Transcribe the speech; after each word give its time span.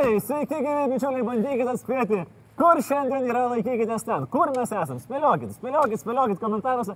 Tai, 0.00 0.20
sveiki, 0.24 0.58
gyvi 0.64 0.84
bičiuliai, 0.94 1.22
bandykite 1.26 1.72
atspėti, 1.74 2.18
kur 2.56 2.78
šiandien 2.80 3.26
yra 3.28 3.42
laikykitės 3.50 4.06
ten, 4.06 4.22
kur 4.32 4.48
mes 4.54 4.70
esame. 4.72 5.02
Spėliokit, 5.02 5.50
spėliokit, 5.58 6.00
spėliokit 6.00 6.40
komentaruose. 6.40 6.94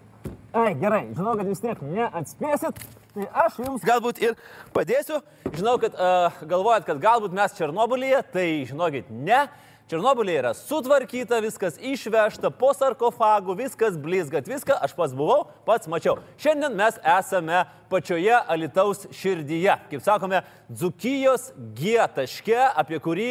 Ai, 0.56 0.70
gerai, 0.80 1.02
žinau, 1.10 1.34
kad 1.36 1.50
vis 1.50 1.60
tiek 1.60 1.82
neatspėsit, 1.84 2.80
tai 3.12 3.26
aš 3.42 3.58
jums 3.60 3.84
Galbūt 3.84 4.22
ir 4.24 4.38
padėsiu. 4.72 5.18
Žinau, 5.50 5.76
kad 5.82 5.98
uh, 6.00 6.40
galvojat, 6.48 6.86
kad 6.88 7.02
galbūt 7.02 7.36
mes 7.36 7.58
Černobilyje, 7.58 8.22
tai 8.32 8.46
žinokit, 8.72 9.12
ne. 9.12 9.42
Černobilyje 9.84 10.38
yra 10.40 10.54
sutvarkyta, 10.56 11.42
viskas 11.44 11.74
išvežta 11.76 12.48
po 12.50 12.70
sarkofagu, 12.72 13.52
viskas 13.52 13.98
blizgat, 14.00 14.46
viską 14.48 14.78
aš 14.80 14.94
pats 14.96 15.12
buvau, 15.12 15.42
pats 15.66 15.90
mačiau. 15.92 16.14
Šiandien 16.40 16.72
mes 16.72 16.96
esame 17.04 17.66
pačioje 17.92 18.32
Alitaus 18.32 19.04
širdyje, 19.12 19.74
kaip 19.90 20.04
sakome, 20.06 20.40
Dzukijos 20.72 21.50
G 21.76 21.98
taške, 22.16 22.56
apie 22.64 22.96
kurį 23.04 23.26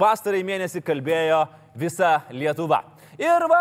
pastarai 0.00 0.40
mėnesį 0.48 0.80
kalbėjo 0.86 1.42
visa 1.76 2.22
Lietuva. 2.32 2.80
Ir 3.20 3.44
va, 3.52 3.60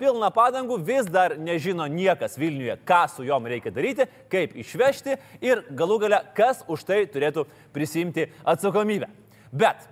pilna 0.00 0.32
padangų, 0.34 0.80
vis 0.82 1.06
dar 1.06 1.36
nežino 1.38 1.86
niekas 1.86 2.34
Vilniuje, 2.34 2.80
ką 2.82 3.04
su 3.14 3.28
juom 3.28 3.46
reikia 3.46 3.70
daryti, 3.70 4.08
kaip 4.32 4.58
išvežti 4.58 5.14
ir 5.46 5.62
galų 5.70 6.02
gale, 6.02 6.20
kas 6.34 6.66
už 6.66 6.82
tai 6.90 7.04
turėtų 7.06 7.46
prisimti 7.70 8.26
atsakomybę. 8.42 9.06
Bet 9.54 9.86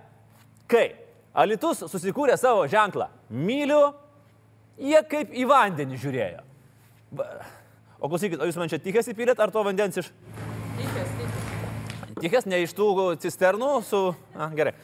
kai 0.67 0.89
Alitus 1.35 1.83
susikūrė 1.91 2.37
savo 2.39 2.63
ženklą 2.71 3.09
myliu, 3.29 3.89
jie 4.79 5.01
kaip 5.09 5.33
į 5.35 5.43
vandenį 5.49 5.99
žiūrėjo. 5.99 6.43
O 7.99 8.07
klausykit, 8.07 8.39
o 8.39 8.47
jūs 8.47 8.59
man 8.59 8.71
čia 8.71 8.79
tikės 8.79 9.09
įpylėt, 9.11 9.39
ar 9.43 9.51
to 9.51 9.63
vandens 9.65 9.99
iš... 9.99 10.11
Tikės, 12.15 12.47
ne 12.47 12.61
iš 12.63 12.71
tų 12.75 12.87
cisternų 13.19 13.71
su... 13.83 14.01
A, 14.35 14.47
gerai. 14.55 14.75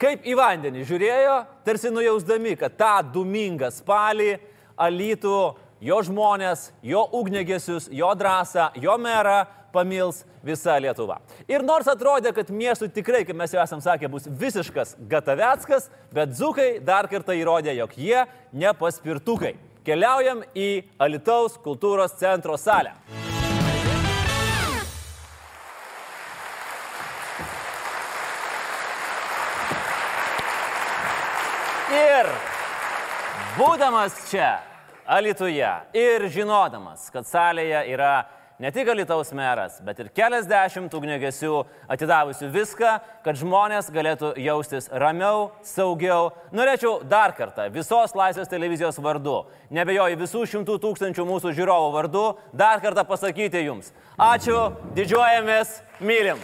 Kaip 0.00 0.24
į 0.24 0.36
vandenį 0.38 0.84
žiūrėjo, 0.88 1.36
tarsi 1.66 1.90
nujausdami, 1.92 2.54
kad 2.56 2.76
tą 2.78 2.94
dumingą 3.12 3.68
spalį 3.74 4.36
alytų 4.78 5.40
jo 5.84 5.98
žmonės, 6.06 6.70
jo 6.86 7.02
ugnegesius, 7.18 7.88
jo 7.92 8.08
drąsą, 8.16 8.70
jo 8.80 8.96
merą 9.02 9.42
pamils 9.72 10.24
visa 10.44 10.78
Lietuva. 10.80 11.18
Ir 11.50 11.64
nors 11.66 11.88
atrodė, 11.90 12.32
kad 12.36 12.50
miestui 12.54 12.90
tikrai, 12.92 13.24
kaip 13.28 13.36
mes 13.38 13.52
jau 13.54 13.62
esam 13.62 13.82
sakę, 13.84 14.10
bus 14.10 14.28
visiškas 14.28 14.96
gataveckas, 15.10 15.88
bet 16.14 16.34
dzukai 16.34 16.70
dar 16.84 17.08
kartą 17.10 17.36
įrodė, 17.36 17.76
jog 17.78 17.96
jie 17.98 18.26
ne 18.52 18.74
paspirtukai. 18.78 19.56
Keliaujam 19.86 20.42
į 20.52 20.70
Alitaus 21.00 21.56
kultūros 21.64 22.18
centro 22.20 22.58
salę. 22.60 22.92
Ir 31.88 32.26
būdamas 33.56 34.12
čia, 34.28 34.58
Alituje, 35.08 35.70
ir 35.96 36.26
žinodamas, 36.28 37.06
kad 37.08 37.24
salėje 37.24 37.78
yra 37.88 38.26
ne 38.58 38.70
tik 38.74 38.88
Alitaus 38.88 39.30
meras, 39.32 39.78
bet 39.86 40.00
ir 40.02 40.08
keliasdešimt 40.14 40.94
ugnegesių 40.94 41.62
atidavusių 41.94 42.50
viską, 42.54 42.92
kad 43.24 43.38
žmonės 43.38 43.90
galėtų 43.94 44.32
jaustis 44.42 44.88
ramiau, 44.90 45.50
saugiau, 45.62 46.32
norėčiau 46.50 46.98
dar 47.06 47.34
kartą 47.38 47.68
visos 47.74 48.16
Laisvės 48.18 48.50
televizijos 48.50 48.98
vardu, 49.02 49.44
nebejoju 49.70 50.18
visų 50.22 50.46
šimtų 50.54 50.78
tūkstančių 50.82 51.26
mūsų 51.28 51.54
žiūrovų 51.58 51.92
vardu, 51.94 52.24
dar 52.52 52.82
kartą 52.82 53.06
pasakyti 53.06 53.62
jums. 53.68 53.92
Ačiū, 54.18 54.72
didžiuojamės, 54.98 55.78
mylim. 56.02 56.42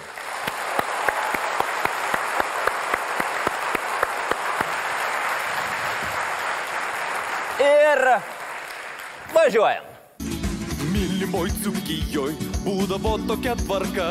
Ir 7.65 8.07
važiuojam. 9.35 9.94
Mylimoj 11.25 11.49
dzukijoj 11.57 12.35
būdavo 12.67 13.15
tokia 13.25 13.55
tvarka. 13.57 14.09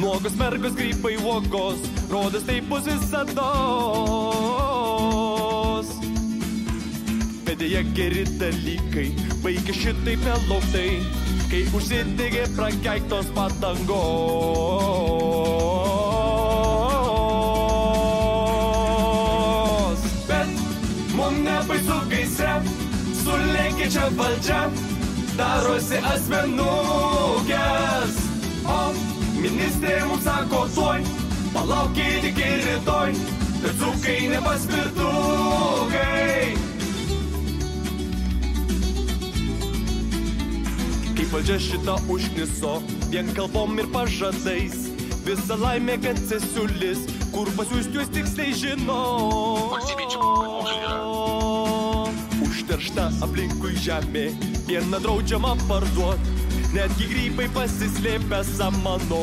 Nuogos 0.00 0.32
mergos 0.40 0.72
grybai 0.78 1.20
uogos, 1.20 1.76
rodas 2.08 2.46
tai 2.48 2.62
bus 2.64 2.88
visada. 2.88 3.44
Bet 7.44 7.60
dėja 7.60 7.84
geri 7.92 8.24
dalykai, 8.40 9.12
baigia 9.44 9.76
šitaip 9.76 10.24
nelauktai, 10.24 11.04
kai 11.52 11.62
užsidegė 11.76 12.48
prakeiktos 12.56 13.28
padangos. 13.36 14.00
Bet 20.32 20.48
mum 21.12 21.42
nebaisu 21.44 22.00
gaisre, 22.08 22.56
sulėkė 23.20 23.92
čia 23.92 24.08
valdžia, 24.16 24.62
darosi 25.38 25.98
asmenukės. 26.12 28.12
O 28.68 28.92
ministrė 29.38 30.02
mums 30.08 30.24
sako 30.26 30.60
tuoj, 30.74 31.00
palaukit 31.54 32.22
iki 32.32 32.48
rytoj, 32.64 33.10
kad 33.62 33.74
zukai 33.82 34.20
nepaspirtukai. 34.34 36.42
Kaip 41.18 41.28
valdžia 41.34 41.58
šitą 41.62 41.94
užkniso, 42.12 42.72
vien 43.12 43.26
kalbom 43.38 43.70
ir 43.78 43.86
pažadais. 43.94 44.76
Visa 45.26 45.54
laimė, 45.60 45.96
kad 46.00 46.16
cesiulis, 46.30 47.00
kur 47.34 47.46
pasiūsti 47.58 47.94
juos 47.98 48.08
tiksliai 48.14 48.52
žino. 48.56 49.02
Užteršta 52.58 53.04
aplinkui 53.22 53.76
žemė, 53.78 54.34
pieną 54.66 54.98
draudžiama 54.98 55.52
parduot, 55.68 56.18
netgi 56.74 57.06
grybai 57.06 57.46
pasislėpę 57.54 58.40
samanoj. 58.48 59.22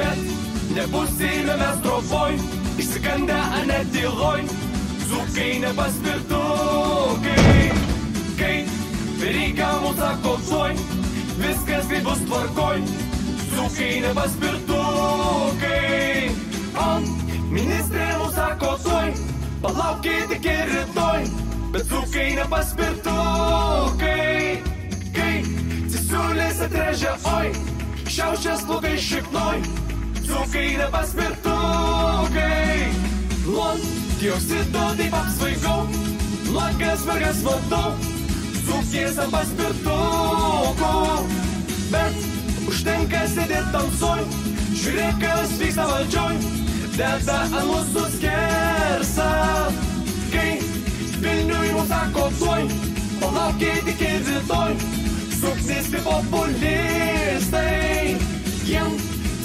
Bet 0.00 0.18
nebusime 0.74 1.54
mes 1.60 1.78
troboj, 1.84 2.34
išsigandę 2.74 3.38
ar 3.38 3.62
net 3.70 3.86
tyloj, 3.94 4.42
zukai 5.06 5.62
nepaspirtukai. 5.62 7.70
Kai 8.40 8.56
reikia 9.22 9.70
mūsų 9.84 10.00
sako 10.02 10.34
tuoj, 10.48 10.74
viskas 11.38 11.86
kaip 11.94 12.02
bus 12.10 12.20
tvarkoj, 12.26 12.82
zukai 13.54 13.94
nepaspirtukai. 14.08 16.45
O 16.76 17.00
ministrė 17.48 18.04
mūsų 18.20 18.36
sako 18.36 18.76
tuoj, 18.84 19.08
palaukit 19.62 20.28
iki 20.36 20.56
rytoj, 20.70 21.22
bet 21.72 21.84
zukai 21.88 22.26
nepaspirtukai. 22.36 24.60
Kai 25.16 25.34
cisiulės 25.88 26.60
atrežia 26.66 27.12
oi, 27.32 27.48
šiaušias 28.12 28.60
blogai 28.68 28.96
šiknoj, 29.00 29.58
zukai 30.26 30.68
nepaspirtukai. 30.82 32.78
Nuo 33.46 33.70
dioksido 34.20 34.84
taip 35.00 35.14
apsvaigau, 35.22 35.80
nuogas 36.50 37.00
mergas 37.08 37.40
matau, 37.46 37.88
zukės 38.68 39.16
ant 39.24 39.32
paspirtukų. 39.32 40.92
Bet 41.94 42.14
užtenka 42.68 43.20
sėdėti 43.32 43.72
tamsoj, 43.72 44.20
žiūrėk, 44.76 45.16
kas 45.22 45.48
vyksta 45.60 45.84
valdžioj, 45.88 46.34
deda 46.96 47.42
ant 47.44 47.52
mūsų 47.68 48.02
skersą. 48.14 49.26
Kai 50.32 50.52
Vilniui 51.20 51.74
mums 51.74 51.90
sako 51.90 52.22
tuoj, 52.38 52.62
palaukit 53.20 53.84
iki 53.92 54.10
rytoj, 54.24 54.72
suksis 55.36 55.86
kaip 55.92 56.04
populistai. 56.08 58.16
Jiem 58.66 58.90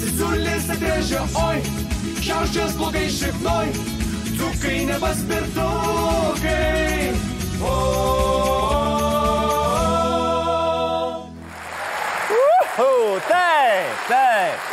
cisulis 0.00 0.64
atrėžia 0.72 1.22
oi, 1.44 1.58
šiauščias 2.24 2.72
blogai 2.80 3.06
šiknoj, 3.20 3.68
dzukai 4.32 4.78
nepaspirtukai. 4.90 7.12
O, 7.62 7.64
taip, 13.28 13.96
taip. 14.08 14.71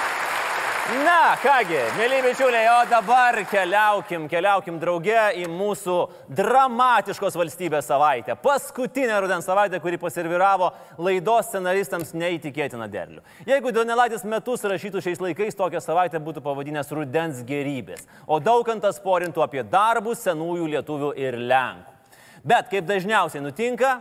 Na, 1.00 1.38
kągi, 1.40 1.78
mėly 1.96 2.18
bičiuliai, 2.26 2.66
o 2.74 2.80
dabar 2.90 3.38
keliaukim, 3.48 4.26
keliaukim 4.28 4.80
drauge 4.82 5.22
į 5.40 5.46
mūsų 5.48 5.96
dramatiškos 6.36 7.38
valstybės 7.40 7.88
savaitę. 7.88 8.36
Paskutinę 8.44 9.22
rudens 9.24 9.48
savaitę, 9.48 9.80
kuri 9.80 10.00
paserviravo 10.02 10.72
laidos 11.00 11.48
scenaristams 11.48 12.12
neįtikėtiną 12.18 12.90
derlių. 12.92 13.24
Jeigu 13.48 13.72
Donelaitis 13.76 14.26
metus 14.28 14.66
rašytų 14.68 15.06
šiais 15.06 15.24
laikais, 15.24 15.56
tokią 15.56 15.80
savaitę 15.86 16.20
būtų 16.26 16.44
pavadinęs 16.44 16.92
rudens 16.98 17.44
gerybės, 17.48 18.04
o 18.28 18.42
daugantas 18.44 19.00
porintų 19.00 19.46
apie 19.46 19.64
darbus 19.64 20.26
senųjų 20.28 20.68
lietuvių 20.76 21.14
ir 21.16 21.40
lenkų. 21.40 21.96
Bet 22.44 22.68
kaip 22.74 22.90
dažniausiai 22.90 23.46
nutinka, 23.46 24.00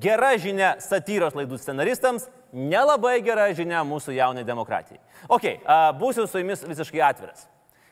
Gera 0.00 0.32
žinia 0.40 0.74
satyros 0.80 1.34
laidų 1.36 1.58
scenaristams, 1.60 2.28
nelabai 2.54 3.18
gera 3.24 3.50
žinia 3.52 3.82
mūsų 3.84 4.14
jaunai 4.16 4.44
demokratijai. 4.46 5.00
Ok, 5.28 5.48
a, 5.60 5.90
būsiu 5.98 6.24
su 6.28 6.40
jumis 6.40 6.64
visiškai 6.64 7.02
atviras. 7.04 7.44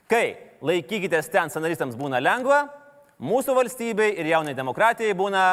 Kai 0.08 0.38
laikykitės 0.64 1.28
ten 1.32 1.52
scenaristams 1.52 1.98
būna 1.98 2.20
lengva, 2.22 2.64
mūsų 3.22 3.56
valstybei 3.58 4.14
ir 4.16 4.30
jaunai 4.32 4.54
demokratijai 4.56 5.14
būna 5.18 5.44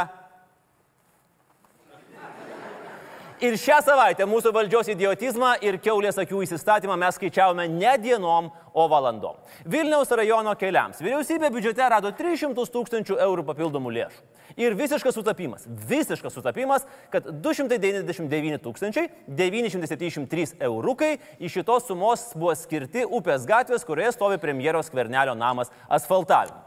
Ir 3.40 3.56
šią 3.56 3.78
savaitę 3.88 4.26
mūsų 4.28 4.52
valdžios 4.52 4.90
idiotizmą 4.92 5.54
ir 5.64 5.78
keulės 5.80 6.18
akių 6.20 6.42
įsistatymą 6.44 6.98
mes 7.00 7.16
skaičiavome 7.16 7.70
ne 7.72 7.94
dienom, 8.04 8.50
o 8.76 8.84
valandom. 8.92 9.38
Vilniaus 9.64 10.12
rajono 10.12 10.52
keliams 10.60 11.00
vyriausybė 11.00 11.48
biudžete 11.54 11.88
rado 11.88 12.12
300 12.16 12.66
tūkstančių 12.74 13.16
eurų 13.24 13.46
papildomų 13.48 13.94
lėšų. 13.96 14.20
Ir 14.60 14.76
visiškas 14.76 15.16
sutapimas, 15.16 15.64
visiškas 15.88 16.36
sutapimas, 16.36 16.84
kad 17.14 17.30
299 17.40 18.60
tūkstančiai 18.66 19.08
973 19.32 20.60
eurukai 20.68 21.14
iš 21.40 21.62
šitos 21.62 21.88
sumos 21.88 22.26
buvo 22.36 22.58
skirti 22.60 23.06
upės 23.08 23.48
gatvės, 23.48 23.88
kurioje 23.88 24.18
stovi 24.18 24.42
premjeros 24.44 24.92
kvernelio 24.92 25.38
namas 25.40 25.72
asfaltavimui. 25.88 26.60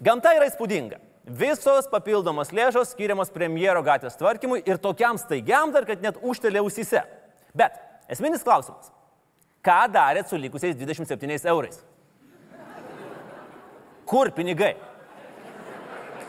Gamta 0.00 0.32
yra 0.38 0.48
įspūdinga. 0.48 1.04
Visos 1.28 1.84
papildomos 1.92 2.48
lėšos 2.56 2.94
skiriamos 2.94 3.28
premjero 3.32 3.82
gatvės 3.84 4.16
tvarkymui 4.16 4.62
ir 4.64 4.78
tokiam 4.80 5.18
staigiam 5.20 5.72
dar, 5.74 5.84
kad 5.84 6.00
net 6.00 6.16
užtelė 6.24 6.62
ausise. 6.62 7.02
Bet 7.52 7.76
esminis 8.08 8.44
klausimas. 8.46 8.88
Ką 9.64 9.82
darėt 9.92 10.30
su 10.30 10.38
likusiais 10.40 10.76
27 10.78 11.36
eurais? 11.52 11.82
Kur 14.08 14.30
pinigai? 14.32 14.72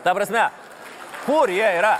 Ta 0.04 0.12
prasme, 0.16 0.50
kur 1.24 1.48
jie 1.48 1.64
yra? 1.78 1.94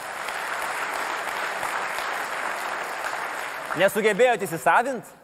Nesugebėjote 3.81 4.45
įsisavinti? 4.45 5.20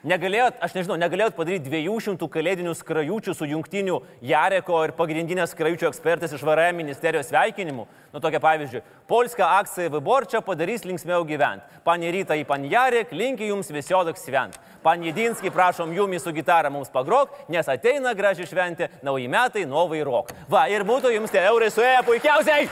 Negalėjot, 0.00 0.56
aš 0.64 0.72
nežinau, 0.72 0.94
negalėjot 0.96 1.34
padaryti 1.36 1.68
200 1.68 2.24
kalėdinių 2.32 2.72
skrajučių 2.72 3.34
su 3.36 3.44
jungtiniu 3.44 3.98
Jareko 4.24 4.78
ir 4.86 4.94
pagrindinės 4.96 5.50
skrajučių 5.52 5.90
ekspertais 5.90 6.32
iš 6.32 6.40
VRM 6.40 6.78
ministerijos 6.80 7.28
sveikinimu. 7.28 7.84
Nu 8.08 8.22
tokia 8.24 8.38
pavyzdžiui, 8.40 8.80
Polska 9.10 9.50
akcija 9.58 9.90
Vyborčia 9.92 10.40
padarys 10.40 10.86
linksmiau 10.88 11.26
gyventi. 11.28 11.82
Pani 11.84 12.08
Ryta 12.14 12.38
į 12.40 12.46
pan 12.48 12.64
Jarek, 12.64 13.12
linki 13.12 13.50
jums 13.50 13.68
visiodok 13.68 14.16
svent. 14.16 14.56
Pan 14.80 15.04
Jedinski, 15.04 15.52
prašom 15.52 15.92
jumi 15.92 16.16
su 16.16 16.32
gitara 16.32 16.70
mums 16.72 16.88
pagrok, 16.88 17.34
nes 17.52 17.68
ateina 17.68 18.14
graži 18.16 18.46
šventė, 18.48 18.88
nauji 19.04 19.28
metai, 19.28 19.66
novai 19.68 20.00
rok. 20.00 20.32
Va, 20.48 20.62
ir 20.72 20.86
būtų 20.88 21.12
jums 21.12 21.34
tie 21.34 21.42
eurai 21.50 21.68
suėję 21.68 22.00
puikiausiai. 22.08 22.70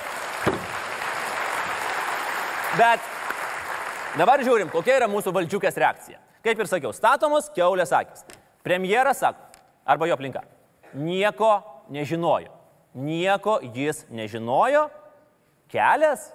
Bet 2.81 3.13
dabar 4.17 4.41
žiūrim, 4.41 4.73
kokia 4.73 4.97
yra 5.03 5.11
mūsų 5.13 5.37
valdžiukės 5.37 5.77
reakcija. 5.85 6.23
Kaip 6.44 6.61
ir 6.62 6.70
sakiau, 6.70 6.93
statomos 6.94 7.49
keulės 7.55 7.90
akis. 7.94 8.23
Premjeras 8.62 9.23
sako, 9.25 9.43
arba 9.88 10.06
jo 10.06 10.14
aplinka, 10.14 10.44
nieko 10.94 11.58
nežinojo. 11.90 12.52
Nieko 12.99 13.58
jis 13.75 14.05
nežinojo. 14.11 14.88
Kelias? 15.69 16.31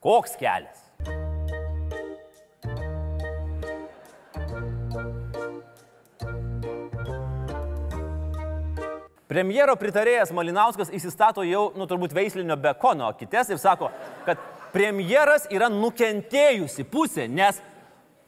Koks 0.00 0.38
kelias? 0.40 0.80
Premjero 9.28 9.74
pritarėjas 9.80 10.30
Malinauskas 10.36 10.92
įsistato 10.94 11.42
jau, 11.42 11.70
nu 11.74 11.88
turbūt, 11.90 12.12
veislinio 12.14 12.54
bekono 12.60 13.08
kites 13.18 13.48
ir 13.50 13.58
sako, 13.58 13.88
kad 14.26 14.38
premjeras 14.74 15.48
yra 15.50 15.66
nukentėjusi 15.72 16.84
pusė, 16.86 17.24
nes 17.26 17.58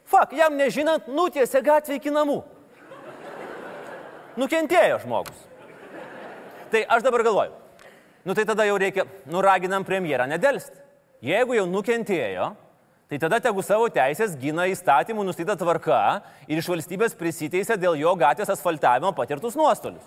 Fak, 0.07 0.31
jam 0.37 0.55
nežinant, 0.55 1.09
nutiesė 1.11 1.61
gatvę 1.65 1.97
iki 1.97 2.13
namų. 2.13 2.39
Nukentėjo 4.39 5.01
žmogus. 5.03 5.39
Tai 6.71 6.83
aš 6.95 7.03
dabar 7.03 7.23
galvoju, 7.25 7.53
nu 8.27 8.35
tai 8.37 8.45
tada 8.47 8.67
jau 8.67 8.77
reikia, 8.79 9.07
nuraginam 9.31 9.85
premjerą 9.87 10.27
nedelsti. 10.29 10.77
Jeigu 11.25 11.55
jau 11.57 11.65
nukentėjo, 11.67 12.51
tai 13.09 13.19
tada 13.23 13.39
tegu 13.41 13.63
savo 13.65 13.87
teisės 13.89 14.35
gina 14.39 14.67
įstatymų 14.69 15.25
nustatyta 15.25 15.57
tvarka 15.57 16.01
ir 16.45 16.59
iš 16.61 16.69
valstybės 16.69 17.15
prisiteisė 17.17 17.79
dėl 17.81 17.97
jo 17.97 18.13
gatvės 18.19 18.51
asfaltavimo 18.53 19.13
patirtus 19.17 19.57
nuostolius. 19.57 20.05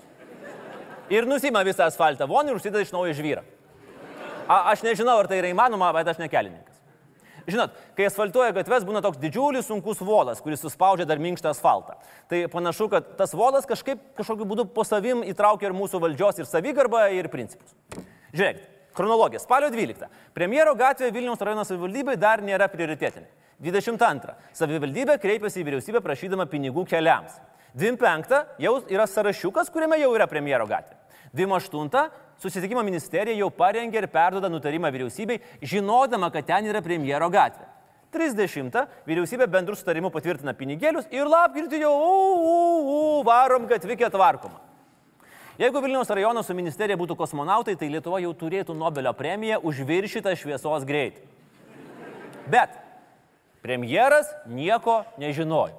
Ir 1.10 1.26
nusima 1.26 1.64
visą 1.66 1.88
asfaltą 1.90 2.28
von 2.30 2.46
ir 2.46 2.54
užsideda 2.54 2.84
iš 2.84 2.92
naujo 2.94 3.16
žvyrą. 3.18 3.42
A, 4.46 4.70
aš 4.70 4.84
nežinau, 4.86 5.16
ar 5.18 5.26
tai 5.30 5.40
yra 5.40 5.50
įmanoma, 5.50 5.90
bet 5.96 6.12
aš 6.12 6.20
nekelininkas. 6.22 6.69
Žinot, 7.48 7.76
kai 7.96 8.06
asfaltuoja 8.08 8.52
gatves, 8.56 8.84
būna 8.88 9.02
toks 9.04 9.20
didžiulis 9.22 9.68
sunkus 9.70 10.00
volas, 10.04 10.42
kuris 10.44 10.62
suspaudžia 10.64 11.06
dar 11.08 11.20
minkštą 11.22 11.52
asfaltą. 11.54 11.96
Tai 12.30 12.42
panašu, 12.52 12.88
kad 12.92 13.14
tas 13.18 13.34
volas 13.36 13.68
kažkaip 13.68 14.02
kažkokiu 14.18 14.48
būdu 14.48 14.66
po 14.74 14.84
savim 14.84 15.24
įtraukia 15.26 15.70
ir 15.70 15.76
mūsų 15.76 16.00
valdžios 16.02 16.40
ir 16.42 16.48
savigarbą, 16.50 17.06
ir 17.16 17.30
principus. 17.32 17.74
Žiūrėkit, 18.32 18.64
chronologija. 18.96 19.42
Spalio 19.42 19.70
12. 19.72 20.08
Premjero 20.36 20.74
gatvė 20.78 21.12
Vilniaus 21.14 21.42
rajono 21.42 21.66
savivaldybei 21.68 22.18
dar 22.20 22.44
nėra 22.44 22.70
prioritetinė. 22.72 23.28
22. 23.60 24.36
Savivaldybė 24.56 25.18
kreipėsi 25.20 25.60
į 25.60 25.66
vyriausybę 25.68 26.00
prašydama 26.04 26.46
pinigų 26.48 26.86
keliams. 26.88 27.36
25. 27.76 28.40
Jau 28.62 28.78
yra 28.90 29.06
sąrašiukas, 29.06 29.70
kuriame 29.70 30.00
jau 30.00 30.14
yra 30.16 30.26
premjero 30.30 30.66
gatvė. 30.70 30.96
28 31.36 32.08
Susitikimo 32.40 32.80
ministerija 32.86 33.36
jau 33.36 33.50
parengė 33.52 34.00
ir 34.00 34.08
perdoda 34.08 34.48
nutarimą 34.48 34.88
vyriausybei, 34.94 35.42
žinodama, 35.60 36.30
kad 36.32 36.46
ten 36.48 36.70
yra 36.70 36.80
premjero 36.80 37.28
gatvė. 37.32 37.66
30. 38.10 38.74
Vyriausybė 39.06 39.46
bendrų 39.50 39.76
sutarimų 39.78 40.10
patvirtina 40.10 40.54
pinigėlius 40.56 41.06
ir 41.14 41.28
lapkritį 41.30 41.82
jau 41.84 41.92
u, 41.94 42.14
u, 42.40 42.56
u, 42.94 43.02
varom 43.26 43.68
gatvikė 43.70 44.08
tvarkoma. 44.10 44.58
Jeigu 45.60 45.82
Vilniaus 45.84 46.08
rajono 46.08 46.40
su 46.42 46.56
ministerija 46.56 46.96
būtų 46.96 47.18
kosmonautai, 47.20 47.76
tai 47.76 47.90
Lietuva 47.92 48.22
jau 48.24 48.32
turėtų 48.32 48.74
Nobelio 48.74 49.12
premiją 49.14 49.60
už 49.60 49.82
viršytą 49.84 50.32
šviesos 50.40 50.86
greitį. 50.88 51.26
Bet 52.50 52.72
premjeras 53.60 54.32
nieko 54.48 55.02
nežinojo. 55.20 55.76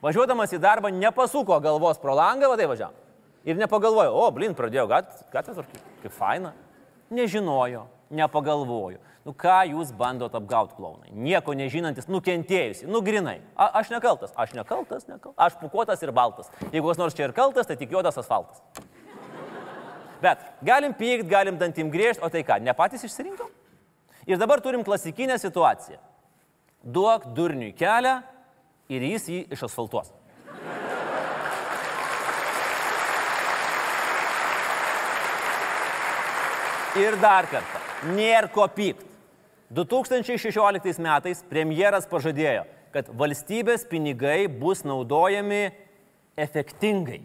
Važiuodamas 0.00 0.56
į 0.56 0.62
darbą 0.64 0.88
nepasuko 0.96 1.60
galvos 1.60 2.00
pro 2.00 2.16
langą, 2.16 2.48
vadai 2.48 2.70
važiavo. 2.70 2.96
Ir 3.44 3.60
nepagalvojo, 3.60 4.16
o, 4.16 4.26
blin, 4.32 4.56
pradėjo 4.56 4.88
gatvę 4.88 5.52
tvarkyti, 5.52 5.89
kaip 6.02 6.14
faina. 6.14 6.52
Nežinojo, 7.10 7.86
nepagalvojo. 8.14 9.00
Nu 9.26 9.34
ką 9.36 9.58
jūs 9.68 9.90
bandot 9.92 10.32
apgauti 10.34 10.78
klaunai? 10.78 11.10
Nieko 11.12 11.52
nežinantis, 11.52 12.08
nukentėjusi, 12.08 12.86
nugrinai. 12.88 13.40
A, 13.52 13.68
aš 13.82 13.90
nekaltas, 13.92 14.32
aš 14.32 14.54
nekaltas, 14.56 15.04
nekaltas. 15.10 15.36
Aš 15.36 15.58
pukuotas 15.60 16.00
ir 16.00 16.12
baltas. 16.16 16.48
Jeigu 16.70 16.88
kas 16.88 17.00
nors 17.00 17.16
čia 17.16 17.26
ir 17.28 17.34
kaltas, 17.36 17.68
tai 17.68 17.76
tik 17.76 17.92
juodas 17.92 18.16
asfaltas. 18.20 18.62
Bet 20.24 20.40
galim 20.64 20.96
pykt, 20.96 21.28
galim 21.28 21.60
dantim 21.60 21.92
griežti, 21.92 22.24
o 22.24 22.30
tai 22.32 22.42
ką, 22.48 22.60
ne 22.64 22.72
patys 22.76 23.04
išsirinkom? 23.08 23.52
Ir 24.28 24.40
dabar 24.40 24.60
turim 24.64 24.84
klasikinę 24.84 25.36
situaciją. 25.40 26.00
Duok 26.80 27.30
durniui 27.36 27.74
kelią 27.76 28.20
ir 28.88 29.04
jis 29.04 29.28
jį 29.28 29.40
išasfaltuos. 29.52 30.12
Ir 36.98 37.14
dar 37.22 37.46
kartą, 37.46 37.78
nėra 38.16 38.48
ko 38.50 38.64
pykt. 38.74 39.06
2016 39.70 40.98
metais 40.98 41.44
premjeras 41.46 42.08
pažadėjo, 42.10 42.64
kad 42.90 43.06
valstybės 43.14 43.84
pinigai 43.86 44.48
bus 44.50 44.82
naudojami 44.82 45.68
efektingai. 46.34 47.20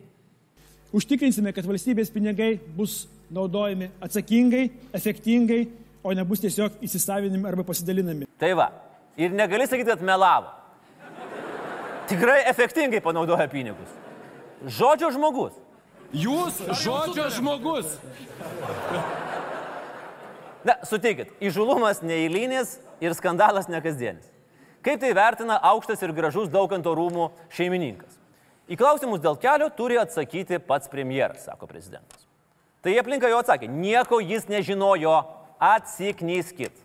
Užtikrinsime, 0.94 1.50
kad 1.56 1.66
valstybės 1.66 2.14
pinigai 2.14 2.60
bus 2.78 3.08
naudojami 3.34 3.90
atsakingai, 4.06 4.68
efektingai, 4.94 5.64
o 6.06 6.14
nebus 6.14 6.44
tiesiog 6.44 6.78
įsisavinami 6.86 7.50
arba 7.50 7.66
pasidalinami. 7.66 8.30
Tai 8.38 8.54
va, 8.60 8.70
ir 9.18 9.34
negali 9.34 9.66
sakyti, 9.66 9.90
kad 9.96 10.06
melavo. 10.06 10.54
Tikrai 12.06 12.44
efektingai 12.52 13.02
panaudoja 13.02 13.50
pinigus. 13.50 13.90
Žodžio 14.78 15.10
žmogus. 15.18 15.58
Jūs 16.14 16.62
žodžio 16.86 17.32
žmogus. 17.34 17.98
Na, 20.66 20.80
sutikit, 20.88 21.30
įžulumas 21.46 22.02
neįlynis 22.02 22.80
ir 23.04 23.14
skandalas 23.14 23.70
nekasdienis. 23.70 24.26
Kaip 24.86 25.02
tai 25.02 25.12
vertina 25.18 25.60
aukštas 25.72 26.02
ir 26.06 26.14
gražus 26.14 26.50
dauganto 26.54 26.94
rūmų 26.98 27.30
šeimininkas? 27.54 28.18
Į 28.66 28.78
klausimus 28.82 29.22
dėl 29.22 29.38
kelio 29.38 29.70
turi 29.78 30.00
atsakyti 30.02 30.58
pats 30.62 30.90
premjeras, 30.90 31.46
sako 31.46 31.70
prezidentas. 31.70 32.26
Tai 32.82 32.94
aplinka 32.98 33.30
jo 33.30 33.42
atsakė, 33.42 33.70
nieko 33.70 34.18
jis 34.22 34.50
nežinojo, 34.50 35.14
atsiknyskit. 35.62 36.82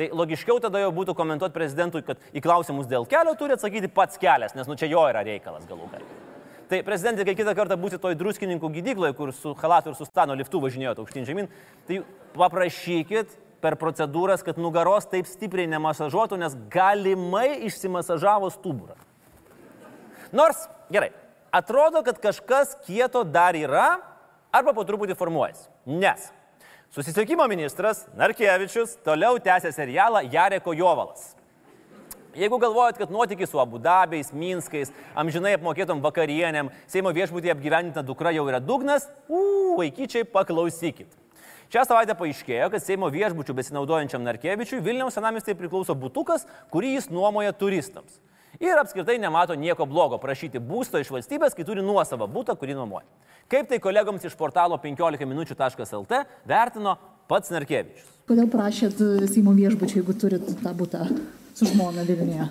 Tai 0.00 0.08
logiškiau 0.16 0.60
tada 0.64 0.80
jau 0.80 0.92
būtų 0.96 1.12
komentuoti 1.16 1.56
prezidentui, 1.56 2.04
kad 2.04 2.20
į 2.32 2.40
klausimus 2.44 2.88
dėl 2.88 3.04
kelio 3.08 3.36
turi 3.36 3.56
atsakyti 3.56 3.92
pats 3.92 4.20
kelias, 4.20 4.56
nes 4.56 4.68
nu 4.68 4.80
čia 4.80 4.88
jo 4.88 5.04
yra 5.12 5.24
reikalas 5.26 5.68
galų 5.68 5.92
gale. 5.92 6.29
Tai 6.70 6.78
prezidentė, 6.86 7.24
kai 7.26 7.34
kitą 7.34 7.50
kartą 7.58 7.74
būsi 7.80 7.98
toj 7.98 8.14
druskininkų 8.14 8.68
gydykloje, 8.76 9.14
kur 9.18 9.32
su 9.34 9.56
halatu 9.58 9.90
ir 9.90 9.96
su 9.98 10.06
stano 10.06 10.36
liftu 10.38 10.60
važinėjot 10.62 11.00
aukštyn 11.02 11.24
žemyn, 11.26 11.48
tai 11.88 12.04
paprašykit 12.36 13.32
per 13.60 13.74
procedūras, 13.80 14.44
kad 14.46 14.60
nugaros 14.60 15.08
taip 15.10 15.26
stipriai 15.26 15.66
nemasažuotų, 15.72 16.38
nes 16.38 16.54
galimai 16.70 17.64
išsimasažavo 17.66 18.52
stuburą. 18.54 18.94
Nors, 20.30 20.62
gerai, 20.94 21.10
atrodo, 21.50 22.04
kad 22.06 22.22
kažkas 22.22 22.76
kieto 22.86 23.24
dar 23.26 23.58
yra 23.58 23.88
arba 24.54 24.70
po 24.76 24.86
truputį 24.86 25.18
formuojasi. 25.18 25.66
Nes 25.90 26.30
susisiekimo 26.94 27.50
ministras 27.50 28.04
Narkevičius 28.18 28.94
toliau 29.06 29.42
tęsė 29.42 29.74
serialą 29.74 30.22
Jareko 30.30 30.74
Jovalas. 30.78 31.32
Jeigu 32.38 32.58
galvojat, 32.62 32.98
kad 32.98 33.10
nuotykiai 33.10 33.48
su 33.50 33.58
Abu 33.58 33.80
Dabiais, 33.82 34.30
Minskais, 34.30 34.92
amžinai 35.18 35.56
apmokėtom 35.56 36.02
vakarienėm, 36.04 36.70
Seimo 36.90 37.10
viešbutį 37.14 37.50
apgyvendinta 37.54 38.04
dukra 38.06 38.30
jau 38.36 38.44
yra 38.46 38.60
dugnas, 38.62 39.08
uu, 39.26 39.74
vaikyčiai, 39.80 40.28
paklausykit. 40.30 41.10
Šią 41.70 41.84
savaitę 41.86 42.14
paaiškėjo, 42.18 42.68
kad 42.70 42.82
Seimo 42.82 43.10
viešbučių 43.10 43.54
besinaudojančiam 43.58 44.22
Narkevičiui 44.26 44.82
Vilniaus 44.82 45.18
senamestėje 45.18 45.58
priklauso 45.58 45.94
butukas, 45.98 46.46
kurį 46.70 46.96
jis 46.96 47.10
nuomoja 47.10 47.54
turistams. 47.54 48.20
Ir 48.62 48.78
apskritai 48.78 49.18
nemato 49.22 49.54
nieko 49.58 49.86
blogo 49.86 50.18
prašyti 50.22 50.62
būsto 50.62 50.98
iš 51.02 51.10
valstybės, 51.14 51.54
kai 51.54 51.66
turi 51.66 51.82
nuosavą 51.82 52.26
būtą, 52.30 52.54
kurį 52.58 52.78
nuomoja. 52.78 53.06
Kaip 53.50 53.70
tai 53.70 53.78
kolegoms 53.82 54.26
iš 54.26 54.34
portalo 54.38 54.78
15 54.78 55.26
minučių.lt 55.26 56.24
vertino 56.46 56.96
pats 57.30 57.50
Narkevičius. 57.54 58.16
Kodėl 58.30 58.50
prašėt 58.50 59.02
e, 59.02 59.28
Seimo 59.30 59.54
viešbučio, 59.56 60.02
jeigu 60.02 60.14
turit 60.18 60.50
tą 60.62 60.74
būtą 60.78 61.06
su 61.54 61.66
žmona 61.70 62.04
Vilniuje? 62.08 62.48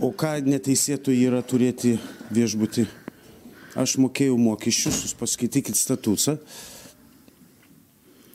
O 0.00 0.10
ką 0.16 0.38
neteisėtų 0.46 1.12
yra 1.12 1.42
turėti 1.44 1.98
viešbutį? 2.32 2.86
Aš 3.78 3.98
mokėjau 4.02 4.38
mokesčius, 4.40 5.02
jūs 5.04 5.14
paskaitykit 5.20 5.76
statutą. 5.78 6.38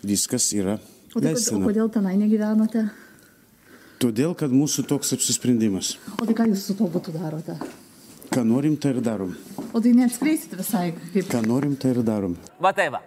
Viskas 0.06 0.46
yra 0.54 0.78
O, 1.16 1.22
tai, 1.24 1.32
kod- 1.34 1.56
o 1.58 1.66
kodėl 1.70 1.90
tenai 1.92 2.14
negyvenote? 2.20 2.86
Todėl, 4.04 4.34
kad 4.38 4.52
mūsų 4.52 4.84
toks 4.90 5.14
apsisprendimas. 5.16 5.94
O 6.20 6.26
tai 6.28 6.36
ką 6.36 6.46
jūs 6.52 6.66
su 6.68 6.76
tuo 6.78 6.90
būtų 6.92 7.14
darote? 7.16 7.56
Ką 8.30 8.44
norim, 8.44 8.76
tai 8.78 8.92
ir 8.92 9.00
darom. 9.06 9.32
O 9.72 9.80
tai 9.80 9.94
neatskleisit 9.96 10.54
visai, 10.60 10.90
kaip 11.14 11.30
Ką 11.32 11.42
norim, 11.48 11.76
tai 11.80 11.94
ir 11.96 12.02
darom. 12.04 12.36
Va 12.60 12.74
tai 12.76 12.90
va. 12.92 13.00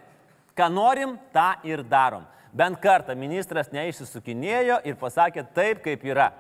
Ką 0.57 0.71
norim, 0.73 1.19
tą 1.35 1.51
ir 1.69 1.83
darom. 1.85 2.25
Bent 2.59 2.81
kartą 2.83 3.15
ministras 3.15 3.71
neišsisukinėjo 3.71 4.81
ir 4.89 4.97
pasakė 4.99 5.45
taip, 5.55 5.83
kaip 5.85 6.03
yra. 6.09 6.33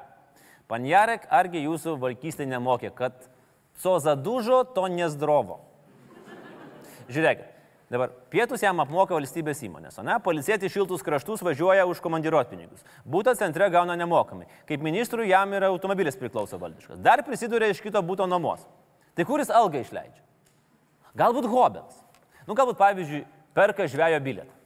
Panjarek, 0.68 1.28
argi 1.30 1.62
jūsų 1.62 1.94
vaikystė 2.02 2.48
nemokė, 2.48 2.90
kad 2.96 3.28
co 3.78 3.94
zadužo, 4.02 4.64
to 4.75 4.88
nezdrovo. 4.90 5.60
Žiūrėkit, 7.08 7.46
dabar 7.92 8.10
pietus 8.32 8.64
jam 8.66 8.82
apmoka 8.82 9.14
valstybės 9.14 9.62
įmonės, 9.64 10.00
o 10.02 10.04
ne? 10.04 10.18
Policėti 10.25 10.68
šiltus 10.72 11.06
kraštus 11.06 11.44
važiuoja 11.46 11.87
už 11.88 12.02
komandiruot 12.04 12.50
pinigus. 12.50 12.82
Būtą 13.06 13.37
centre 13.38 13.70
gauna 13.72 13.96
nemokamai. 13.96 14.50
Kaip 14.68 14.84
ministrui 14.84 15.30
jam 15.30 15.54
yra 15.56 15.70
automobilis 15.70 16.18
priklauso 16.18 16.58
valdiškas. 16.60 16.98
Dar 17.00 17.22
prisiduria 17.25 17.70
iš 17.70 17.80
kito 17.84 18.02
būto 18.02 18.26
nuomos. 18.28 18.66
Tai 19.14 19.25
kuris 19.28 19.54
algą 19.54 19.87
išleidžia? 19.87 20.22
Galbūt 21.16 21.48
hobels. 21.48 22.04
Nu, 22.44 22.58
galbūt, 22.58 22.76
pavyzdžiui, 22.80 23.25
perka 23.56 23.87
žvejo 23.88 24.20
bilietą. 24.25 24.57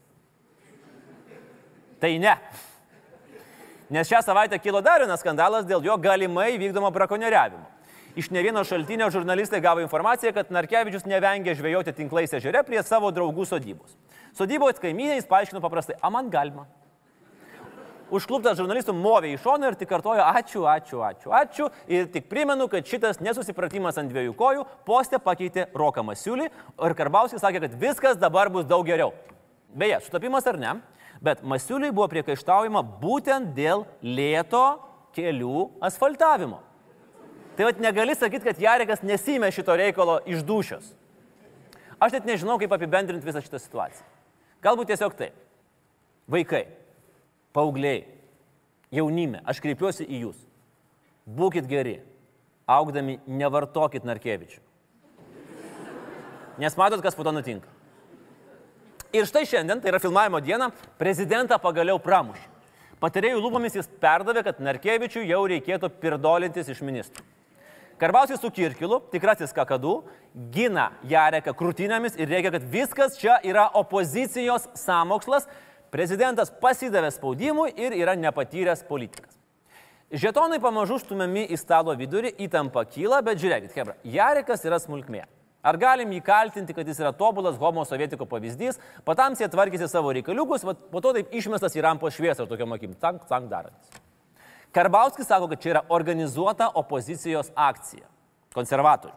Tai 2.02 2.16
ne. 2.18 2.34
Nes 3.92 4.08
šią 4.08 4.22
savaitę 4.26 4.58
kilo 4.58 4.80
dar 4.82 5.04
vienas 5.04 5.20
skandalas 5.22 5.68
dėl 5.68 5.84
jo 5.86 5.94
galimai 6.02 6.56
vykdomo 6.58 6.90
brakonieriavimo. 6.90 7.68
Iš 8.18 8.28
ne 8.34 8.42
vieno 8.44 8.64
šaltinio 8.66 9.06
žurnalistai 9.12 9.60
gavo 9.62 9.80
informaciją, 9.80 10.32
kad 10.34 10.50
Narkevičius 10.52 11.06
nevengia 11.06 11.54
žvejoti 11.54 11.94
tinklais 11.96 12.34
ežere 12.34 12.60
prie 12.66 12.82
savo 12.82 13.12
draugų 13.14 13.46
sodybos. 13.48 13.94
Sodybos 14.36 14.82
kaimynės 14.82 15.28
paaiškino 15.30 15.62
paprastai, 15.62 15.94
a 16.02 16.10
man 16.10 16.28
galima. 16.32 16.66
Užkluptas 18.12 18.58
žurnalistų 18.58 18.92
movė 18.92 19.30
į 19.32 19.38
šoną 19.40 19.70
ir 19.70 19.78
tik 19.80 19.88
kartojo 19.88 20.24
ačiū, 20.26 20.66
ačiū, 20.68 21.00
ačiū, 21.06 21.32
ačiū. 21.32 21.68
Ir 21.88 22.10
tik 22.12 22.26
primenu, 22.28 22.66
kad 22.68 22.84
šitas 22.84 23.22
nesusipratimas 23.24 23.96
ant 24.00 24.12
dviejų 24.12 24.34
kojų 24.36 24.66
postę 24.84 25.22
pakeitė 25.22 25.70
Roką 25.72 26.04
Masiulį 26.04 26.50
ir 26.50 26.96
Karbauskis 26.98 27.40
sakė, 27.40 27.62
kad 27.64 27.78
viskas 27.80 28.20
dabar 28.20 28.52
bus 28.52 28.68
daug 28.68 28.84
geriau. 28.84 29.14
Beje, 29.72 30.02
sutapimas 30.04 30.44
ar 30.50 30.60
ne, 30.60 30.74
bet 31.22 31.42
Masiuliui 31.46 31.92
buvo 31.94 32.08
priekaištaujama 32.10 32.82
būtent 33.02 33.54
dėl 33.56 33.86
lėto 34.02 34.64
kelių 35.14 35.68
asfaltavimo. 35.84 36.60
Tai 37.56 37.68
vad 37.68 37.80
negali 37.84 38.16
sakyti, 38.16 38.48
kad 38.48 38.60
Jarekas 38.60 39.04
nesimė 39.04 39.52
šito 39.52 39.76
reikalo 39.76 40.18
iš 40.26 40.42
dušios. 40.46 40.94
Aš 42.02 42.16
net 42.16 42.26
nežinau, 42.26 42.56
kaip 42.58 42.72
apibendrinti 42.74 43.28
visą 43.28 43.42
šitą 43.44 43.60
situaciją. 43.62 44.06
Galbūt 44.64 44.90
tiesiog 44.90 45.14
taip. 45.18 45.36
Vaikai, 46.32 46.64
paaugliai, 47.54 48.06
jaunime, 48.94 49.42
aš 49.46 49.60
kreipiuosi 49.62 50.06
į 50.06 50.24
jūs. 50.24 50.40
Būkit 51.28 51.68
geri. 51.70 52.00
Augdami 52.66 53.18
nevartokit 53.26 54.06
narkevičių. 54.06 54.60
Nes 56.62 56.76
matot, 56.78 57.02
kas 57.04 57.16
po 57.18 57.26
to 57.26 57.32
nutinka. 57.34 57.68
Ir 59.12 59.28
štai 59.28 59.44
šiandien, 59.44 59.80
tai 59.82 59.90
yra 59.92 60.00
filmavimo 60.00 60.40
diena, 60.40 60.70
prezidentą 61.00 61.58
pagaliau 61.60 61.98
pramušė. 62.00 62.48
Patarėjų 63.02 63.42
lūpomis 63.42 63.74
jis 63.76 63.90
perdavė, 64.00 64.44
kad 64.46 64.60
Narkevičiui 64.62 65.26
jau 65.26 65.42
reikėtų 65.50 65.90
pirdolintis 66.00 66.70
iš 66.70 66.80
ministrų. 66.86 67.24
Karbausis 68.00 68.40
su 68.40 68.48
Kirkilu, 68.50 69.00
tikrasis 69.12 69.52
kakadu, 69.54 70.00
gina 70.54 70.88
Jareką 71.06 71.52
krūtinėmis 71.58 72.16
ir 72.18 72.30
reikia, 72.30 72.54
kad 72.54 72.64
viskas 72.72 73.18
čia 73.20 73.36
yra 73.46 73.68
opozicijos 73.78 74.70
samokslas. 74.78 75.46
Prezidentas 75.92 76.48
pasidavė 76.62 77.12
spaudimui 77.12 77.68
ir 77.76 77.92
yra 77.98 78.16
nepatyręs 78.16 78.86
politikas. 78.88 79.36
Žetonai 80.12 80.56
pamažu 80.62 80.96
stumiami 81.02 81.44
į 81.52 81.60
stalo 81.60 81.92
vidurį, 81.96 82.32
įtampa 82.46 82.86
kyla, 82.88 83.20
bet 83.24 83.42
žiūrėkit, 83.42 83.76
Hebra, 83.76 83.98
Jarekas 84.04 84.64
yra 84.64 84.80
smulkmė. 84.80 85.26
Ar 85.62 85.78
galim 85.78 86.10
jį 86.10 86.20
kaltinti, 86.26 86.74
kad 86.74 86.88
jis 86.88 86.98
yra 86.98 87.12
tobulas 87.14 87.58
homo 87.60 87.84
sovietiko 87.86 88.26
pavyzdys, 88.26 88.80
patamsiai 89.06 89.50
tvarkysi 89.50 89.86
savo 89.88 90.10
reikaliukus, 90.16 90.64
po 90.66 91.02
to 91.04 91.12
taip 91.14 91.30
išmestas 91.38 91.76
į 91.78 91.84
rampos 91.86 92.16
šviesą 92.18 92.48
tokiam 92.50 92.74
akim, 92.74 92.96
tank, 92.98 93.28
tank 93.30 93.46
darantis. 93.50 94.02
Karbauskis 94.74 95.28
sako, 95.30 95.46
kad 95.52 95.62
čia 95.62 95.74
yra 95.76 95.82
organizuota 95.92 96.66
opozicijos 96.80 97.52
akcija. 97.54 98.08
Konservatorių. 98.56 99.14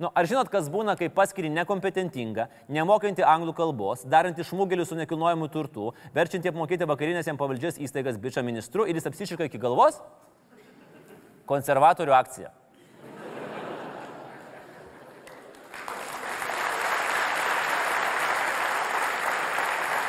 Nu, 0.00 0.08
ar 0.10 0.26
žinot, 0.26 0.48
kas 0.50 0.66
būna, 0.72 0.96
kai 0.98 1.06
paskiri 1.12 1.52
nekompetentingą, 1.54 2.48
nemokantį 2.72 3.22
anglų 3.30 3.52
kalbos, 3.54 4.02
darantį 4.10 4.48
šmugelių 4.48 4.88
su 4.88 4.98
nekilnojimu 4.98 5.46
turtu, 5.52 5.92
verčiantį 6.16 6.50
apmokėti 6.50 6.88
vakarinės 6.90 7.28
jam 7.30 7.38
pavaldžias 7.38 7.78
įstaigas 7.78 8.18
bičia 8.18 8.42
ministru 8.42 8.88
ir 8.88 8.98
jis 8.98 9.06
apsišika 9.12 9.46
iki 9.46 9.60
galvos? 9.62 10.00
Konservatorių 11.46 12.16
akcija. 12.16 12.50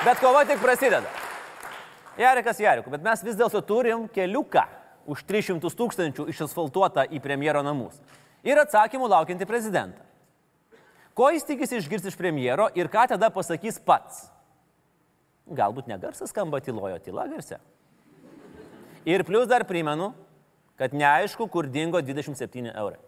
Bet 0.05 0.19
kova 0.21 0.43
tik 0.45 0.59
prasideda. 0.61 1.09
Jarekas 2.17 2.59
Jareku, 2.61 2.91
bet 2.93 3.01
mes 3.03 3.23
vis 3.25 3.37
dėlto 3.39 3.57
turim 3.65 4.05
keliuką 4.13 4.61
už 5.09 5.23
300 5.25 5.71
tūkstančių 5.79 6.27
išasfaltuotą 6.29 7.07
į 7.09 7.21
premjero 7.23 7.63
namus. 7.65 7.97
Ir 8.45 8.61
atsakymų 8.61 9.09
laukianti 9.09 9.47
prezidentą. 9.49 10.05
Ko 11.17 11.31
jis 11.33 11.47
tikisi 11.47 11.79
išgirsti 11.79 12.11
iš 12.11 12.19
premjero 12.19 12.67
ir 12.77 12.91
ką 12.91 13.07
tada 13.15 13.31
pasakys 13.33 13.81
pats? 13.81 14.27
Galbūt 15.49 15.89
negarsas 15.89 16.29
skamba 16.29 16.61
tylojo, 16.61 16.99
tyla 17.01 17.25
garsia. 17.31 17.57
Ir 19.09 19.25
plus 19.25 19.49
dar 19.49 19.65
primenu, 19.65 20.11
kad 20.77 20.93
neaišku, 20.93 21.49
kur 21.49 21.65
dingo 21.65 22.01
27 22.01 22.69
eurai. 22.73 23.01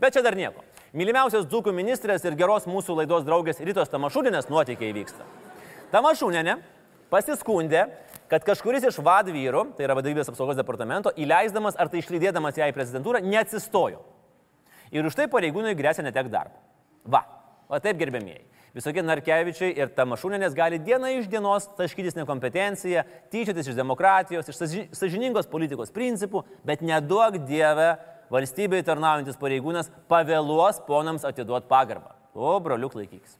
Bet 0.00 0.16
čia 0.16 0.24
dar 0.24 0.36
nieko. 0.36 0.64
Mylimiausias 0.94 1.48
dzūkų 1.50 1.72
ministrės 1.74 2.22
ir 2.22 2.36
geros 2.38 2.68
mūsų 2.70 2.94
laidos 3.00 3.24
draugės 3.26 3.58
Rytos 3.66 3.90
Tamašūdinės 3.90 4.46
nuotykiai 4.46 4.92
vyksta. 4.94 5.24
Tamašūdinė 5.90 6.54
pasiskundė, 7.10 7.88
kad 8.30 8.46
kažkuris 8.46 8.86
iš 8.86 9.00
vadvyrų, 9.02 9.64
tai 9.74 9.88
yra 9.88 9.96
vadovybės 9.98 10.30
apsaugos 10.30 10.54
departamento, 10.54 11.10
įleisdamas 11.18 11.74
ar 11.82 11.90
tai 11.90 11.98
išlydėdamas 11.98 12.62
ją 12.62 12.70
į 12.70 12.76
prezidentūrą, 12.78 13.24
neatsistojo. 13.26 14.04
Ir 14.94 15.10
už 15.10 15.18
tai 15.18 15.26
pareigūnui 15.34 15.74
grėsia 15.74 16.06
netek 16.06 16.30
darbo. 16.30 16.62
Va, 17.10 17.24
o 17.66 17.82
taip 17.82 17.98
gerbėmieji. 17.98 18.44
Visokie 18.78 19.02
Narkevičiai 19.02 19.74
ir 19.74 19.90
Tamašūnenės 19.98 20.54
gali 20.54 20.78
diena 20.82 21.10
iš 21.18 21.26
dienos 21.30 21.66
taškytis 21.74 22.14
nekompetenciją, 22.20 23.02
tyčiotis 23.34 23.66
iš 23.70 23.82
demokratijos, 23.82 24.46
iš 24.46 24.62
saži- 24.62 24.88
sažiningos 24.94 25.50
politikos 25.50 25.90
principų, 25.94 26.46
bet 26.66 26.86
neduok 26.86 27.42
Dieve 27.50 27.96
valstybei 28.32 28.82
tarnaujantis 28.86 29.38
pareigūnas 29.40 29.90
pavėluos 30.10 30.80
ponams 30.86 31.24
atiduoti 31.28 31.68
pagarbą. 31.70 32.14
O, 32.34 32.58
broliuk 32.60 32.96
laikykis. 32.98 33.38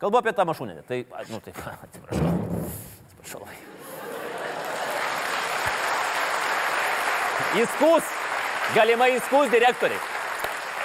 Kalbu 0.00 0.20
apie 0.20 0.32
Tamašūnenę. 0.36 0.84
Tai, 0.88 1.02
a, 1.12 1.26
nu 1.28 1.40
taip, 1.44 1.58
atsiprašau. 1.86 2.30
Atsiprašau. 3.20 3.44
Įskus. 7.60 8.16
Galimai 8.70 9.16
įskus 9.16 9.50
direktoriai. 9.50 9.98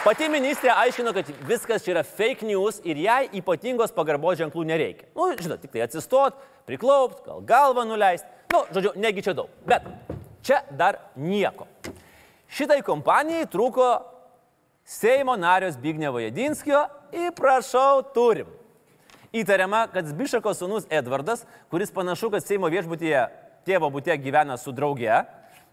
Pati 0.05 0.27
ministrė 0.29 0.69
aiškino, 0.73 1.11
kad 1.17 1.29
viskas 1.49 1.81
čia 1.85 1.95
yra 1.95 2.01
fake 2.05 2.45
news 2.45 2.79
ir 2.85 2.97
jai 3.01 3.23
ypatingos 3.39 3.93
pagarbos 3.93 4.37
ženklų 4.37 4.65
nereikia. 4.69 5.07
Nu, 5.17 5.31
žinot, 5.37 5.61
tik 5.61 5.73
tai 5.73 5.81
atsistot, 5.85 6.37
priklaupt, 6.69 7.23
gal 7.25 7.41
galvą 7.45 7.85
nuleisti. 7.89 8.29
Nu, 8.53 8.63
žodžiu, 8.73 8.91
negi 9.01 9.23
čia 9.25 9.33
daug. 9.37 9.49
Bet 9.65 9.85
čia 10.45 10.61
dar 10.77 10.99
nieko. 11.17 11.65
Šitai 12.51 12.81
kompanijai 12.85 13.47
trūko 13.51 13.87
Seimo 14.85 15.35
nario 15.35 15.71
Zbignevo 15.73 16.19
Jedinskio 16.21 16.85
ir 17.13 17.31
prašau 17.35 18.03
turim. 18.13 18.51
Įtariama, 19.35 19.87
kad 19.91 20.07
Zbišako 20.07 20.53
sūnus 20.55 20.85
Edvardas, 20.93 21.43
kuris 21.73 21.91
panašu, 21.91 22.29
kad 22.31 22.45
Seimo 22.45 22.69
viešbutyje 22.71 23.25
tėvo 23.65 23.89
būtė 23.91 24.15
gyvena 24.21 24.55
su 24.61 24.71
drauge, 24.71 25.23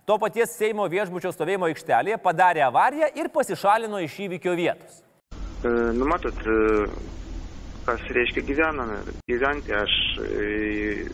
to 0.09 0.17
paties 0.19 0.57
Seimo 0.57 0.89
viešbučio 0.91 1.31
stovėjimo 1.35 1.69
aikštelėje 1.71 2.19
padarė 2.25 2.65
avariją 2.67 3.13
ir 3.21 3.29
pasišalino 3.31 4.01
iš 4.03 4.17
įvykio 4.27 4.57
vietos. 4.59 5.03
E, 5.63 5.69
Nu, 5.95 6.09
matot, 6.11 6.35
e, 6.43 6.87
kas 7.87 8.03
reiškia 8.17 8.43
gyvename. 8.49 8.99
Gyventi 9.31 9.77
aš 9.77 9.95
e, 10.25 11.07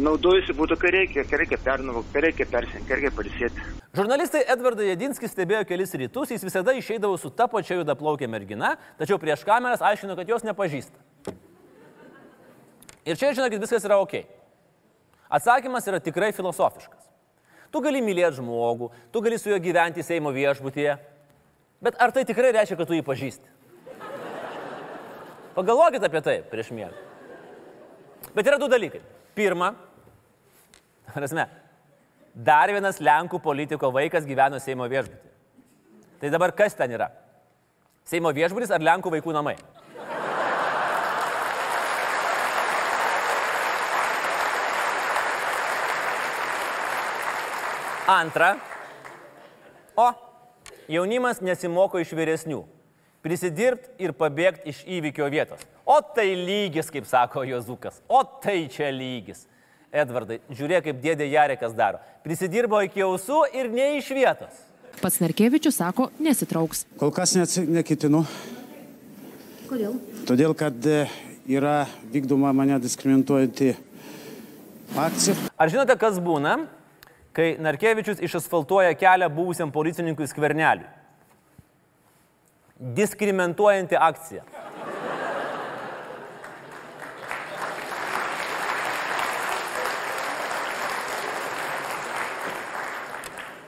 naudojusi 0.00 0.54
būtų, 0.56 0.76
kai 0.80 0.90
reikia, 0.94 1.24
kai 1.28 1.40
reikia 1.42 1.58
pernavok, 1.62 2.08
kai 2.12 2.22
reikia 2.26 2.46
persink, 2.48 2.86
kai 2.88 2.98
reikia 2.98 3.12
pailsėti. 3.16 3.66
Žurnalistai 3.96 4.42
Edvardą 4.54 4.86
Jedinskį 4.86 5.28
stebėjo 5.28 5.66
kelis 5.68 5.92
rytus, 6.00 6.32
jis 6.32 6.44
visada 6.46 6.72
išeidavo 6.76 7.18
su 7.20 7.28
ta 7.28 7.48
pačia 7.50 7.76
judaplaukė 7.80 8.28
mergina, 8.30 8.76
tačiau 9.00 9.18
prieš 9.20 9.44
kameras 9.48 9.84
aiškino, 9.84 10.16
kad 10.16 10.28
jos 10.32 10.46
nepažįsta. 10.48 11.34
Ir 13.04 13.18
čia, 13.18 13.32
žinokit, 13.34 13.60
viskas 13.60 13.84
yra 13.84 13.98
ok. 14.00 14.22
Atsakymas 15.32 15.88
yra 15.90 16.00
tikrai 16.00 16.30
filosofiškas. 16.36 17.08
Tu 17.72 17.80
gali 17.84 18.02
mylėti 18.04 18.38
žmogų, 18.38 18.90
tu 19.12 19.22
gali 19.24 19.38
su 19.40 19.50
juo 19.50 19.58
gyventi 19.60 20.04
Seimo 20.04 20.32
viešbutyje, 20.32 20.98
bet 21.82 21.96
ar 22.00 22.12
tai 22.12 22.24
tikrai 22.28 22.52
reiškia, 22.52 22.76
kad 22.78 22.88
tu 22.88 22.96
jį 22.96 23.04
pažįsti? 23.06 23.48
Pagalvokit 25.56 26.04
apie 26.04 26.20
tai 26.24 26.38
prieš 26.48 26.70
miegą. 26.72 26.96
Bet 28.36 28.46
yra 28.48 28.56
du 28.60 28.68
dalykai. 28.72 29.02
Pirma, 29.34 29.72
prasme, 31.14 31.46
dar 32.34 32.68
vienas 32.72 32.98
Lenkų 33.00 33.40
politiko 33.40 33.88
vaikas 33.94 34.26
gyveno 34.28 34.60
Seimo 34.60 34.84
viešbutį. 34.92 35.30
Tai 36.20 36.30
dabar 36.30 36.52
kas 36.56 36.76
ten 36.76 36.92
yra? 36.92 37.08
Seimo 38.04 38.32
viešbutis 38.36 38.70
ar 38.74 38.84
Lenkų 38.84 39.14
vaikų 39.16 39.32
namai? 39.32 39.56
Antra. 48.12 48.56
O, 49.96 50.10
jaunimas 50.90 51.40
nesimoko 51.40 52.00
iš 52.02 52.12
vyresnių. 52.16 52.60
Prisidirbti 53.22 54.02
ir 54.02 54.10
pabėgti 54.18 54.72
iš 54.72 54.80
įvykio 54.98 55.28
vietos. 55.30 55.60
O 55.86 56.00
tai 56.02 56.32
lygis, 56.34 56.88
kaip 56.90 57.06
sako 57.06 57.44
Jozukas. 57.46 58.00
O 58.10 58.24
tai 58.42 58.64
čia 58.72 58.88
lygis. 58.90 59.44
Edvardai, 59.92 60.40
žiūrėk, 60.50 60.88
kaip 60.88 61.00
dėdė 61.04 61.28
Jarekas 61.30 61.74
daro. 61.76 62.00
Prisidirbo 62.24 62.80
iki 62.82 63.04
ausų 63.04 63.44
ir 63.54 63.68
ne 63.70 63.92
iš 63.98 64.08
vietos. 64.16 64.62
Pats 65.02 65.20
Narkevičius 65.22 65.78
sako, 65.78 66.08
nesitrauks. 66.22 66.86
Kol 66.98 67.12
kas 67.14 67.34
neketinu, 67.36 68.24
Kodėl? 69.68 69.94
todėl 70.28 70.54
kad 70.58 70.76
e, 70.88 71.04
yra 71.48 71.84
vykdoma 72.12 72.50
mane 72.56 72.78
diskriminuojanti 72.82 73.74
akcija. 74.98 75.36
Ar 75.56 75.70
žinote, 75.72 75.96
kas 76.00 76.18
būna, 76.22 76.56
kai 77.36 77.52
Narkevičius 77.62 78.20
išasfaltuoja 78.24 78.96
kelią 78.98 79.30
buvusiam 79.32 79.70
policininkui 79.74 80.28
skverneliui? 80.30 80.88
Diskriminuojanti 82.82 83.94
akcija. 83.94 84.42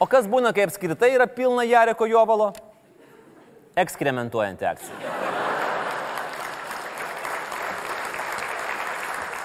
O 0.03 0.09
kas 0.11 0.27
būna, 0.27 0.51
kai 0.51 0.67
apskritai 0.67 1.13
yra 1.15 1.29
pilna 1.31 1.63
Jareko 1.63 2.09
jovalo? 2.11 2.51
Ekskrementuojanti 3.79 4.67
akcija. 4.67 5.15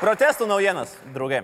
Protestų 0.01 0.49
naujienas, 0.49 0.97
draugai. 1.13 1.43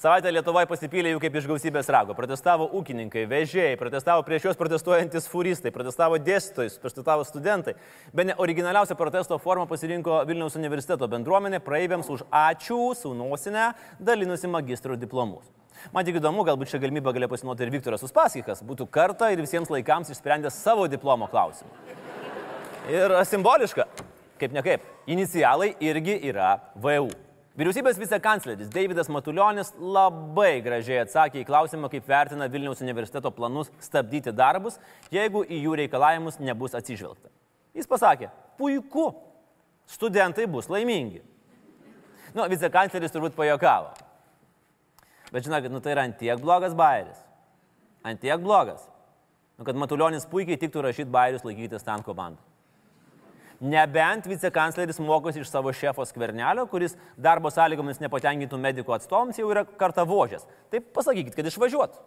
Savaitę 0.00 0.30
Lietuvoje 0.32 0.64
pasipylė 0.64 1.10
jų 1.12 1.18
kaip 1.20 1.34
iš 1.36 1.44
gausybės 1.44 1.90
rago. 1.92 2.14
Protestavo 2.16 2.64
ūkininkai, 2.78 3.26
vežėjai, 3.28 3.74
protestavo 3.76 4.22
prieš 4.24 4.46
juos 4.46 4.56
protestuojantis 4.56 5.28
furistai, 5.28 5.68
protestavo 5.74 6.16
dėstytojai, 6.16 6.70
protestavo 6.80 7.26
studentai. 7.28 7.74
Be 8.16 8.24
ne 8.30 8.38
originaliausią 8.40 8.96
protesto 8.96 9.36
formą 9.36 9.68
pasirinko 9.68 10.22
Vilniaus 10.24 10.56
universiteto 10.56 11.04
bendruomenė 11.04 11.60
praeiviams 11.60 12.08
už 12.16 12.24
ačiū 12.32 12.80
su 12.96 13.12
nosinę 13.12 13.74
dalinusi 14.00 14.48
magistro 14.48 14.96
diplomus. 14.96 15.44
Man 15.92 16.08
tik 16.08 16.16
įdomu, 16.16 16.48
galbūt 16.48 16.72
šią 16.72 16.80
galimybę 16.80 17.12
galėjo 17.12 17.34
pasinaudoti 17.36 17.68
ir 17.68 17.76
Viktoras 17.76 18.08
Uspaskikas, 18.08 18.64
būtų 18.64 18.88
kartą 18.88 19.28
ir 19.34 19.44
visiems 19.44 19.68
laikams 19.68 20.16
išsprendęs 20.16 20.64
savo 20.64 20.88
diplomo 20.88 21.28
klausimą. 21.28 21.76
Ir 22.88 23.20
simboliška, 23.28 23.84
kaip 24.40 24.56
ne 24.56 24.64
kaip, 24.64 24.94
inicialai 25.12 25.74
irgi 25.76 26.22
yra 26.32 26.56
VU. 26.72 27.12
Vyriausybės 27.60 27.98
vicekancleris 28.00 28.70
Davidas 28.72 29.10
Matuljonis 29.12 29.74
labai 29.76 30.62
gražiai 30.64 31.02
atsakė 31.02 31.42
į 31.42 31.48
klausimą, 31.48 31.90
kaip 31.92 32.06
vertina 32.08 32.46
Vilniaus 32.48 32.80
universiteto 32.80 33.28
planus 33.36 33.68
stabdyti 33.84 34.32
darbus, 34.32 34.78
jeigu 35.12 35.42
į 35.44 35.58
jų 35.66 35.74
reikalavimus 35.82 36.38
nebus 36.40 36.72
atsižvelgta. 36.78 37.28
Jis 37.76 37.90
pasakė, 37.90 38.30
puiku, 38.56 39.10
studentai 39.92 40.48
bus 40.48 40.70
laimingi. 40.72 41.20
Nu, 42.32 42.46
vicekancleris 42.48 43.12
turbūt 43.12 43.36
pajokavo. 43.36 43.92
Bet 45.28 45.44
žinokit, 45.44 45.68
nu 45.68 45.84
tai 45.84 45.92
yra 45.98 46.08
antiek 46.08 46.40
blogas 46.40 46.72
bairis. 46.78 47.20
Antiek 48.08 48.40
blogas. 48.40 48.88
Nu, 49.60 49.68
kad 49.68 49.76
Matuljonis 49.76 50.24
puikiai 50.32 50.56
tiktų 50.56 50.88
rašyti 50.88 51.12
bairius 51.12 51.44
laikytis 51.44 51.84
ten 51.84 52.00
komandų. 52.08 52.40
Nebent 53.60 54.24
vicekancleris 54.24 54.98
mokosi 55.04 55.42
iš 55.42 55.50
savo 55.52 55.72
šefo 55.76 56.04
skvernelio, 56.08 56.64
kuris 56.66 56.94
darbo 57.20 57.50
sąlygomis 57.52 58.00
nepatenkintų 58.00 58.56
medikų 58.56 58.94
atstovams 58.96 59.36
jau 59.36 59.50
yra 59.52 59.66
kartą 59.68 60.06
vožęs. 60.08 60.46
Tai 60.72 60.80
pasakykit, 60.96 61.36
kad 61.36 61.50
išvažiuot. 61.50 61.98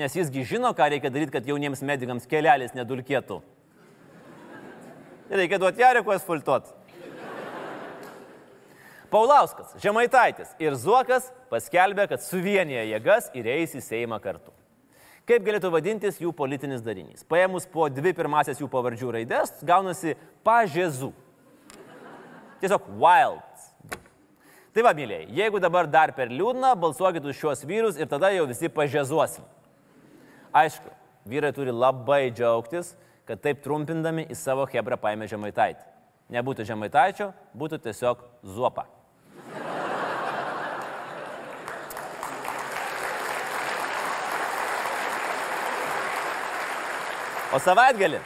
Nes 0.00 0.16
jisgi 0.16 0.46
žino, 0.48 0.72
ką 0.72 0.88
reikia 0.94 1.12
daryti, 1.12 1.34
kad 1.36 1.44
jauniems 1.46 1.84
medikams 1.84 2.24
kelelis 2.30 2.72
nedulkėtų. 2.74 3.42
Reikia 5.28 5.60
duoti 5.60 5.84
Jarekų 5.84 6.16
asfaltuot. 6.16 6.72
Paulauskas, 9.12 9.76
Žemaitaitis 9.78 10.56
ir 10.58 10.74
Zuokas 10.80 11.28
paskelbė, 11.52 12.08
kad 12.10 12.24
suvienyje 12.24 12.88
jėgas 12.94 13.28
ir 13.36 13.46
eis 13.60 13.76
į 13.76 13.84
Seimą 13.84 14.18
kartu. 14.24 14.50
Kaip 15.24 15.44
galėtų 15.46 15.70
vadintis 15.72 16.18
jų 16.20 16.34
politinis 16.36 16.82
darinys? 16.84 17.22
Paėmus 17.24 17.64
po 17.72 17.86
dvi 17.88 18.12
pirmasias 18.16 18.58
jų 18.60 18.68
pavardžių 18.68 19.14
raidės, 19.16 19.54
gaunasi 19.64 20.18
pažėzų. 20.44 21.14
Tiesiog 22.60 22.90
wild. 23.00 23.62
Tai 24.74 24.82
va, 24.84 24.90
mėlyje, 24.96 25.30
jeigu 25.32 25.60
dabar 25.62 25.88
dar 25.88 26.12
per 26.16 26.28
liūdna, 26.28 26.74
balsuokit 26.76 27.24
už 27.24 27.38
šios 27.40 27.64
vyrus 27.64 27.96
ir 27.96 28.10
tada 28.10 28.32
jau 28.34 28.44
visi 28.50 28.68
pažėzuosim. 28.68 29.46
Aišku, 30.54 30.92
vyrai 31.30 31.54
turi 31.56 31.72
labai 31.72 32.26
džiaugtis, 32.34 32.92
kad 33.24 33.40
taip 33.40 33.62
trumpindami 33.64 34.26
į 34.28 34.36
savo 34.36 34.66
hebrą 34.68 34.98
paėmė 35.00 35.30
žemaitaitį. 35.30 35.86
Nebūtų 36.34 36.66
žemaitaičio, 36.68 37.30
būtų 37.56 37.80
tiesiog 37.86 38.26
zuopa. 38.44 38.84
O 47.54 47.58
savaitgalį. 47.62 48.18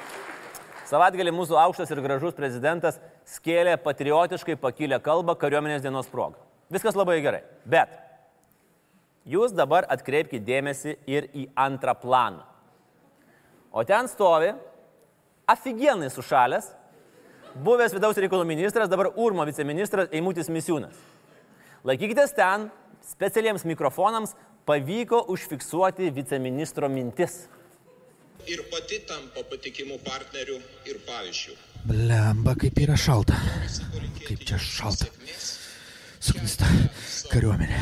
Savaitgalį 0.89 1.33
mūsų 1.37 1.57
aukštas 1.61 1.91
ir 1.93 1.99
gražus 2.01 2.33
prezidentas 2.33 2.97
skėlė 3.29 3.75
patriotiškai 3.85 4.55
pakilę 4.57 4.97
kalbą 5.05 5.35
kariuomenės 5.37 5.83
dienos 5.85 6.09
progą. 6.09 6.39
Viskas 6.73 6.97
labai 6.97 7.19
gerai. 7.21 7.43
Bet 7.69 7.93
jūs 9.29 9.53
dabar 9.53 9.85
atkreipkite 9.93 10.41
dėmesį 10.47 10.95
ir 11.05 11.29
į 11.37 11.45
antrą 11.61 11.93
planą. 12.01 12.47
O 13.69 13.85
ten 13.85 14.09
stovi 14.09 14.55
aфиgenai 15.45 16.09
sušalęs, 16.09 16.71
buvęs 17.69 17.99
vidaus 17.99 18.17
reikalų 18.17 18.49
ministras, 18.49 18.89
dabar 18.89 19.11
Urmo 19.13 19.45
viceministras 19.45 20.09
Eimutis 20.09 20.49
Misiūnas. 20.49 20.97
Laikykitės 21.85 22.33
ten, 22.33 22.71
specialiems 23.13 23.69
mikrofonams 23.69 24.33
pavyko 24.65 25.27
užfiksuoti 25.37 26.09
viceministro 26.17 26.89
mintis. 26.89 27.43
Ir 28.47 28.63
pati 28.71 29.01
tampa 29.09 29.43
patikimų 29.51 29.99
partnerių 30.07 30.59
ir 30.89 31.01
pavyzdžių. 31.09 31.57
Blemba, 31.89 32.55
kaip 32.59 32.79
yra 32.83 32.97
šalta. 32.99 33.39
Kaip 34.27 34.45
čia 34.47 34.59
šalta. 34.61 35.09
Suknista 36.21 36.69
kariuomenė. 37.33 37.79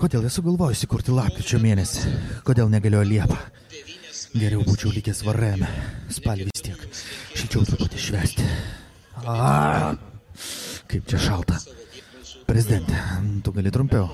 Kodėl 0.00 0.26
esu 0.28 0.42
galvojusi 0.44 0.88
kurti 0.90 1.14
lapkričio 1.16 1.58
mėnesį? 1.60 2.10
Kodėl 2.46 2.68
negalėjo 2.72 3.04
Liepą? 3.08 3.38
Geriau 4.36 4.64
būčiau 4.66 4.92
likęs 4.92 5.22
varėjame. 5.24 5.68
Spalį 6.12 6.50
vis 6.50 6.64
tiek. 6.66 6.82
Šilčiau 7.32 7.64
truputį 7.64 8.02
švesti. 8.02 8.44
A, 9.24 9.94
kaip 10.90 11.08
čia 11.08 11.20
šalta. 11.22 11.56
Prezidentė, 12.46 13.00
tu 13.42 13.52
gali 13.56 13.72
trumpiau. 13.74 14.06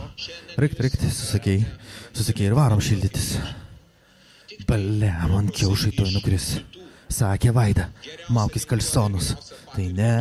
Rikt, 0.62 0.78
rikt, 0.86 1.02
susakėjai. 1.04 1.66
Susakėjai 2.14 2.52
ir 2.52 2.56
varom 2.56 2.80
šildytis. 2.80 3.34
Bale, 4.68 5.10
man 5.32 5.50
kiaušai 5.52 5.92
tuoj 5.96 6.12
nukris. 6.14 6.46
Sakė 7.12 7.52
Vaida, 7.52 7.88
maukis 8.32 8.64
kalsonus. 8.68 9.32
Tai 9.72 9.84
ne, 9.96 10.12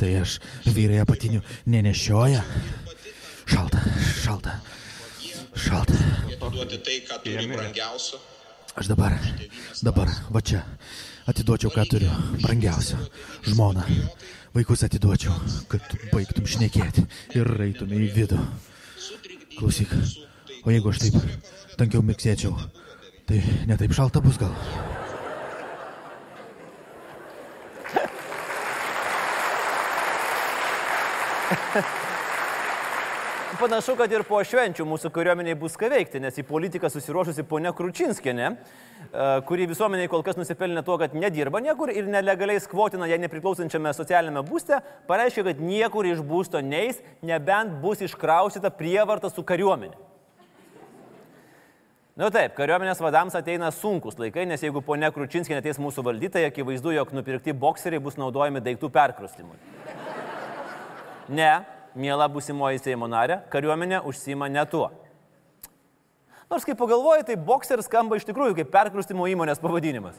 tai 0.00 0.14
aš 0.22 0.38
vyrai 0.72 1.02
apatinių 1.02 1.42
nenešioja. 1.68 2.42
Šalta, 3.48 3.82
šalta, 4.22 4.56
šalta. 5.56 6.00
Duoti 6.48 6.80
tai, 6.84 6.98
ką 7.04 7.20
turi 7.24 7.46
brangiausio. 7.52 8.20
Aš 8.78 8.88
dabar, 8.92 9.16
dabar, 9.82 10.10
va 10.30 10.40
čia, 10.44 10.62
atiduočiau, 11.28 11.72
ką 11.74 11.84
turiu, 11.90 12.12
brangiausio. 12.44 12.98
Žmoną, 13.48 13.84
vaikus 14.54 14.84
atiduočiau, 14.86 15.34
kad 15.68 15.84
tu 15.90 15.98
baigtum 16.12 16.46
šnekėti 16.48 17.04
ir 17.36 17.50
eitumė 17.68 18.04
į 18.06 18.10
vidų. 18.14 18.38
Klausyk, 19.58 19.96
o 20.62 20.70
jeigu 20.70 20.92
aš 20.92 21.02
taip 21.06 21.16
tankiau 21.80 22.04
miksėčiau, 22.06 22.54
tai 23.28 23.42
netaip 23.68 23.92
šalta 23.92 24.22
bus 24.24 24.38
gal. 24.40 24.54
Panašu, 33.58 33.96
kad 33.98 34.12
ir 34.12 34.22
po 34.22 34.38
švenčių 34.46 34.84
mūsų 34.86 35.10
kariuomeniai 35.10 35.56
bus 35.58 35.74
ką 35.76 35.88
veikti, 35.90 36.20
nes 36.22 36.36
į 36.38 36.44
politiką 36.46 36.86
susiruošusi 36.92 37.42
ponia 37.48 37.72
Kručinskinė, 37.74 38.52
kuri 39.48 39.66
visuomeniai 39.66 40.10
kol 40.12 40.22
kas 40.22 40.38
nusipelnė 40.38 40.84
tuo, 40.86 40.94
kad 41.00 41.16
nedirba 41.18 41.58
niekur 41.64 41.90
ir 41.90 42.06
nelegaliai 42.06 42.62
skvotina 42.62 43.08
jai 43.10 43.18
nepriklausančiame 43.24 43.90
socialinėme 43.96 44.44
būste, 44.46 44.78
pareiškia, 45.10 45.48
kad 45.50 45.64
niekur 45.64 46.06
iš 46.06 46.22
būsto 46.22 46.62
neis, 46.62 47.02
nebent 47.18 47.80
bus 47.82 48.04
iškraustyta 48.06 48.70
prievarta 48.70 49.32
su 49.32 49.42
kariuomenė. 49.42 49.98
Na 52.18 52.26
nu 52.26 52.34
taip, 52.34 52.56
kariuomenės 52.56 52.98
vadams 52.98 53.36
ateina 53.38 53.68
sunkus 53.70 54.16
laikai, 54.18 54.42
nes 54.50 54.62
jeigu 54.64 54.80
ponia 54.82 55.12
Kručinskinė 55.14 55.60
ateis 55.60 55.76
mūsų 55.78 56.02
valdytai, 56.02 56.40
akivaizdu, 56.48 56.90
jog 56.96 57.12
nupirkti 57.14 57.52
bokseriai 57.54 58.02
bus 58.02 58.16
naudojami 58.18 58.58
daiktų 58.58 58.88
perkrustimui. 58.90 59.54
Ne, 61.30 61.52
mėla 61.94 62.26
busimoji 62.34 62.82
Seimo 62.82 63.06
narė, 63.06 63.36
kariuomenė 63.52 64.00
užsima 64.10 64.48
ne 64.50 64.64
tuo. 64.66 64.88
Nors 66.50 66.66
kai 66.66 66.74
pagalvoji, 66.80 67.28
tai 67.28 67.36
boxer 67.38 67.84
skamba 67.86 68.18
iš 68.18 68.26
tikrųjų 68.26 68.58
kaip 68.58 68.74
perkrustimo 68.74 69.30
įmonės 69.30 69.62
pavadinimas. 69.62 70.18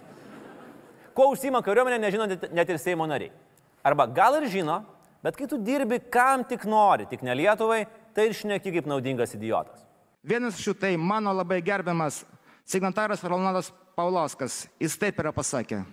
Kuo 1.12 1.28
užsima 1.34 1.60
kariuomenė, 1.68 2.00
nežino 2.06 2.30
net 2.32 2.72
ir 2.72 2.80
Seimo 2.80 3.10
nariai. 3.12 3.36
Arba 3.84 4.08
gal 4.08 4.40
ir 4.40 4.48
žino, 4.48 4.86
bet 5.20 5.36
kai 5.36 5.52
tu 5.52 5.60
dirbi 5.60 6.00
kam 6.00 6.48
tik 6.48 6.64
nori, 6.64 7.12
tik 7.12 7.28
ne 7.28 7.36
Lietuvai, 7.36 7.84
tai 8.16 8.32
ir 8.32 8.40
šneki 8.40 8.78
kaip 8.80 8.88
naudingas 8.88 9.36
idiotas. 9.36 9.89
Vienas 10.24 10.60
šių 10.60 10.74
tai 10.76 10.98
mano 11.00 11.32
labai 11.32 11.62
gerbiamas 11.64 12.26
signataras 12.68 13.24
Ronaldas 13.24 13.72
Paulauskas, 13.96 14.66
jis 14.80 14.98
taip 15.00 15.20
yra 15.20 15.32
pasakė. 15.36 15.84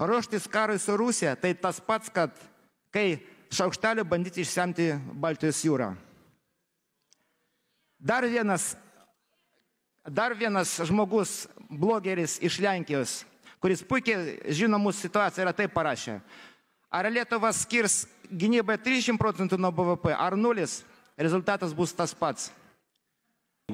Ruoštis 0.00 0.48
karui 0.50 0.78
su 0.80 0.96
Rusija 0.96 1.36
tai 1.36 1.52
tas 1.54 1.80
pats, 1.80 2.10
kad 2.10 2.34
kai 2.90 3.20
šaukšteliu 3.52 4.04
bandyti 4.08 4.42
išsemti 4.42 4.92
Baltijos 5.20 5.62
jūrą. 5.66 5.92
Dar 8.00 8.24
vienas, 8.24 8.74
dar 10.08 10.34
vienas 10.34 10.78
žmogus, 10.88 11.44
blogeris 11.68 12.38
iš 12.42 12.58
Lenkijos, 12.64 13.18
kuris 13.60 13.84
puikiai 13.84 14.38
žino 14.56 14.80
mūsų 14.80 15.06
situaciją, 15.06 15.44
yra 15.44 15.54
taip 15.54 15.74
parašę. 15.74 16.16
Ar 16.90 17.06
Lietuva 17.12 17.52
skirs 17.54 18.06
gynybai 18.30 18.80
30 18.80 19.20
procentų 19.20 19.58
nuo 19.60 19.70
BVP, 19.70 20.14
ar 20.16 20.34
nulis, 20.34 20.80
rezultatas 21.18 21.76
bus 21.76 21.92
tas 21.94 22.16
pats. 22.16 22.48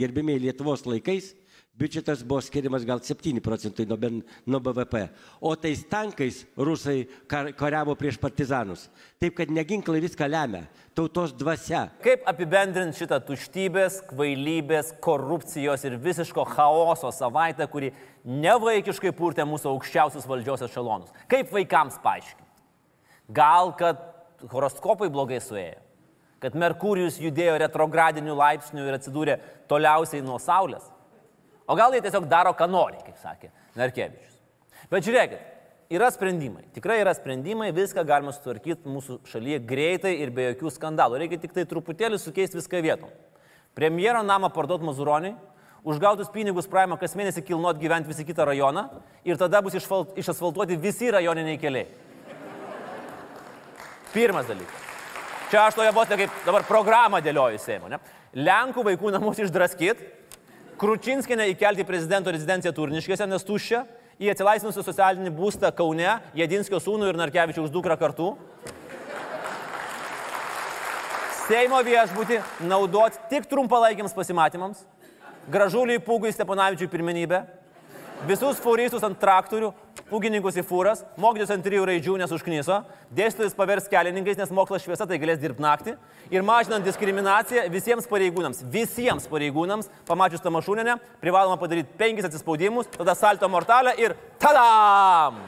Gerbimiai 0.00 0.40
Lietuvos 0.42 0.86
laikais 0.86 1.34
biudžetas 1.76 2.22
buvo 2.24 2.40
skiriamas 2.40 2.84
gal 2.88 3.00
7 3.04 3.40
procentai 3.44 3.84
nuo, 3.86 3.98
nuo 4.46 4.60
BVP, 4.60 5.02
o 5.40 5.52
tais 5.56 5.84
tankais 5.84 6.44
rusai 6.56 7.04
kar, 7.28 7.52
kariavo 7.52 7.94
prieš 7.98 8.16
partizanus. 8.20 8.86
Taip 9.20 9.36
kad 9.36 9.52
neginklai 9.52 10.00
viską 10.00 10.28
lemia, 10.30 10.64
tautos 10.96 11.34
dvasia. 11.36 11.86
Kaip 12.04 12.24
apibendrinti 12.28 13.02
šitą 13.02 13.20
tuštybės, 13.28 14.00
kvailybės, 14.08 14.94
korupcijos 15.04 15.84
ir 15.84 16.00
visiško 16.00 16.46
chaoso 16.56 17.12
savaitę, 17.12 17.68
kuri 17.68 17.92
nevaikiškai 18.24 19.12
purtė 19.16 19.44
mūsų 19.48 19.74
aukščiausius 19.74 20.28
valdžios 20.28 20.64
ešelonus? 20.70 21.12
Kaip 21.28 21.52
vaikams 21.52 22.00
paaiškinti? 22.04 22.44
Gal, 23.36 23.74
kad 23.76 24.00
horoskopai 24.48 25.10
blogai 25.12 25.42
suėjo? 25.44 25.85
Kad 26.46 26.54
Merkurijus 26.54 27.18
judėjo 27.18 27.56
retrogradiniu 27.58 28.36
laipsniu 28.38 28.84
ir 28.86 28.94
atsidūrė 29.00 29.36
toliausiai 29.66 30.22
nuo 30.22 30.38
Saulės. 30.38 30.84
O 31.66 31.74
gal 31.74 31.94
jie 31.96 32.04
tiesiog 32.04 32.28
daro, 32.30 32.52
ką 32.54 32.68
nori, 32.70 33.00
kaip 33.02 33.18
sakė 33.18 33.50
Narkevičius. 33.74 34.36
Bet 34.92 35.02
žiūrėkit, 35.02 35.40
yra 35.90 36.12
sprendimai. 36.14 36.62
Tikrai 36.76 37.00
yra 37.02 37.16
sprendimai, 37.18 37.72
viską 37.74 38.04
galima 38.06 38.30
sutvarkyti 38.36 38.86
mūsų 38.86 39.18
šalyje 39.26 39.58
greitai 39.66 40.14
ir 40.22 40.30
be 40.30 40.52
jokių 40.52 40.70
skandalų. 40.76 41.18
Reikia 41.24 41.40
tik 41.42 41.56
tai 41.56 41.66
truputėlį 41.66 42.22
sukeisti 42.22 42.60
viską 42.60 42.84
vietom. 42.86 43.10
Premjero 43.74 44.22
namą 44.22 44.52
parduot 44.54 44.86
Mazuroniai, 44.86 45.34
užgautus 45.82 46.30
pinigus 46.30 46.70
praima 46.70 46.94
kas 47.00 47.18
mėnesį 47.18 47.42
kilnot 47.50 47.82
gyventi 47.82 48.14
visi 48.14 48.24
kitą 48.26 48.46
rajoną 48.46 48.86
ir 49.26 49.42
tada 49.42 49.58
bus 49.66 49.74
išasfaltuoti 49.74 50.78
visi 50.78 51.10
rajoniniai 51.10 51.58
keliai. 51.58 51.90
Pirmas 54.14 54.46
dalykas. 54.46 54.95
Čia 55.46 55.68
aš 55.68 55.76
toje 55.78 55.92
vos 55.94 56.08
ne 56.10 56.16
kaip 56.18 56.38
dabar 56.42 56.64
programą 56.66 57.20
dėlioju 57.22 57.60
Seimo. 57.62 57.90
Ne? 57.90 58.00
Lenkų 58.34 58.82
vaikų 58.88 59.12
namus 59.14 59.38
išdraskyt, 59.44 60.00
Kručinskinę 60.76 61.46
įkelti 61.54 61.86
prezidento 61.88 62.32
rezidenciją 62.34 62.72
Turniškėse, 62.76 63.24
nes 63.30 63.46
tuščia, 63.46 63.84
į 64.20 64.28
atsilaisvinusią 64.32 64.82
socialinį 64.84 65.30
būstą 65.38 65.70
Kaune, 65.76 66.18
Jedinskio 66.36 66.80
sūnų 66.82 67.12
ir 67.12 67.20
Narkevičiaus 67.20 67.70
dukrą 67.72 67.96
kartu. 67.96 68.34
Seimo 71.46 71.78
viešbutį 71.86 72.42
naudoti 72.66 73.22
tik 73.30 73.46
trumpalaikiams 73.48 74.12
pasimatymams, 74.18 74.82
gražuliai 75.48 76.02
pūgui 76.02 76.34
Steponavičiui 76.34 76.90
pirmenybę, 76.92 77.44
visus 78.28 78.58
furistus 78.60 79.06
ant 79.06 79.16
traktorių, 79.22 79.70
pūgininkus 80.10 80.58
į 80.60 80.64
fūras, 80.66 81.02
mokytis 81.20 81.50
ant 81.54 81.64
trijų 81.66 81.86
raidžių 81.88 82.16
nesušknyso, 82.22 82.78
dėstytojus 83.16 83.56
pavers 83.58 83.88
kelininkais, 83.90 84.38
nes 84.38 84.52
mokslas 84.54 84.84
šviesa 84.84 85.06
tai 85.08 85.18
galės 85.22 85.40
dirbti 85.42 85.64
naktį 85.64 85.96
ir 86.34 86.46
mažinant 86.46 86.86
diskriminaciją 86.86 87.66
visiems 87.72 88.06
pareigūnams, 88.10 88.62
visiems 88.70 89.26
pareigūnams, 89.30 89.90
pamačius 90.06 90.44
tą 90.44 90.54
mašūnę, 90.54 90.98
privaloma 91.22 91.58
padaryti 91.60 91.98
penkis 91.98 92.30
atsispaudimus, 92.30 92.90
tada 92.94 93.16
salto 93.18 93.50
mortalę 93.50 93.96
ir 93.98 94.14
tadam! 94.42 95.42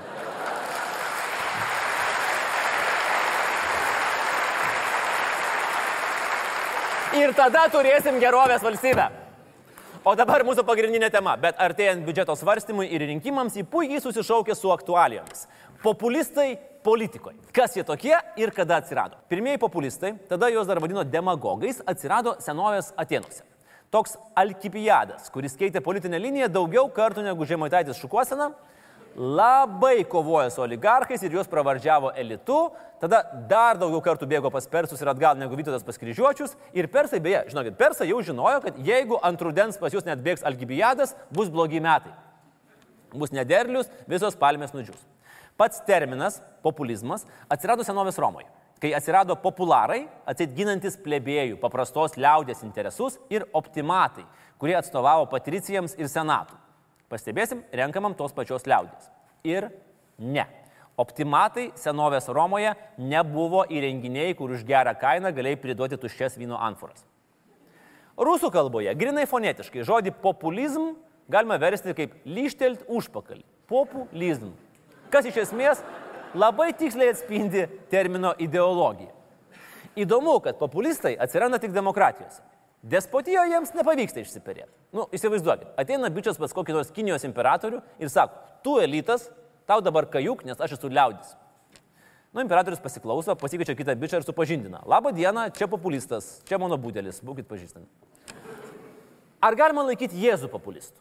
Ir 7.18 7.32
tada 7.34 7.64
turėsim 7.72 8.20
gerovės 8.20 8.62
valstybę. 8.62 9.27
O 10.08 10.14
dabar 10.16 10.40
mūsų 10.40 10.62
pagrindinė 10.64 11.10
tema, 11.12 11.34
bet 11.36 11.58
artėjant 11.60 12.00
biudžeto 12.06 12.32
svarstymui 12.40 12.86
ir 12.96 13.02
rinkimams, 13.10 13.58
jį 13.58 13.66
puikiai 13.68 14.00
susišaukė 14.00 14.54
su 14.56 14.70
aktualijomis. 14.72 15.42
Populistai 15.82 16.54
politikoje. 16.86 17.36
Kas 17.52 17.76
jie 17.76 17.84
tokie 17.84 18.14
ir 18.40 18.52
kada 18.56 18.78
atsirado? 18.80 19.18
Pirmieji 19.28 19.60
populistai, 19.60 20.14
tada 20.30 20.48
juos 20.48 20.64
dar 20.70 20.80
vadino 20.80 21.04
demagogais, 21.04 21.82
atsirado 21.84 22.38
senovės 22.40 22.88
Atenuose. 22.96 23.44
Toks 23.92 24.16
Alkipijadas, 24.40 25.28
kuris 25.34 25.58
keitė 25.60 25.84
politinę 25.84 26.16
liniją 26.24 26.48
daugiau 26.56 26.88
kartų 26.88 27.26
negu 27.28 27.44
Žemaitaitis 27.44 28.00
Šukuosena, 28.00 28.54
labai 29.18 30.04
kovojo 30.04 30.50
su 30.50 30.62
oligarchais 30.62 31.22
ir 31.22 31.32
juos 31.34 31.48
pravardžiavo 31.50 32.12
elitu, 32.16 32.70
tada 33.02 33.24
dar 33.50 33.78
daugiau 33.78 33.98
kartų 34.04 34.28
bėgo 34.30 34.50
pas 34.54 34.68
persus 34.70 35.00
ir 35.02 35.10
atgal 35.10 35.34
negu 35.38 35.58
Vytautas 35.58 35.82
pas 35.82 35.98
kryžiuočius. 35.98 36.54
Ir 36.72 36.86
persai, 36.92 37.18
beje, 37.20 37.42
žinokit, 37.50 37.74
persai 37.78 38.06
jau 38.12 38.20
žinojo, 38.22 38.60
kad 38.62 38.78
jeigu 38.78 39.18
ant 39.26 39.42
rudens 39.42 39.78
pas 39.80 39.94
jūs 39.94 40.06
net 40.06 40.22
bėgs 40.22 40.46
Alkibijadas, 40.46 41.16
bus 41.34 41.50
blogi 41.50 41.82
metai. 41.82 42.14
Bus 43.10 43.34
nederlius, 43.34 43.90
visos 44.06 44.38
palmės 44.38 44.76
nudžius. 44.76 45.02
Pats 45.58 45.82
terminas 45.82 46.38
populizmas 46.62 47.26
atsirado 47.50 47.82
senovės 47.82 48.20
Romoje, 48.22 48.46
kai 48.78 48.92
atsirado 48.94 49.34
popularai, 49.42 50.04
atsit 50.30 50.54
ginantis 50.54 50.94
plebėjų, 51.02 51.58
paprastos 51.58 52.14
liaudės 52.14 52.62
interesus 52.62 53.18
ir 53.34 53.48
optimatai, 53.50 54.28
kurie 54.62 54.78
atstovavo 54.78 55.26
patricijams 55.32 55.98
ir 55.98 56.06
senatui. 56.06 56.67
Pastebėsim, 57.08 57.62
renkamam 57.72 58.14
tos 58.16 58.34
pačios 58.36 58.66
liaudės. 58.68 59.08
Ir 59.46 59.70
ne. 60.18 60.44
Optimatai 60.98 61.68
senovės 61.78 62.26
Romoje 62.28 62.74
nebuvo 62.98 63.62
įrenginiai, 63.70 64.34
kur 64.36 64.50
už 64.52 64.64
gerą 64.66 64.96
kainą 64.98 65.30
galėjai 65.32 65.60
priduoti 65.62 65.98
tuščias 66.00 66.36
vyno 66.40 66.58
anforas. 66.58 67.04
Rusų 68.18 68.50
kalboje, 68.50 68.90
grinai 68.98 69.28
fonetiškai, 69.30 69.84
žodį 69.86 70.16
populizm 70.24 70.96
galima 71.30 71.58
versti 71.62 71.94
kaip 71.94 72.16
lyštelt 72.26 72.82
užpakalį, 72.90 73.44
popų 73.70 74.08
lyzdin. 74.10 74.56
Kas 75.12 75.28
iš 75.30 75.38
esmės 75.44 75.84
labai 76.34 76.72
tiksliai 76.76 77.12
atspindi 77.14 77.68
termino 77.92 78.34
ideologiją. 78.42 79.14
Įdomu, 79.98 80.34
kad 80.42 80.58
populistai 80.58 81.14
atsiranda 81.18 81.62
tik 81.62 81.72
demokratijose. 81.74 82.42
Despotijoje 82.82 83.54
jiems 83.54 83.72
nepavyksta 83.74 84.22
išsiperėti. 84.22 84.77
Nu, 84.94 85.04
įsivaizduokit, 85.12 85.74
ateina 85.76 86.08
bičias 86.12 86.38
pas 86.40 86.54
kokį 86.56 86.78
nors 86.78 86.92
Kinijos 86.94 87.26
imperatorių 87.28 87.82
ir 88.00 88.08
sako, 88.12 88.40
tu 88.64 88.78
elitas, 88.80 89.26
tau 89.68 89.82
dabar 89.84 90.08
kajuk, 90.08 90.46
nes 90.48 90.60
aš 90.64 90.78
esu 90.78 90.88
liaudis. 90.88 91.34
Nu, 92.32 92.40
imperatorius 92.40 92.80
pasiklauso, 92.80 93.36
pasikeičia 93.36 93.76
kitą 93.76 93.96
bičią 94.00 94.20
ir 94.20 94.24
supažindina. 94.24 94.80
Labą 94.88 95.12
dieną, 95.16 95.48
čia 95.56 95.68
populistas, 95.68 96.38
čia 96.48 96.60
mano 96.60 96.76
būdelis, 96.80 97.20
būkit 97.24 97.48
pažįstami. 97.48 97.88
Ar 99.44 99.56
galima 99.56 99.84
laikyti 99.86 100.18
Jėzų 100.24 100.48
populistu? 100.52 100.96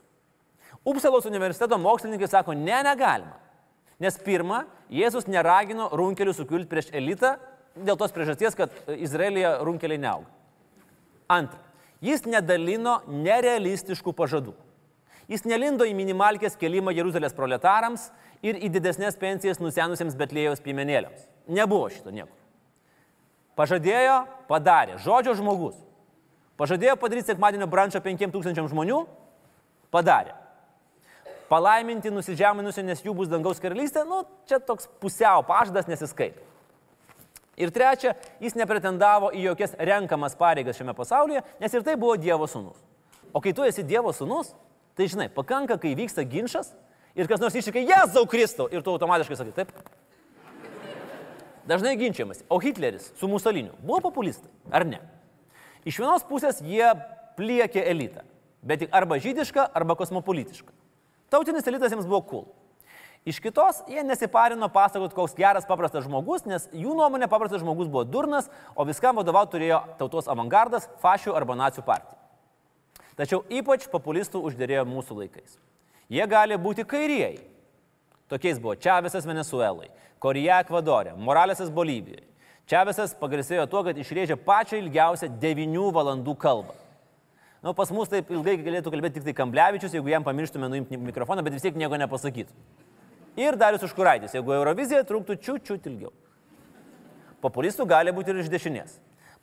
Upsalos 0.87 1.27
universiteto 1.27 1.79
mokslininkai 1.79 2.29
sako, 2.31 2.55
ne, 2.55 2.79
negalima. 2.85 3.35
Nes 4.03 4.19
pirma, 4.23 4.65
Jėzus 4.93 5.27
neragino 5.27 5.89
runkelių 5.95 6.35
sukiulti 6.37 6.69
prieš 6.71 6.91
elitą 6.95 7.35
dėl 7.75 7.97
tos 7.99 8.13
priežasties, 8.15 8.55
kad 8.55 8.73
Izraelija 8.93 9.57
runkeliai 9.65 9.99
neauga. 9.99 10.29
Antra, 11.27 11.59
jis 12.03 12.25
nedalino 12.29 13.01
nerealistiškų 13.07 14.13
pažadų. 14.17 14.53
Jis 15.27 15.43
nelindo 15.43 15.83
į 15.83 15.95
minimalkės 15.97 16.55
kelimą 16.59 16.93
Jeruzalės 16.95 17.35
proletarams 17.35 18.07
ir 18.45 18.59
į 18.63 18.69
didesnės 18.77 19.17
pensijas 19.19 19.59
nusenusiems 19.59 20.15
Betlėjos 20.15 20.63
piemenėliams. 20.63 21.25
Nebuvo 21.51 21.89
šito 21.91 22.13
nieko. 22.15 22.31
Pažadėjo, 23.59 24.21
padarė. 24.47 24.95
Žodžio 25.03 25.35
žmogus. 25.39 25.75
Pažadėjo 26.57 26.95
padaryti 27.01 27.33
sekmadienio 27.33 27.67
brančą 27.69 27.99
5000 28.05 28.69
žmonių, 28.71 29.03
padarė. 29.93 30.33
Palaiminti 31.51 32.11
nusižeminusi, 32.11 32.83
nes 32.83 33.03
jų 33.05 33.13
bus 33.17 33.29
dangaus 33.31 33.61
karalystė, 33.63 34.03
nu, 34.07 34.23
čia 34.49 34.59
toks 34.59 34.89
pusiau 35.01 35.43
pažadas 35.47 35.87
nesiskaito. 35.87 36.46
Ir 37.57 37.71
trečia, 37.73 38.13
jis 38.37 38.53
nepretendavo 38.57 39.31
į 39.33 39.47
jokias 39.47 39.73
renkamas 39.81 40.37
pareigas 40.37 40.77
šiame 40.77 40.93
pasaulyje, 40.97 41.41
nes 41.61 41.73
ir 41.73 41.85
tai 41.85 41.95
buvo 41.97 42.13
Dievo 42.21 42.45
sūnus. 42.45 42.77
O 43.33 43.41
kai 43.41 43.53
tu 43.57 43.65
esi 43.65 43.85
Dievo 43.85 44.13
sūnus, 44.13 44.51
tai 44.97 45.07
žinai, 45.09 45.25
pakanka, 45.33 45.79
kai 45.81 45.95
vyksta 45.97 46.25
ginčas 46.29 46.69
ir 47.17 47.29
kas 47.29 47.41
nors 47.41 47.57
iššūkia, 47.57 47.81
Jėzau 47.89 48.27
Kristau, 48.29 48.69
ir 48.69 48.85
tu 48.85 48.93
automatiškai 48.93 49.39
sakai, 49.39 49.55
taip. 49.57 49.73
Dažnai 51.67 51.97
ginčiamas. 51.99 52.45
O 52.47 52.61
Hitleris 52.63 53.09
su 53.17 53.27
Musoliniu 53.27 53.73
buvo 53.81 54.05
populistai, 54.05 54.53
ar 54.71 54.85
ne? 54.87 55.01
Iš 55.87 55.97
vienos 55.99 56.23
pusės 56.29 56.61
jie 56.63 56.93
pliekė 57.39 57.83
elitą, 57.89 58.21
bet 58.61 58.85
tik 58.85 58.93
arba 58.95 59.17
žydišką, 59.23 59.65
arba 59.75 59.97
kosmopolitišką. 59.99 60.71
Tautinis 61.33 61.67
elitas 61.67 61.91
jiems 61.91 62.07
buvo 62.07 62.21
cool. 62.29 62.47
Iš 63.27 63.41
kitos, 63.43 63.81
jie 63.91 63.99
nesiparino 64.07 64.69
pasakot, 64.71 65.11
koks 65.11 65.33
geras 65.35 65.65
paprastas 65.67 66.05
žmogus, 66.05 66.45
nes 66.47 66.69
jų 66.71 66.93
nuomonė 66.95 67.27
paprastas 67.27 67.59
žmogus 67.59 67.89
buvo 67.91 68.05
durnas, 68.07 68.47
o 68.71 68.85
viskam 68.87 69.19
vadovauti 69.19 69.57
turėjo 69.57 69.81
tautos 69.99 70.29
avangardas, 70.31 70.87
fašių 71.01 71.33
arba 71.35 71.57
nacijų 71.59 71.83
partija. 71.89 72.15
Tačiau 73.19 73.41
ypač 73.51 73.89
populistų 73.91 74.39
uždėrėjo 74.47 74.85
mūsų 74.87 75.17
laikais. 75.19 75.57
Jie 76.07 76.23
gali 76.31 76.55
būti 76.55 76.87
kairieji. 76.87 77.43
Tokiais 78.31 78.63
buvo 78.63 78.77
Čiavesas 78.79 79.27
Venezuelai, 79.27 79.91
Korija 80.23 80.61
Ekvadorė, 80.63 81.17
Moralesas 81.19 81.67
Bolivijoje. 81.73 82.23
Čiavesas 82.67 83.11
pagarsėjo 83.19 83.67
tuo, 83.67 83.83
kad 83.83 83.99
išrėžė 83.99 84.39
pačią 84.39 84.79
ilgiausią 84.79 85.33
9 85.43 85.91
valandų 85.99 86.39
kalbą. 86.39 86.79
Nu, 87.59 87.75
pas 87.75 87.91
mus 87.91 88.07
taip 88.07 88.31
ilgai 88.31 88.55
galėtų 88.63 88.91
kalbėti 88.93 89.19
tik 89.19 89.27
tai 89.27 89.35
Kamblevičius, 89.35 89.95
jeigu 89.99 90.15
jam 90.15 90.23
pamirštume 90.23 90.71
nuimti 90.71 90.99
mikrofoną, 91.09 91.43
bet 91.43 91.59
vis 91.59 91.67
tiek 91.67 91.75
nieko 91.75 91.99
nepasakytų. 91.99 92.53
Ir 93.37 93.57
Darius 93.59 93.85
Užkuraitis, 93.85 94.33
jeigu 94.33 94.55
Eurovizija 94.55 95.03
truktų 95.05 95.35
čiut-čiut 95.37 95.85
ilgiau. 95.89 96.13
Populistų 97.43 97.85
gali 97.89 98.13
būti 98.15 98.33
ir 98.33 98.41
iš 98.41 98.49
dešinės. 98.49 98.95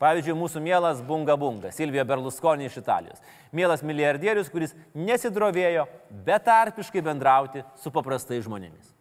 Pavyzdžiui, 0.03 0.35
mūsų 0.35 0.61
mielas 0.65 1.03
Bunga 1.07 1.37
Bunga, 1.39 1.71
Silvija 1.73 2.03
Berlusconi 2.05 2.67
iš 2.67 2.81
Italijos. 2.81 3.23
Mielas 3.55 3.85
milijardierius, 3.87 4.51
kuris 4.51 4.75
nesidrovėjo 4.99 5.87
betarpiškai 6.27 7.05
bendrauti 7.07 7.63
su 7.79 7.95
paprastai 7.95 8.41
žmonėmis. 8.43 8.94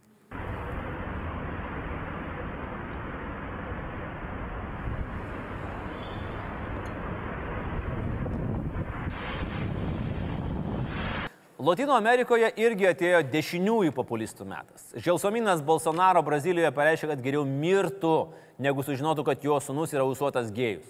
Latino 11.63 11.93
Amerikoje 11.95 12.49
irgi 12.59 12.89
atėjo 12.89 13.21
dešiniųjų 13.31 13.93
populistų 13.95 14.43
metas. 14.43 14.89
Želsominas 14.99 15.61
Bolsonaro 15.63 16.19
Brazilijoje 16.25 16.73
pareiškė, 16.75 17.07
kad 17.13 17.21
geriau 17.23 17.45
mirtų, 17.47 18.15
negu 18.59 18.83
sužinotų, 18.83 19.23
kad 19.29 19.45
jo 19.47 19.61
sunus 19.63 19.93
yra 19.95 20.03
usuotas 20.03 20.49
gėjus. 20.51 20.89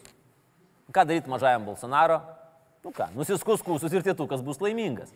Ką 0.90 1.06
daryti 1.06 1.30
mažajam 1.30 1.68
Bolsonaro? 1.68 2.24
Nu 2.82 2.90
ką, 2.90 3.12
nusiskus 3.14 3.62
kūsus 3.62 3.94
ir 3.94 4.02
tėtukas 4.08 4.42
bus 4.42 4.58
laimingas. 4.66 5.14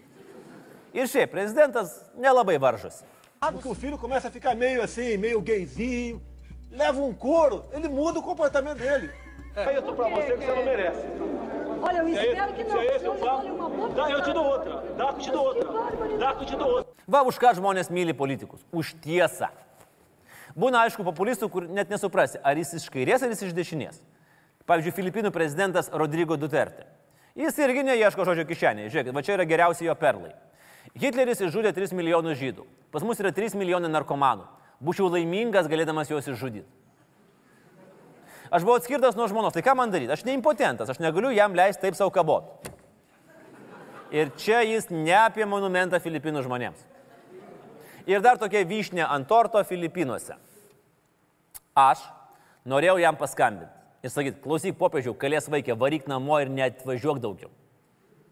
Ir 0.93 1.09
šiaip, 1.09 1.33
prezidentas 1.33 2.03
nelabai 2.13 2.59
varžosi. 2.61 3.01
Porque 3.41 3.67
o 3.69 3.73
filho 3.73 3.97
começa 3.97 4.27
a 4.27 4.31
ficar 4.31 4.53
meio 4.53 4.83
assim, 4.83 5.17
meio 5.17 5.41
gayzinho, 5.41 6.21
leva 6.69 7.01
um 7.01 7.13
couro, 7.13 7.63
ele 7.73 7.87
muda 7.87 8.19
o 8.19 8.23
comportamento 8.23 8.77
dele. 8.77 9.09
É. 9.55 9.75
Eu 9.75 9.81
tô 9.81 9.93
pra 9.93 10.07
você 10.07 10.37
que 10.37 10.45
você 10.45 10.55
não 10.55 10.65
merece. 10.65 11.56
Olha, 11.81 11.97
eu 11.97 12.07
é 12.07 12.11
espero 12.11 12.53
que 12.53 12.63
se 12.63 12.69
não. 12.69 12.81
é 12.81 12.85
esse 12.95 13.05
eu 13.05 13.15
dou 13.15 13.55
uma 13.55 13.69
boa 13.69 13.89
dá, 13.89 14.09
eu 14.09 14.21
te 14.23 14.33
dou 14.33 14.45
outra. 14.45 14.83
Dá 14.97 15.05
eu 15.05 15.17
te 15.17 15.31
dou 15.31 15.45
outra. 15.45 16.17
Dá 16.17 16.31
eu 16.39 16.45
te 16.45 16.55
dou 16.55 16.69
outra. 16.69 16.93
Va 17.07 17.23
už 17.23 17.39
ką 17.39 17.53
žmonės 17.55 17.89
myli 17.93 18.13
politikus? 18.13 18.65
Už 18.71 18.95
tiesą. 19.03 19.47
Būna 20.57 20.83
aišku 20.87 21.05
populistų, 21.05 21.49
kur 21.53 21.67
net 21.69 21.89
nesuprasi, 21.93 22.39
ar 22.43 22.57
jis 22.57 22.73
iš 22.79 22.89
kairės, 22.91 23.23
ar 23.23 23.31
jis 23.31 23.45
iš 23.47 23.53
dešinės. 23.55 24.01
Pavyzdžiui, 24.67 24.95
Filipinų 24.97 25.31
prezidentas 25.31 25.87
Rodrigo 25.93 26.35
Duterte. 26.35 26.83
Jis 27.37 27.55
irgi 27.61 27.85
neieško 27.85 28.25
žodžio 28.25 28.43
kišenėje. 28.49 28.89
Žiūrėkit, 28.91 29.13
va 29.15 29.23
čia 29.23 29.37
yra 29.37 29.45
geriausi 29.47 29.85
jo 29.85 29.93
perlai. 29.95 30.33
Hitleris 30.97 31.43
išžudė 31.45 31.71
3 31.77 31.93
milijonus 31.95 32.39
žydų. 32.39 32.65
Pas 32.91 33.05
mus 33.05 33.21
yra 33.21 33.31
3 33.31 33.55
milijonai 33.59 33.91
narkomanų. 33.93 34.47
Būčiau 34.83 35.11
laimingas 35.13 35.69
galėdamas 35.69 36.09
juos 36.09 36.27
išžudyti. 36.27 36.65
Aš 38.51 38.63
buvau 38.63 38.77
atskirtas 38.79 39.17
nuo 39.17 39.27
žmonos, 39.29 39.55
tai 39.55 39.63
ką 39.65 39.75
man 39.77 39.91
daryti? 39.91 40.13
Aš 40.15 40.25
neimpotentas, 40.27 40.89
aš 40.89 41.01
negaliu 41.03 41.33
jam 41.35 41.55
leisti 41.57 41.83
taip 41.83 41.97
savo 41.99 42.13
kabot. 42.15 42.69
Ir 44.13 44.31
čia 44.39 44.61
jis 44.63 44.87
ne 44.93 45.15
apie 45.19 45.45
monumentą 45.49 45.99
Filipinų 45.99 46.45
žmonėms. 46.45 46.83
Ir 48.07 48.23
dar 48.23 48.39
tokia 48.39 48.63
vyšnė 48.63 49.03
ant 49.03 49.27
torto 49.27 49.59
Filipinuose. 49.67 50.37
Aš 51.75 52.05
norėjau 52.67 52.95
jam 53.03 53.19
paskambinti 53.19 53.77
ir 54.07 54.13
sakyti, 54.13 54.39
klausyk 54.43 54.77
popiežiau, 54.79 55.15
kalės 55.17 55.49
vaikė, 55.51 55.75
varyk 55.75 56.07
namo 56.07 56.39
ir 56.39 56.51
net 56.53 56.83
važiuok 56.87 57.19
daugiau. 57.23 57.51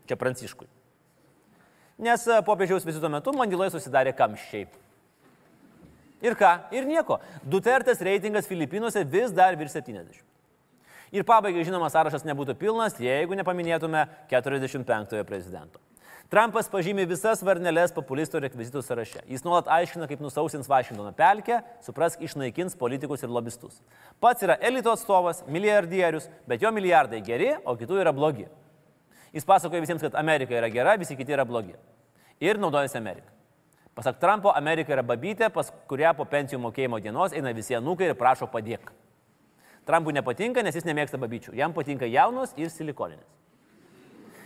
Čia 0.08 0.17
pranciškui. 0.21 0.67
Nes 2.06 2.25
e, 2.28 2.39
popiežiaus 2.45 2.86
vizito 2.86 3.10
metu 3.12 3.34
Mandiloje 3.36 3.73
susidarė 3.73 4.13
kamščiai. 4.15 4.67
Ir 6.23 6.38
ką? 6.39 6.51
Ir 6.75 6.88
nieko. 6.88 7.19
Dutertės 7.43 8.04
reitingas 8.04 8.47
Filipinuose 8.47 9.04
vis 9.04 9.34
dar 9.36 9.58
virš 9.60 9.80
70. 9.82 10.21
Ir 11.15 11.23
pabaigai, 11.28 11.63
žinoma, 11.67 11.89
sąrašas 11.91 12.25
nebūtų 12.28 12.56
pilnas, 12.60 12.97
jeigu 12.99 13.38
nepaminėtume 13.38 14.08
45-ojo 14.32 15.25
prezidento. 15.28 15.80
Trumpas 16.32 16.65
pažymė 16.71 17.04
visas 17.06 17.43
varneles 17.45 17.93
populistų 17.93 18.39
rekvizitų 18.47 18.82
sąraše. 18.82 19.21
Jis 19.30 19.43
nuolat 19.45 19.67
aiškina, 19.69 20.08
kaip 20.10 20.23
nusausins 20.25 20.67
Vašingtono 20.67 21.12
pelkę, 21.15 21.60
suprask, 21.86 22.23
išnaikins 22.25 22.73
politikus 22.80 23.21
ir 23.21 23.30
lobistus. 23.30 23.78
Pats 24.19 24.41
yra 24.43 24.58
elito 24.65 24.89
atstovas, 24.95 25.43
milijardierius, 25.45 26.25
bet 26.49 26.65
jo 26.65 26.73
milijardai 26.73 27.21
geri, 27.23 27.54
o 27.62 27.78
kitų 27.78 28.01
yra 28.01 28.15
blogi. 28.15 28.47
Jis 29.36 29.45
pasakoja 29.45 29.86
visiems, 29.86 30.01
kad 30.01 30.17
Amerika 30.17 30.58
yra 30.58 30.71
gera, 30.73 30.97
visi 30.97 31.15
kiti 31.19 31.38
yra 31.38 31.45
blogi. 31.45 31.78
Ir 32.41 32.58
naudojasi 32.58 32.97
Amerika. 32.97 33.35
Pasak 33.96 34.20
Trumpo, 34.20 34.52
Amerika 34.52 34.92
yra 34.92 35.04
babytė, 35.08 35.48
pas 35.56 35.70
kurią 35.88 36.12
po 36.18 36.26
pensijų 36.28 36.60
mokėjimo 36.60 37.00
dienos 37.00 37.32
eina 37.32 37.54
visi 37.56 37.78
anūkai 37.78 38.10
ir 38.12 38.18
prašo 38.20 38.50
padėk. 38.52 38.92
Trumpui 39.88 40.12
nepatinka, 40.18 40.64
nes 40.66 40.76
jis 40.76 40.88
nemėgsta 40.88 41.20
babyčių. 41.22 41.54
Jam 41.56 41.72
patinka 41.72 42.10
jaunos 42.10 42.52
ir 42.60 42.74
silikoninės. 42.74 43.24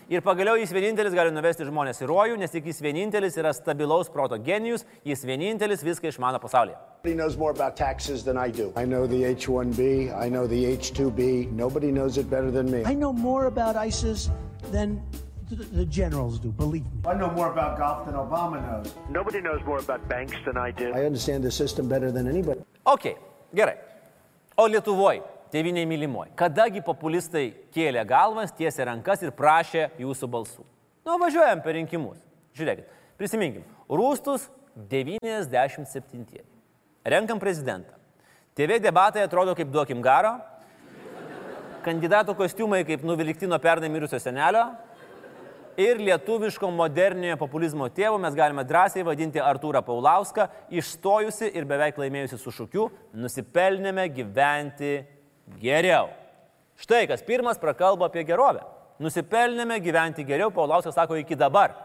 Ir 0.10 0.22
pagaliau 0.26 0.58
jis 0.58 0.72
vienintelis 0.74 1.14
gali 1.14 1.30
nuvesti 1.34 1.66
žmonės 1.66 2.02
į 2.02 2.08
rojų, 2.10 2.38
nes 2.42 2.54
tik 2.54 2.66
jis 2.66 2.80
vienintelis 2.82 3.36
yra 3.38 3.52
stabilaus 3.54 4.10
proto 4.10 4.38
genijus, 4.42 4.86
jis 5.06 5.22
vienintelis 5.26 5.86
viską 5.86 6.10
išmano 6.10 6.42
pasaulyje. 6.42 6.78
Nobody 7.04 7.16
knows 7.16 7.38
more 7.38 7.52
about 7.54 7.76
taxes 7.78 8.24
than 8.24 8.38
I 8.38 8.50
do. 8.50 8.74
I 8.76 8.86
know 8.86 9.08
the 9.08 9.24
H-1B, 9.24 10.10
I 10.14 10.30
know 10.30 10.46
the 10.46 10.66
H-2B. 10.66 11.52
Nobody 11.54 11.92
knows 11.92 12.18
it 12.18 12.30
better 12.30 12.50
than 12.52 12.70
me. 12.70 12.84
I 12.86 12.94
know 12.94 13.14
more 13.14 13.46
about 13.46 13.78
ISIS 13.78 14.30
than 14.72 15.02
the, 15.56 15.86
generals 15.86 16.40
do, 16.40 16.50
believe 16.50 16.84
me. 16.84 17.02
I 17.06 17.14
know 17.14 17.30
more 17.32 17.52
about 17.52 17.78
golf 17.78 18.06
than 18.06 18.16
Obama 18.16 18.62
knows. 18.62 18.94
Nobody 19.10 19.42
knows 19.42 19.62
more 19.66 19.80
about 19.80 20.08
banks 20.08 20.36
than 20.46 20.58
I 20.58 20.72
do. 20.72 20.92
I 20.94 21.06
understand 21.06 21.44
the 21.44 21.52
system 21.52 21.88
better 21.88 22.12
than 22.12 22.28
anybody. 22.28 22.62
Ok, 22.86 23.16
gerai. 23.54 23.78
O 24.58 24.68
Lietuvoje, 24.68 25.24
tėviniai 25.54 25.88
mylimoji, 25.88 26.34
kadagi 26.38 26.84
populistai 26.86 27.54
kėlė 27.74 28.04
galvas, 28.08 28.52
tiesė 28.52 28.90
rankas 28.90 29.24
ir 29.24 29.32
prašė 29.32 29.90
jūsų 30.00 30.30
balsų. 30.30 30.66
Nu, 31.08 31.18
važiuojam 31.22 31.64
per 31.64 31.78
rinkimus. 31.80 32.20
Žiūrėkit, 32.58 32.90
prisiminkim. 33.18 33.64
Rūstus 33.90 34.50
97. 34.76 36.44
Renkam 37.06 37.40
prezidentą. 37.40 37.96
TV 38.54 38.78
debatai 38.84 39.24
atrodo 39.24 39.56
kaip 39.56 39.72
duokim 39.72 40.04
garo. 40.04 40.36
Kandidatų 41.86 42.36
kostiumai 42.36 42.84
kaip 42.84 43.06
nuvilkti 43.08 43.48
nuo 43.48 43.58
pernai 43.64 43.90
mirusio 43.90 44.20
senelio. 44.20 44.66
Ir 45.80 46.02
lietuviško 46.04 46.68
moderniojo 46.76 47.38
populizmo 47.39 47.86
tėvų 47.96 48.18
mes 48.20 48.34
galime 48.36 48.65
drąsiai 48.68 49.06
vadinti 49.08 49.39
Artūrą 49.39 49.80
Paulauską, 49.88 50.50
išstojusi 50.76 51.54
ir 51.56 51.68
beveik 51.70 51.96
laimėjusi 52.02 52.39
su 52.42 52.52
šūkiu, 52.52 52.89
nusipelnėme 53.15 54.10
gyventi 54.12 54.98
geriau. 55.62 56.10
Štai 56.84 57.06
kas 57.08 57.24
pirmas 57.24 57.62
prakalba 57.62 58.10
apie 58.10 58.26
gerovę. 58.28 58.65
Nusipelnėme 59.00 59.80
gyventi 59.80 60.28
geriau, 60.28 60.52
Paulauskas 60.52 61.00
sako 61.00 61.15
iki 61.22 61.39
dabar. 61.39 61.78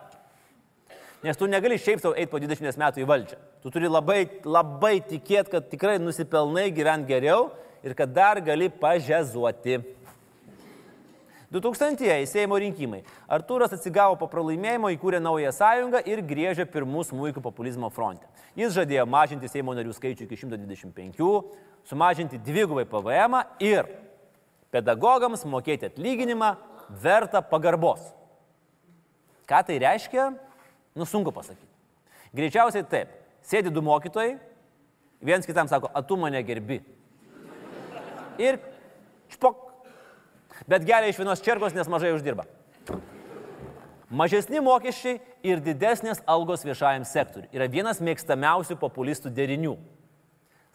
Nes 1.23 1.39
tu 1.39 1.47
negali 1.47 1.79
šiaip 1.79 2.03
savo 2.03 2.19
eiti 2.19 2.33
po 2.35 2.43
20 2.43 2.75
metų 2.83 3.05
į 3.05 3.07
valdžią. 3.13 3.39
Tu 3.63 3.71
turi 3.77 3.87
labai, 3.87 4.25
labai 4.43 4.97
tikėti, 5.07 5.55
kad 5.55 5.71
tikrai 5.71 6.01
nusipelnai 6.03 6.67
gyventi 6.75 7.15
geriau 7.15 7.53
ir 7.87 7.95
kad 7.95 8.11
dar 8.11 8.43
gali 8.43 8.73
pažezuoti. 8.75 9.85
2000-ieji 11.55 12.27
Seimo 12.27 12.59
rinkimai. 12.59 13.05
Artūras 13.31 13.75
atsigavo 13.77 14.17
po 14.19 14.27
pralaimėjimo, 14.31 14.91
įkūrė 14.97 15.21
naują 15.23 15.53
sąjungą 15.55 16.03
ir 16.11 16.23
grėžė 16.27 16.67
pirmus 16.67 17.13
muikų 17.15 17.43
populizmo 17.45 17.91
fronte. 17.95 18.27
Jis 18.59 18.75
žadėjo 18.75 19.07
mažinti 19.07 19.51
Seimo 19.51 19.75
narių 19.77 19.95
skaičių 19.95 20.27
iki 20.27 20.39
125, 20.41 21.23
sumažinti 21.87 22.41
dvigubai 22.43 22.87
PVM 22.91 23.39
ir 23.63 23.87
pedagogams 24.75 25.45
mokėti 25.47 25.87
atlyginimą 25.93 26.55
vertą 27.03 27.43
pagarbos. 27.47 28.03
Ką 29.47 29.61
tai 29.69 29.79
reiškia? 29.79 30.33
Nu, 30.97 31.07
sunku 31.07 31.31
pasakyti. 31.35 31.71
Greičiausiai 32.35 32.87
taip. 32.89 33.13
Sėdi 33.45 33.71
du 33.71 33.83
mokytojai, 33.85 34.39
viens 35.23 35.47
kitam 35.47 35.69
sako, 35.69 35.91
a 35.93 36.01
tu 36.03 36.17
mane 36.17 36.41
gerbi. 36.43 36.81
Ir 38.41 38.59
čpok. 39.31 39.64
Bet 40.71 40.87
geria 40.87 41.11
iš 41.11 41.19
vienos 41.21 41.43
čerkos, 41.45 41.75
nes 41.77 41.91
mažai 41.91 42.15
uždirba. 42.15 42.47
Mažesni 44.15 44.61
mokesčiai 44.63 45.19
ir 45.43 45.63
didesnės 45.65 46.21
algos 46.31 46.63
viešajam 46.65 47.07
sektoriui 47.09 47.51
yra 47.57 47.67
vienas 47.71 48.03
mėgstamiausių 48.05 48.77
populistų 48.79 49.33
derinių. 49.35 49.75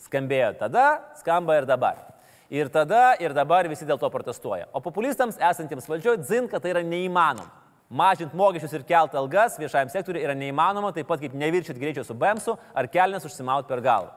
Skambėjo 0.04 0.54
tada, 0.60 0.86
skamba 1.20 1.60
ir 1.60 1.68
dabar. 1.70 2.02
Ir 2.50 2.72
tada, 2.74 3.14
ir 3.22 3.36
dabar 3.38 3.68
visi 3.70 3.86
dėl 3.86 4.00
to 4.02 4.10
protestuoja. 4.10 4.68
O 4.74 4.82
populistams 4.82 5.38
esantiems 5.38 5.88
valdžioje 5.88 6.24
dzin, 6.24 6.50
kad 6.52 6.64
tai 6.64 6.74
yra 6.74 6.84
neįmanoma. 6.84 7.52
Mažinti 7.90 8.38
mokesčius 8.38 8.74
ir 8.78 8.84
kelti 8.86 9.18
algas 9.18 9.56
viešajam 9.58 9.90
sektoriui 9.90 10.22
yra 10.22 10.36
neįmanoma, 10.38 10.92
taip 10.94 11.08
pat 11.10 11.24
kaip 11.24 11.34
neviršyti 11.34 11.82
greičio 11.82 12.04
su 12.06 12.14
BEMSu 12.14 12.54
ar 12.78 12.90
kelnes 12.92 13.26
užsimauti 13.26 13.70
per 13.70 13.82
galvą. 13.86 14.12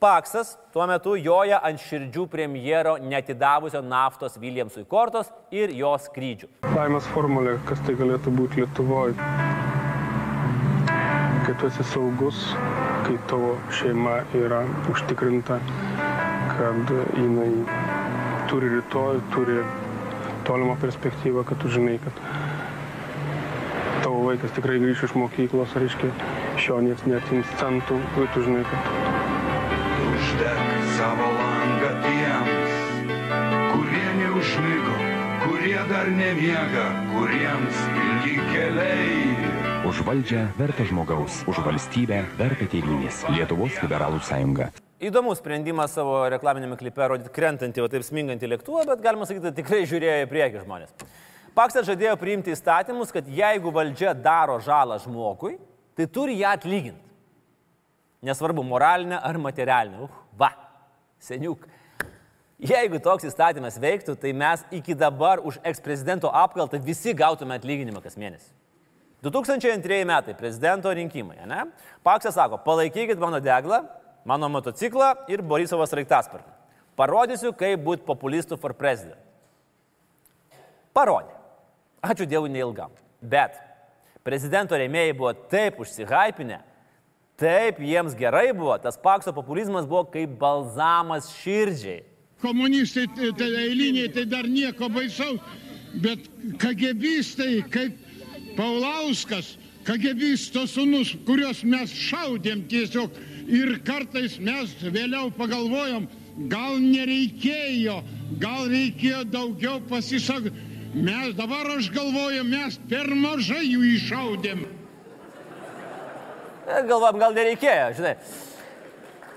Paksas 0.00 0.58
tuo 0.72 0.84
metu 0.90 1.14
joja 1.16 1.60
ant 1.64 1.80
širdžių 1.80 2.24
premjero 2.28 2.96
netidavusio 3.00 3.80
naftos 3.80 4.34
Williamsui 4.42 4.82
kortos 4.90 5.30
ir 5.54 5.70
jos 5.72 6.08
skrydžių. 6.10 6.48
Laimės 6.74 7.06
formulė, 7.14 7.54
kas 7.68 7.80
tai 7.86 7.94
galėtų 8.00 8.32
būti 8.34 8.64
Lietuvoje. 8.64 9.14
Kai 11.46 11.54
tu 11.60 11.70
esi 11.70 11.86
saugus, 11.92 12.42
kai 13.06 13.16
tavo 13.30 13.54
šeima 13.78 14.18
yra 14.36 14.64
užtikrinta, 14.92 15.60
kad 16.56 16.94
jinai 17.16 17.50
turi 18.50 18.74
rytoj, 18.76 19.22
turi 19.32 19.60
tolimą 20.48 20.76
perspektyvą, 20.82 21.46
kad 21.48 21.62
tu 21.62 21.70
žinai, 21.72 21.96
kad 22.04 22.24
tavo 24.04 24.24
vaikas 24.26 24.52
tikrai 24.56 24.80
grįš 24.82 25.06
iš 25.08 25.16
mokyklos, 25.16 25.76
reiškia, 25.80 26.12
iš 26.58 26.68
jo 26.72 26.80
niekas 26.84 27.06
netims 27.08 27.54
centų, 27.60 28.00
ir 28.20 28.32
tu 28.34 28.44
žinai, 28.44 28.64
kad 28.68 29.23
Uždek 30.34 30.60
savo 30.98 31.26
langą 31.30 31.90
tiems, 32.02 32.70
kurie 33.70 34.08
neužmigo, 34.18 34.94
kurie 35.44 35.82
dar 35.86 36.08
nemiega, 36.10 36.86
kuriems 37.12 37.82
ilgi 38.02 38.32
keliai. 38.48 39.52
Už 39.86 40.00
valdžią 40.02 40.40
verta 40.58 40.86
žmogaus, 40.88 41.36
už 41.46 41.60
valstybę 41.62 42.18
verta 42.40 42.66
tėvynės. 42.66 43.20
Lietuvos 43.30 43.78
liberalų 43.84 44.18
sąjunga. 44.26 44.72
Įdomus 44.98 45.38
sprendimas 45.38 45.94
savo 45.94 46.24
reklaminėme 46.34 46.80
klipe 46.82 47.06
rodyti 47.14 47.30
krentantį, 47.30 47.84
o 47.84 47.92
taip 47.94 48.02
smingantį 48.02 48.50
lėktuvą, 48.56 48.88
bet 48.90 49.06
galima 49.06 49.30
sakyti, 49.30 49.54
tikrai 49.60 49.84
žiūrėjo 49.86 50.26
į 50.26 50.28
priekį 50.34 50.64
žmonės. 50.64 51.06
Paksas 51.54 51.86
žadėjo 51.86 52.18
priimti 52.18 52.56
įstatymus, 52.56 53.14
kad 53.14 53.30
jeigu 53.30 53.70
valdžia 53.70 54.18
daro 54.18 54.58
žalą 54.58 54.98
žmogui, 55.06 55.60
tai 55.94 56.10
turi 56.10 56.40
ją 56.42 56.58
atlyginti. 56.58 56.98
Nesvarbu, 58.24 58.62
moralinė 58.64 59.18
ar 59.20 59.36
materialinė. 59.36 60.06
Uh, 60.08 60.23
seniuk. 61.24 61.64
Jeigu 62.64 63.00
toks 63.02 63.26
įstatymas 63.28 63.76
veiktų, 63.82 64.14
tai 64.20 64.30
mes 64.36 64.62
iki 64.72 64.94
dabar 64.96 65.42
už 65.44 65.58
eksprezidento 65.66 66.30
apkaltą 66.30 66.78
visi 66.80 67.12
gautume 67.16 67.56
atlyginimą 67.58 68.00
kas 68.04 68.16
mėnesį. 68.20 68.52
2002 69.24 70.04
metai 70.06 70.34
prezidento 70.36 70.92
rinkimai, 70.92 71.40
ne? 71.48 71.64
Paksas 72.04 72.36
sako, 72.36 72.60
palaikykit 72.64 73.20
mano 73.20 73.40
deglą, 73.40 73.82
mano 74.28 74.50
motociklą 74.52 75.14
ir 75.32 75.42
Borisovas 75.42 75.92
Raiktaspartį. 75.96 76.52
Parodysiu, 76.94 77.52
kaip 77.56 77.80
būti 77.82 78.04
populistų 78.06 78.58
for 78.60 78.76
president. 78.78 79.18
Parodė. 80.94 81.32
Ačiū 82.04 82.28
Dievui 82.28 82.52
neilgam. 82.52 82.92
Bet 83.18 83.56
prezidento 84.22 84.76
rėmėjai 84.78 85.16
buvo 85.16 85.32
taip 85.50 85.80
užsihypinę, 85.82 86.60
taip 87.40 87.80
jiems 87.82 88.14
gerai 88.16 88.52
buvo, 88.52 88.76
tas 88.78 88.96
pakso 89.00 89.32
populizmas 89.34 89.86
buvo 89.86 90.04
kaip 90.12 90.36
balzamas 90.38 91.32
širdžiai. 91.40 92.02
Komunistai 92.42 93.06
tai, 93.16 93.30
tai 93.38 93.50
eiliniai 93.64 94.10
tai 94.12 94.24
dar 94.28 94.46
nieko 94.48 94.88
baisaus, 94.92 95.40
bet 96.02 96.26
kagebistai 96.60 97.62
kaip 97.72 98.00
Paulauskas, 98.54 99.56
kagebisto 99.82 100.62
sunus, 100.70 101.10
kuriuos 101.26 101.64
mes 101.66 101.90
šaudėm 101.90 102.62
tiesiog 102.70 103.16
ir 103.50 103.80
kartais 103.86 104.36
mes 104.38 104.70
vėliau 104.84 105.32
pagalvojom, 105.34 106.06
gal 106.50 106.78
nereikėjo, 106.78 107.98
gal 108.42 108.70
reikėjo 108.70 109.24
daugiau 109.32 109.82
pasisakyti. 109.90 110.70
Mes 110.94 111.34
dabar 111.34 111.66
aš 111.74 111.90
galvoju, 111.90 112.44
mes 112.46 112.78
per 112.86 113.10
mažai 113.18 113.64
jų 113.66 113.82
iššaudėm. 113.96 114.62
Galvom, 116.64 117.18
gal 117.20 117.34
nereikėjo, 117.36 117.88
žinai. 117.98 118.14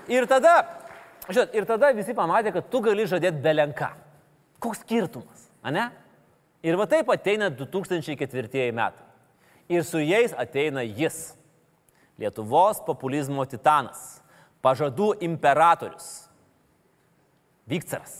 Ir 0.08 0.26
tada, 0.28 0.54
žinot, 1.28 1.56
ir 1.56 1.66
tada 1.68 1.90
visi 1.96 2.14
pamatė, 2.16 2.52
kad 2.54 2.68
tu 2.72 2.80
gali 2.84 3.04
žadėti 3.08 3.42
belenką. 3.44 3.90
Koks 4.62 4.80
skirtumas, 4.82 5.48
ane? 5.62 5.90
Ir 6.64 6.78
va 6.80 6.88
taip 6.90 7.10
ateina 7.12 7.50
2004 7.54 8.70
metai. 8.74 9.04
Ir 9.68 9.84
su 9.84 10.00
jais 10.00 10.32
ateina 10.32 10.82
jis. 10.82 11.36
Lietuvos 12.18 12.80
populizmo 12.86 13.44
titanas. 13.46 14.22
Pažadų 14.64 15.12
imperatorius. 15.22 16.26
Vikcaras. 17.68 18.16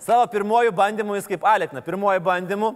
Savo 0.00 0.28
pirmojų 0.30 0.70
bandymų 0.76 1.16
jis 1.18 1.26
kaip 1.32 1.42
Alekna. 1.48 1.82
Pirmojų 1.84 2.22
bandymų 2.28 2.70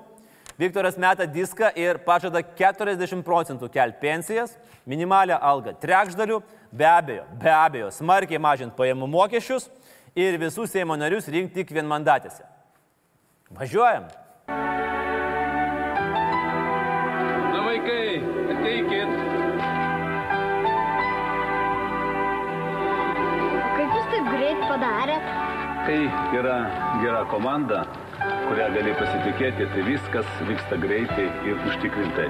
Viktoras 0.58 0.96
meta 0.96 1.26
diską 1.26 1.72
ir 1.74 1.98
pažada 2.06 2.38
40 2.38 3.24
procentų 3.26 3.66
kelti 3.74 3.98
pensijas, 3.98 4.52
minimalią 4.86 5.34
algą 5.42 5.72
trečdalių, 5.82 6.38
be 6.70 6.86
abejo, 6.86 7.24
be 7.42 7.50
abejo, 7.50 7.88
smarkiai 7.90 8.38
mažinti 8.38 8.76
pajamų 8.78 9.08
mokesčius 9.10 9.66
ir 10.14 10.38
visus 10.38 10.70
Seimo 10.70 10.94
narius 10.94 11.26
rinkti 11.26 11.64
tik 11.64 11.74
vienmandatėse. 11.74 12.46
Važiuojam. 13.50 14.06
Na 17.50 17.64
vaikai, 17.66 18.22
ateikit. 18.54 19.10
Kaip 23.74 23.98
jūs 23.98 24.08
taip 24.14 24.30
greit 24.30 24.64
padarėt? 24.70 25.30
Kai 25.84 26.00
yra 26.38 26.58
gera 27.02 27.26
komanda, 27.28 27.82
kurią 28.48 28.66
gali 28.74 28.92
pasitikėti, 28.98 29.66
tai 29.72 29.82
viskas 29.86 30.28
vyksta 30.48 30.78
greitai 30.80 31.26
ir 31.48 31.60
užtikrintai. 31.68 32.26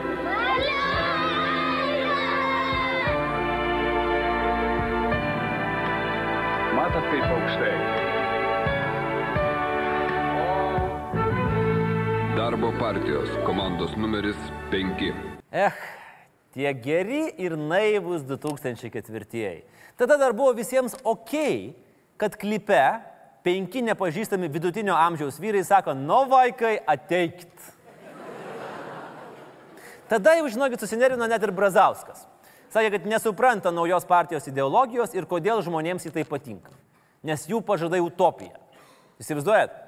Matot, 6.74 7.06
kaip 7.10 7.26
aukštai. 7.36 7.72
Darbo 12.38 12.72
partijos 12.80 13.30
komandos 13.46 13.96
numeris 13.96 14.38
5. 14.74 15.14
Eh, 15.54 15.72
tie 16.54 16.74
geri 16.74 17.24
ir 17.38 17.56
naivus 17.56 18.22
2004. 18.26 19.62
Tada 19.96 20.18
dar 20.18 20.34
buvo 20.34 20.52
visiems 20.58 20.96
ok, 21.06 21.34
kad 22.18 22.34
klipe 22.38 22.82
penki 23.44 23.82
nepažįstami 23.84 24.48
vidutinio 24.48 24.96
amžiaus 24.96 25.38
vyrai 25.40 25.64
sako, 25.66 25.94
nu 25.94 26.24
vaikai, 26.30 26.78
ateikit. 26.88 27.52
Tada 30.08 30.34
jau, 30.38 30.48
žinokit, 30.52 30.80
susinervino 30.80 31.28
net 31.28 31.44
ir 31.44 31.52
Brazauskas. 31.54 32.26
Sakė, 32.72 32.96
kad 32.96 33.06
nesupranta 33.08 33.70
naujos 33.72 34.06
partijos 34.08 34.48
ideologijos 34.50 35.14
ir 35.14 35.28
kodėl 35.30 35.62
žmonėms 35.64 36.08
į 36.08 36.12
tai 36.16 36.24
patinka. 36.28 36.72
Nes 37.24 37.46
jų 37.48 37.62
pažadai 37.64 38.02
utopija. 38.04 38.58
Įsivaizduojat? 39.22 39.80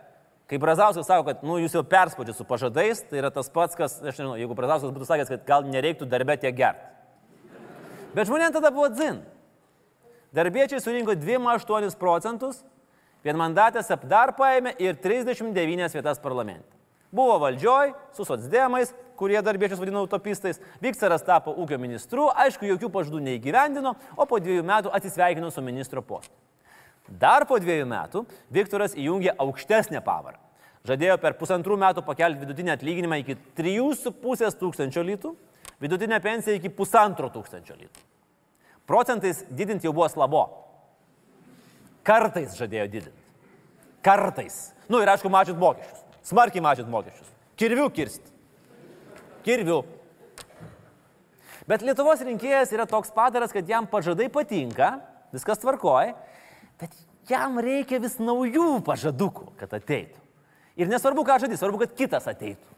Kai 0.46 0.60
Brazauskas 0.62 1.08
sako, 1.08 1.24
kad 1.26 1.42
nu, 1.42 1.56
jūs 1.58 1.74
jau 1.74 1.82
perspaudžiate 1.82 2.38
su 2.38 2.46
pažadais, 2.46 3.00
tai 3.08 3.18
yra 3.18 3.32
tas 3.34 3.50
pats, 3.50 3.74
kas, 3.76 3.96
aš 3.98 4.20
nežinau, 4.20 4.36
jeigu 4.38 4.54
Brazauskas 4.56 4.94
būtų 4.94 5.08
sakęs, 5.08 5.32
kad 5.32 5.48
gal 5.48 5.66
nereiktų 5.66 6.06
darbę 6.08 6.36
tiek 6.38 6.54
gerti. 6.54 6.86
Bet 8.14 8.30
žmonėms 8.30 8.54
tada 8.54 8.70
buvo 8.72 8.86
dzin. 8.94 9.18
Darbiečiai 10.36 10.80
surinko 10.80 11.16
2,8 11.18 11.98
procentus, 11.98 12.62
vienmandatės 13.26 13.90
apdar 13.94 14.32
paėmė 14.38 14.76
ir 14.82 14.96
39 15.02 15.98
vietas 15.98 16.22
parlamente. 16.22 16.70
Buvo 17.14 17.38
valdžioj 17.42 17.92
su 18.16 18.26
socdemais, 18.26 18.90
kurie 19.16 19.38
darbiečius 19.42 19.80
vadino 19.80 20.02
utopistais, 20.04 20.58
Viktoras 20.82 21.24
tapo 21.24 21.54
ūkio 21.62 21.78
ministru, 21.80 22.26
aišku, 22.34 22.66
jokių 22.68 22.90
pažadų 22.92 23.22
neįgyvendino, 23.24 23.94
o 24.16 24.26
po 24.28 24.40
dviejų 24.42 24.64
metų 24.66 24.92
atsisveikino 24.96 25.50
su 25.54 25.64
ministro 25.64 26.02
postu. 26.04 26.34
Dar 27.06 27.46
po 27.46 27.60
dviejų 27.62 27.86
metų 27.86 28.24
Viktoras 28.52 28.96
įjungė 28.98 29.36
aukštesnę 29.38 30.02
pavarą. 30.04 30.40
Žadėjo 30.86 31.16
per 31.22 31.34
pusantrų 31.38 31.78
metų 31.78 32.02
pakelti 32.06 32.42
vidutinį 32.42 32.74
atlyginimą 32.74 33.20
iki 33.22 33.38
3,5 33.58 34.58
tūkstančio 34.60 35.02
litų, 35.06 35.32
vidutinę 35.82 36.18
pensiją 36.22 36.58
iki 36.58 36.70
pusantro 36.74 37.30
tūkstančio 37.30 37.74
litų. 37.78 38.04
Procentais 38.86 39.42
didinti 39.50 39.88
jau 39.88 39.94
buvo 39.94 40.06
slabo. 40.10 40.44
Kartais 42.06 42.54
žadėjo 42.54 42.86
didinti. 42.90 43.24
Kartais. 44.06 44.70
Nu 44.86 45.00
ir 45.02 45.10
aišku, 45.10 45.30
mažinti 45.32 45.58
mokesčius. 45.58 46.04
Smarkiai 46.26 46.62
mažinti 46.62 46.92
mokesčius. 46.92 47.30
Kirvių 47.58 47.88
kirsti. 47.96 48.30
Kirvių. 49.46 49.80
Bet 51.66 51.82
Lietuvos 51.82 52.22
rinkėjas 52.22 52.70
yra 52.74 52.86
toks 52.86 53.10
padaras, 53.14 53.50
kad 53.54 53.66
jam 53.66 53.88
pažadai 53.90 54.28
patinka, 54.30 55.00
viskas 55.34 55.58
tvarkoja, 55.58 56.14
bet 56.78 56.94
jam 57.26 57.58
reikia 57.58 57.98
vis 58.02 58.20
naujų 58.22 58.84
pažadukų, 58.86 59.48
kad 59.58 59.74
ateitų. 59.74 60.22
Ir 60.78 60.90
nesvarbu, 60.92 61.24
ką 61.26 61.40
žadys, 61.42 61.58
svarbu, 61.58 61.82
kad 61.82 61.96
kitas 61.98 62.28
ateitų. 62.30 62.76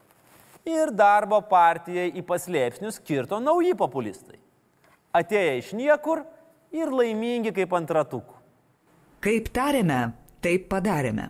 Ir 0.69 0.89
darbo 0.95 1.37
partijai 1.45 2.09
į 2.17 2.23
paslėpsnius 2.25 2.97
kirto 3.05 3.37
nauji 3.43 3.75
populistai. 3.77 4.39
Atėję 5.13 5.55
iš 5.61 5.71
niekur 5.77 6.23
ir 6.73 6.89
laimingi 6.93 7.53
kaip 7.53 7.73
ant 7.77 7.93
ratukų. 7.93 8.38
Kaip 9.19 9.51
tarėme, 9.51 9.99
taip 10.39 10.69
padarėme. 10.71 11.27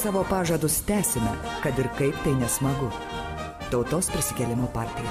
Savo 0.00 0.22
pažadus 0.24 0.78
tęsime, 0.88 1.28
kad 1.60 1.76
ir 1.78 1.84
kaip 1.98 2.16
tai 2.24 2.32
nesmagu. 2.38 2.86
Tautos 3.68 4.08
prisikėlimo 4.08 4.70
partija. 4.72 5.10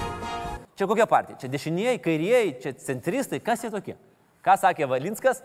Čia 0.74 0.88
kokia 0.90 1.06
partija? 1.06 1.38
Čia 1.44 1.50
dešinieji, 1.54 2.00
kairieji, 2.02 2.56
čia 2.64 2.74
centristai, 2.88 3.38
kas 3.38 3.62
jie 3.62 3.70
tokie? 3.70 3.96
Ką 4.42 4.56
sakė 4.58 4.90
Valinskas? 4.90 5.44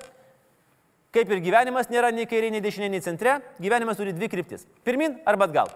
Kaip 1.15 1.31
ir 1.31 1.43
gyvenimas 1.45 1.87
nėra 1.93 2.11
nei 2.11 2.27
kairė, 2.27 2.51
nei 2.51 2.63
dešinė, 2.65 2.89
nei 2.91 3.03
centre, 3.05 3.37
gyvenimas 3.63 4.01
turi 4.01 4.15
dvi 4.17 4.29
kryptis. 4.33 4.67
Pirmin 4.87 5.21
arba 5.29 5.47
atgal. 5.47 5.71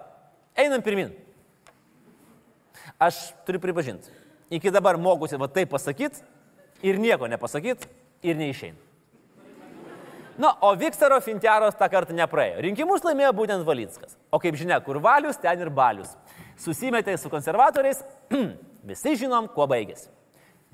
Einam 0.59 0.82
pirmin. 0.82 1.12
Aš 2.99 3.20
turiu 3.47 3.62
pripažinti, 3.62 4.11
iki 4.51 4.72
dabar 4.74 4.99
mokusi 4.99 5.39
va 5.39 5.47
taip 5.53 5.70
pasakyti 5.70 6.24
ir 6.82 6.99
nieko 6.99 7.30
nepasakyti 7.30 7.86
ir 8.26 8.39
neišeina. 8.41 8.89
Na, 10.39 10.53
o 10.62 10.70
Viktoro 10.78 11.18
Fintiaros 11.22 11.74
tą 11.74 11.89
kartą 11.91 12.14
nepraėjo. 12.14 12.61
Rinkimus 12.62 13.03
laimėjo 13.03 13.32
būtent 13.34 13.64
Valinskas. 13.66 14.14
O 14.30 14.39
kaip 14.39 14.55
žinia, 14.59 14.78
kur 14.86 15.01
valius, 15.03 15.39
ten 15.43 15.59
ir 15.59 15.70
balius. 15.74 16.12
Susimetė 16.62 17.16
su 17.18 17.30
konservatoriais, 17.30 18.05
visi 18.91 19.16
žinom, 19.18 19.49
kuo 19.51 19.66
baigėsi. 19.66 20.07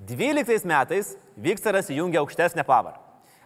12 0.04 0.68
metais 0.68 1.14
Viktoras 1.40 1.88
įjungė 1.88 2.20
aukštesnę 2.20 2.64
pavarą. 2.68 3.00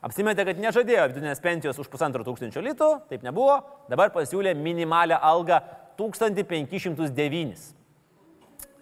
Apsimetė, 0.04 0.44
kad 0.46 0.60
nežadėjo 0.62 1.08
vidutinės 1.10 1.40
pensijos 1.42 1.78
už 1.82 1.88
pusantro 1.90 2.22
tūkstančio 2.26 2.62
litų, 2.62 2.90
taip 3.10 3.24
nebuvo, 3.26 3.56
dabar 3.90 4.12
pasiūlė 4.14 4.52
minimalią 4.54 5.18
algą 5.18 5.58
1509. 5.98 7.64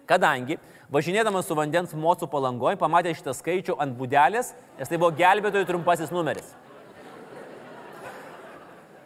Kadangi 0.07 0.59
važinėdamas 0.93 1.49
su 1.49 1.57
vandens 1.57 1.95
mocu 1.97 2.29
palangoje 2.29 2.77
pamatė 2.77 3.15
šitą 3.17 3.33
skaičių 3.33 3.79
ant 3.81 3.97
būdelės, 3.97 4.53
nes 4.77 4.91
tai 4.91 5.01
buvo 5.01 5.09
gelbėtojų 5.17 5.67
trumpasis 5.71 6.13
numeris. 6.13 6.53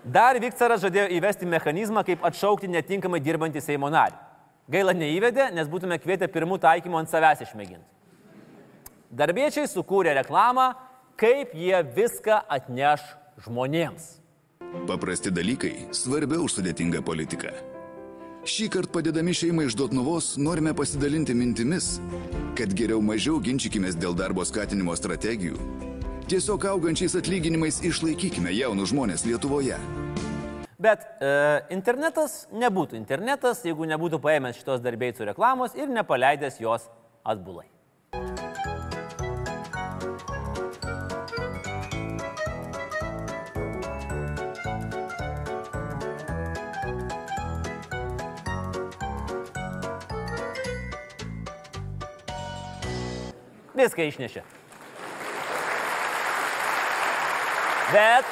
Dar 0.04 0.36
Viktoras 0.42 0.82
žadėjo 0.82 1.08
įvesti 1.16 1.48
mechanizmą, 1.48 2.04
kaip 2.04 2.24
atšaukti 2.26 2.68
netinkamai 2.74 3.22
dirbantį 3.24 3.62
Seimo 3.64 3.90
narį. 3.94 4.18
Gaila 4.72 4.94
neįvedė, 4.98 5.52
nes 5.54 5.68
būtume 5.70 5.98
kvietę 6.02 6.28
pirmų 6.32 6.58
taikymų 6.62 7.00
ant 7.00 7.12
savęs 7.12 7.44
išmėginti. 7.46 7.86
Darbiečiai 9.12 9.68
sukūrė 9.70 10.16
reklamą, 10.18 10.72
kaip 11.22 11.54
jie 11.54 11.78
viską 11.96 12.40
atneš 12.50 13.04
žmonėms. 13.46 14.18
Paprasti 14.90 15.30
dalykai 15.34 15.74
svarbiau 15.94 16.48
už 16.48 16.58
sudėtingą 16.58 17.04
politiką. 17.06 17.52
Šį 18.48 18.70
kartą 18.74 18.96
padėdami 18.96 19.36
šeimai 19.38 19.68
iš 19.70 19.76
Dotnuvos 19.78 20.32
norime 20.42 20.74
pasidalinti 20.74 21.36
mintimis, 21.38 22.00
kad 22.58 22.74
geriau 22.74 23.04
mažiau 23.06 23.38
ginčykime 23.44 23.92
dėl 24.02 24.18
darbo 24.18 24.46
skatinimo 24.48 24.96
strategijų. 24.98 25.60
Tiesiog 26.32 26.66
augančiais 26.72 27.14
atlyginimais 27.20 27.82
išlaikykime 27.86 28.56
jaunus 28.56 28.90
žmonės 28.90 29.28
Lietuvoje. 29.28 29.78
Bet 30.82 31.06
e, 31.22 31.30
internetas 31.76 32.48
nebūtų 32.50 32.98
internetas, 32.98 33.62
jeigu 33.68 33.86
nebūtų 33.94 34.18
paėmęs 34.24 34.58
šitos 34.64 34.82
darbėjų 34.82 35.30
reklamos 35.30 35.78
ir 35.78 35.92
nepaleidęs 35.94 36.58
jos 36.64 36.90
atbulai. 37.22 37.68
Viską 53.82 54.06
išnešė. 54.12 54.44
Bet 57.92 58.28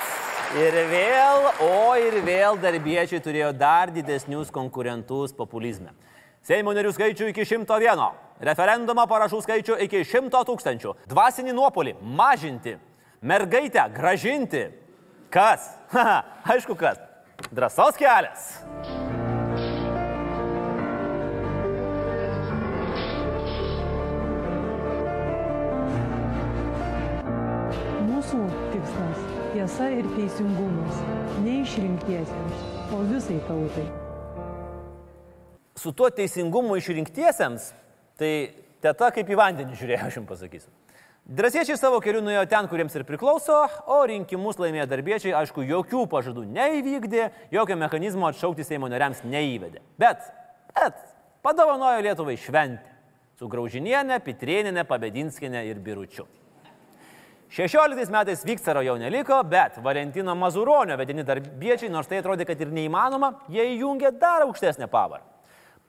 ir 0.62 0.76
vėl, 0.92 1.48
o 1.66 1.96
ir 1.98 2.20
vėl 2.26 2.60
darbiečiai 2.62 3.22
turėjo 3.24 3.50
dar 3.58 3.90
didesnius 3.94 4.54
konkurentus 4.54 5.34
populizme. 5.36 5.92
Seimo 6.46 6.72
narių 6.78 6.94
skaičių 6.96 7.32
iki 7.34 7.48
101, 7.50 8.06
referendumo 8.46 9.04
parašų 9.10 9.42
skaičių 9.44 9.80
iki 9.88 10.06
100 10.06 10.46
tūkstančių, 10.48 10.96
dvasinį 11.12 11.58
nuopolį 11.58 11.98
mažinti, 12.00 12.78
mergaitę 13.22 13.90
gražinti. 13.98 14.68
Kas? 15.34 15.66
Haha, 15.92 16.22
aišku 16.56 16.78
kas. 16.78 17.02
Drąsos 17.52 17.98
kelias. 17.98 19.19
Mūsų 28.30 28.46
tikslas- 28.70 29.22
tiesa 29.56 29.86
ir 29.90 30.06
teisingumas. 30.14 30.98
Ne 31.42 31.64
išrinktiesiems, 31.64 32.60
o 32.94 33.00
visai 33.10 33.40
tautai. 33.48 33.86
Su 35.74 35.92
tuo 35.92 36.12
teisingumu 36.14 36.78
išrinktiesiems, 36.78 37.74
tai 38.20 38.54
teta 38.86 39.10
kaip 39.10 39.26
į 39.26 39.36
vandenį 39.36 39.74
žiūrėjo, 39.74 40.06
aš 40.06 40.20
jums 40.20 40.30
pasakysiu. 40.30 40.70
Drąsiečiai 41.26 41.76
savo 41.76 42.00
keliu 42.00 42.22
nuėjo 42.22 42.46
ten, 42.48 42.68
kuriems 42.68 42.94
ir 42.96 43.04
priklauso, 43.04 43.68
o 43.88 44.06
rinkimus 44.06 44.62
laimėję 44.62 44.86
darbiečiai, 44.86 45.34
aišku, 45.34 45.66
jokių 45.66 46.06
pažadų 46.06 46.46
neįvykdė, 46.54 47.32
jokio 47.50 47.76
mechanizmo 47.76 48.30
atšaukti 48.30 48.64
Seimo 48.64 48.88
nariams 48.88 49.24
neįvedė. 49.24 49.82
Bet, 49.98 50.22
bet, 50.76 51.02
padovanojo 51.42 52.06
Lietuvai 52.06 52.38
šventę 52.38 52.94
su 53.40 53.50
Graužinienė, 53.50 54.22
Pitrieninė, 54.22 54.86
Pabedinskinė 54.86 55.66
ir 55.66 55.80
Biručiu. 55.80 56.28
16 57.50 58.12
metais 58.14 58.44
Viktoro 58.46 58.84
jau 58.86 58.94
neliko, 59.02 59.40
bet 59.44 59.80
Valentino 59.82 60.36
Mazuronio 60.38 60.98
vedini 61.00 61.26
darbiečiai, 61.26 61.90
nors 61.90 62.08
tai 62.08 62.20
atrodė, 62.22 62.46
kad 62.46 62.60
ir 62.62 62.70
neįmanoma, 62.74 63.32
jie 63.50 63.66
įjungė 63.74 64.14
dar 64.22 64.46
aukštesnę 64.46 64.86
pavarą. 64.92 65.26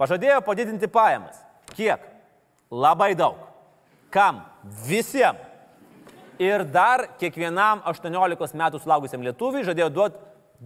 Pažadėjo 0.01 0.41
padidinti 0.47 0.89
pajamas. 0.89 1.37
Kiek? 1.77 2.01
Labai 2.73 3.13
daug. 3.19 3.37
Kam? 4.11 4.41
Visiems. 4.87 5.47
Ir 6.41 6.65
dar 6.65 7.05
kiekvienam 7.21 7.83
18 7.85 8.57
metų 8.57 8.79
sulaukusiam 8.81 9.21
lietuviui 9.27 9.67
žadėjo 9.67 9.91
duoti 9.93 10.23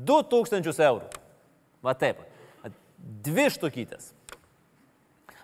2000 0.07 0.85
eurų. 0.87 1.09
Va 1.83 1.97
taip. 1.99 2.21
Dvi 3.27 3.49
štukytės. 3.51 4.13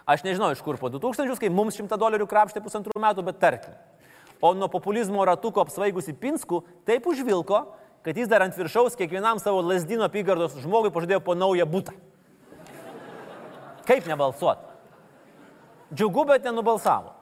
Aš 0.06 0.22
nežinau, 0.22 0.52
iš 0.54 0.62
kur 0.62 0.78
po 0.78 0.86
2000, 0.86 1.34
kai 1.42 1.50
mums 1.50 1.74
100 1.74 1.98
dolerių 1.98 2.30
krapštė 2.30 2.62
pusantrų 2.62 3.02
metų, 3.02 3.26
bet 3.26 3.42
tarkim. 3.42 3.74
O 4.40 4.54
nuo 4.54 4.68
populizmo 4.72 5.24
ratuko 5.28 5.60
apsvaigusi 5.60 6.14
Pinskų 6.16 6.62
taip 6.88 7.06
užvilko, 7.06 7.60
kad 8.02 8.16
jis 8.16 8.28
dar 8.28 8.44
ant 8.46 8.56
viršaus 8.56 8.96
kiekvienam 8.96 9.40
savo 9.40 9.60
lasdino 9.60 10.06
apygardos 10.06 10.56
žmogui 10.62 10.92
pažadėjo 10.94 11.20
po 11.24 11.36
naują 11.36 11.66
būtą. 11.68 11.92
Kaip 13.88 14.06
nebalsuot? 14.08 14.62
Džiugu, 15.92 16.24
bet 16.24 16.46
nenubalsavo. 16.46 17.16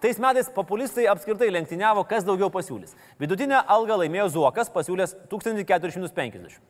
Tais 0.00 0.18
metais 0.20 0.48
populistai 0.48 1.04
apskritai 1.12 1.50
lenktyniavo, 1.52 2.06
kas 2.08 2.24
daugiau 2.24 2.48
pasiūlys. 2.52 2.94
Vidutinę 3.20 3.58
algą 3.68 3.98
laimėjo 4.00 4.30
Zuokas, 4.36 4.70
pasiūlęs 4.72 5.12
1450. 5.28 6.60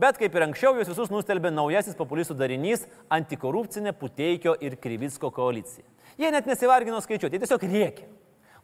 Bet 0.00 0.16
kaip 0.16 0.36
ir 0.36 0.46
anksčiau, 0.46 0.78
juos 0.78 0.88
visus 0.88 1.10
nustelbė 1.12 1.50
naujasis 1.52 1.98
populistų 1.98 2.38
darinys- 2.38 2.86
antikorupcinė 3.16 3.92
Puteikio 3.92 4.54
ir 4.60 4.76
Krivitsko 4.76 5.30
koalicija. 5.30 5.84
Jie 6.16 6.30
net 6.30 6.46
nesivargino 6.46 7.00
skaičiuoti, 7.00 7.36
jie 7.36 7.40
tiesiog 7.44 7.60
rėkė. 7.60 8.04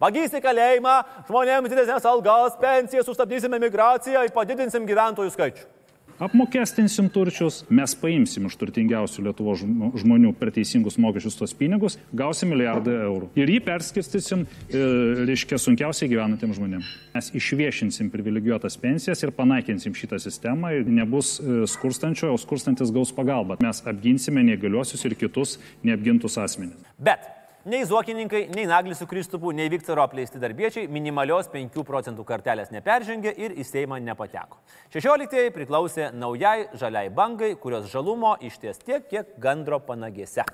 Vagys 0.00 0.34
į 0.36 0.42
kalėjimą, 0.44 0.96
žmonėms 1.30 1.72
didesnės 1.72 2.04
algas, 2.08 2.58
pensijas, 2.60 3.06
sustabdysime 3.08 3.60
migraciją 3.62 4.26
ir 4.26 4.34
padidinsim 4.34 4.84
gyventojų 4.88 5.32
skaičių. 5.32 5.72
Apmokestinsim 6.16 7.10
turčius, 7.12 7.58
mes 7.68 7.92
paimsim 8.00 8.46
iš 8.48 8.54
turtingiausių 8.56 9.26
Lietuvo 9.26 9.52
žmo- 9.60 9.90
žmonių 10.00 10.30
per 10.38 10.48
teisingus 10.48 10.96
mokesčius 10.96 11.36
tos 11.36 11.52
pinigus, 11.52 11.98
gausim 12.16 12.48
milijardą 12.54 12.94
eurų. 13.04 13.28
Ir 13.36 13.52
jį 13.52 13.58
perskirstysim, 13.66 14.46
e, 14.46 14.80
reiškia, 15.28 15.58
sunkiausiai 15.60 16.08
gyvenantiems 16.08 16.56
žmonėms. 16.56 16.88
Mes 17.12 17.30
išviešinsim 17.36 18.08
privilegijuotas 18.08 18.80
pensijas 18.80 19.22
ir 19.22 19.30
panaikinsim 19.36 19.92
šitą 19.92 20.16
sistemą 20.16 20.72
ir 20.78 20.88
nebus 20.88 21.36
e, 21.38 21.66
skurstančio, 21.68 22.32
o 22.32 22.40
skurstantis 22.40 22.90
gaus 22.90 23.12
pagalbą. 23.12 23.60
Mes 23.60 23.84
apginsime 23.84 24.40
neįgaliuosius 24.40 25.04
ir 25.04 25.20
kitus 25.20 25.58
neapgintus 25.84 26.38
asmenis. 26.40 26.80
Bet 26.96 27.28
nei 27.66 27.84
Zuokininkai, 27.84 28.46
nei 28.54 28.64
Naglis 28.66 28.98
su 29.02 29.06
Kristupu, 29.06 29.50
nei 29.50 29.68
Viktoro 29.68 30.02
apleisti 30.02 30.38
darbiečiai 30.38 30.86
minimalios 30.86 31.48
5 31.50 31.82
procentų 31.86 32.22
kartelės 32.26 32.70
neperžengė 32.70 33.32
ir 33.34 33.56
į 33.58 33.66
Seimą 33.66 33.98
nepateko. 34.06 34.60
16 34.94 35.50
priklausė 35.54 36.12
naujai 36.14 36.68
žaliai 36.78 37.10
bangai, 37.10 37.54
kurios 37.58 37.90
žalumo 37.90 38.36
išties 38.38 38.78
tiek, 38.84 39.08
kiek 39.10 39.34
gandro 39.42 39.80
panagėse. 39.82 40.46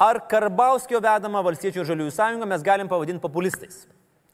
Ar 0.00 0.22
Karbauskio 0.26 0.98
vedama 1.04 1.44
Valstiečių 1.46 1.86
Žaliųjų 1.86 2.16
sąjunga 2.16 2.50
mes 2.50 2.66
galim 2.66 2.90
pavadinti 2.90 3.22
populistais? 3.22 3.84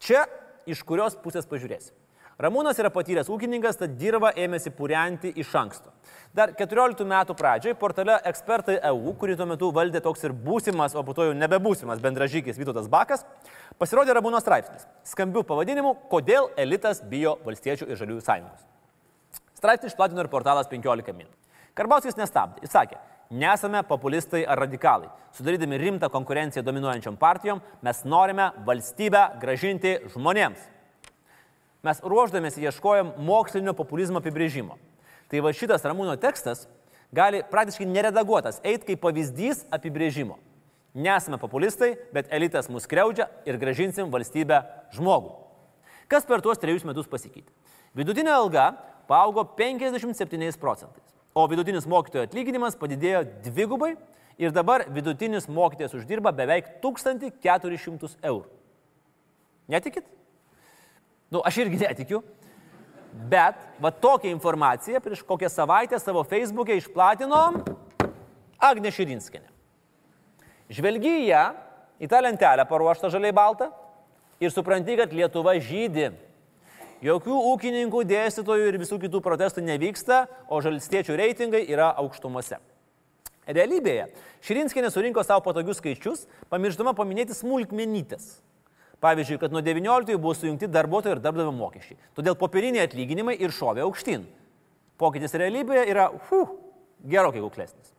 Čia 0.01 0.25
iš 0.65 0.81
kurios 0.87 1.17
pusės 1.21 1.45
pažiūrėsim. 1.45 1.93
Ramūnas 2.37 2.77
yra 2.77 2.91
patyręs 2.93 3.31
ūkininkas, 3.33 3.79
tad 3.79 3.95
dirba 3.97 4.29
ėmėsi 4.37 4.69
purianti 4.77 5.31
iš 5.41 5.55
anksto. 5.57 5.89
Dar 6.37 6.51
14 6.53 7.01
metų 7.09 7.33
pradžioje 7.33 7.73
portale 7.79 8.19
Ekspertai 8.29 8.75
EU, 8.91 9.15
kurį 9.17 9.39
tuo 9.39 9.47
metu 9.49 9.71
valdė 9.73 10.03
toks 10.05 10.21
ir 10.27 10.35
būsimas, 10.45 10.93
o 10.93 11.01
po 11.01 11.15
to 11.17 11.25
jau 11.25 11.33
nebebūsimas 11.33 12.03
bendražykis 12.03 12.59
Vytautas 12.61 12.91
Bakas, 12.93 13.25
pasirodė 13.81 14.13
Ramūno 14.13 14.37
straipsnis. 14.43 14.85
Skambių 15.09 15.47
pavadinimų, 15.49 15.95
kodėl 16.13 16.51
elitas 16.61 17.01
bijo 17.01 17.39
Valstiečių 17.47 17.89
ir 17.89 17.97
Žaliųjų 18.03 18.27
sąjungos. 18.29 18.69
Straipsnį 19.57 19.89
išplatino 19.89 20.21
ir 20.21 20.29
portalas 20.29 20.69
15 20.69 21.17
min. 21.17 21.33
Karbauskis 21.73 22.21
nestabdė. 22.21 22.67
Jis 22.67 22.77
sakė, 22.77 23.01
nesame 23.33 23.81
populistai 23.81 24.45
ar 24.45 24.61
radikalai. 24.61 25.09
Sudarydami 25.33 25.81
rimtą 25.81 26.13
konkurenciją 26.13 26.61
dominuojančiom 26.69 27.17
partijom, 27.17 27.65
mes 27.81 28.05
norime 28.05 28.51
valstybę 28.69 29.31
gražinti 29.41 29.97
žmonėms. 30.13 30.76
Mes 31.87 32.01
ruoždamėsi 32.03 32.65
ieškojom 32.67 33.13
mokslinio 33.23 33.71
populizmo 33.77 34.19
apibrėžimo. 34.19 34.75
Tai 35.31 35.43
va 35.45 35.53
šitas 35.55 35.85
Ramūno 35.87 36.17
tekstas 36.19 36.65
gali 37.15 37.39
praktiškai 37.47 37.87
neredaguotas 37.87 38.59
eiti 38.59 38.89
kaip 38.89 38.99
pavyzdys 39.05 39.63
apibrėžimo. 39.71 40.35
Nesame 40.97 41.39
populistai, 41.39 41.93
bet 42.11 42.27
elitas 42.33 42.67
mus 42.73 42.89
kreudžia 42.89 43.29
ir 43.47 43.59
gražinsim 43.61 44.11
valstybę 44.11 44.63
žmogų. 44.97 45.31
Kas 46.11 46.27
per 46.27 46.43
tuos 46.43 46.59
trejus 46.59 46.83
metus 46.87 47.07
pasikeitė? 47.07 47.53
Vidutinė 47.95 48.33
alga 48.35 48.67
paaugo 49.07 49.45
57 49.55 50.59
procentais, 50.59 51.15
o 51.31 51.47
vidutinis 51.47 51.87
mokytojo 51.87 52.25
atlyginimas 52.27 52.75
padidėjo 52.79 53.23
dvigubai 53.47 53.93
ir 54.41 54.51
dabar 54.55 54.87
vidutinis 54.91 55.47
mokytojas 55.47 55.95
uždirba 56.01 56.35
beveik 56.35 56.81
1400 56.83 58.17
eurų. 58.27 58.47
Netikit? 59.71 60.16
Nu, 61.31 61.41
aš 61.43 61.57
irgi 61.63 61.81
netikiu. 61.83 62.21
Bet 63.27 63.57
va 63.81 63.91
tokią 63.91 64.29
informaciją 64.29 65.01
prieš 65.01 65.23
kokią 65.25 65.49
savaitę 65.49 65.99
savo 65.99 66.21
Facebook'e 66.27 66.77
išplatino 66.77 67.41
Agne 68.61 68.91
Širinskinė. 68.93 69.47
Žvelgi 70.69 71.13
į 71.23 71.25
ją, 71.31 71.43
į 72.03 72.09
tą 72.11 72.21
lentelę 72.21 72.65
paruoštą 72.67 73.09
žaliai 73.09 73.33
baltą 73.33 73.71
ir 74.43 74.53
supranti, 74.53 74.97
kad 74.99 75.13
Lietuva 75.15 75.55
žydi. 75.63 76.11
Jokių 77.05 77.35
ūkininkų, 77.53 78.01
dėstytojų 78.09 78.71
ir 78.71 78.79
visų 78.81 78.97
kitų 79.03 79.21
protestų 79.21 79.61
nevyksta, 79.65 80.25
o 80.49 80.59
žalstiečių 80.65 81.17
reitingai 81.17 81.61
yra 81.69 81.91
aukštumose. 82.01 82.57
Realybėje 83.47 84.09
Širinskinė 84.43 84.89
surinko 84.91 85.23
savo 85.23 85.45
patogius 85.45 85.79
skaičius, 85.79 86.25
pamirštama 86.51 86.93
paminėti 86.97 87.37
smulkmenytės. 87.37 88.37
Pavyzdžiui, 89.03 89.37
kad 89.37 89.53
nuo 89.53 89.61
19 89.61 90.17
buvo 90.17 90.33
sujungti 90.33 90.69
darbuotojų 90.73 91.17
ir 91.17 91.21
darbdavio 91.21 91.51
mokesčiai. 91.53 91.99
Todėl 92.17 92.37
popieriniai 92.39 92.87
atlyginimai 92.87 93.35
ir 93.37 93.53
šovė 93.53 93.83
aukštyn. 93.85 94.23
Pokytis 94.97 95.37
realybėje 95.37 95.83
yra, 95.91 96.07
fu, 96.29 96.41
gerokai 97.05 97.43
kuklesnis. 97.43 97.93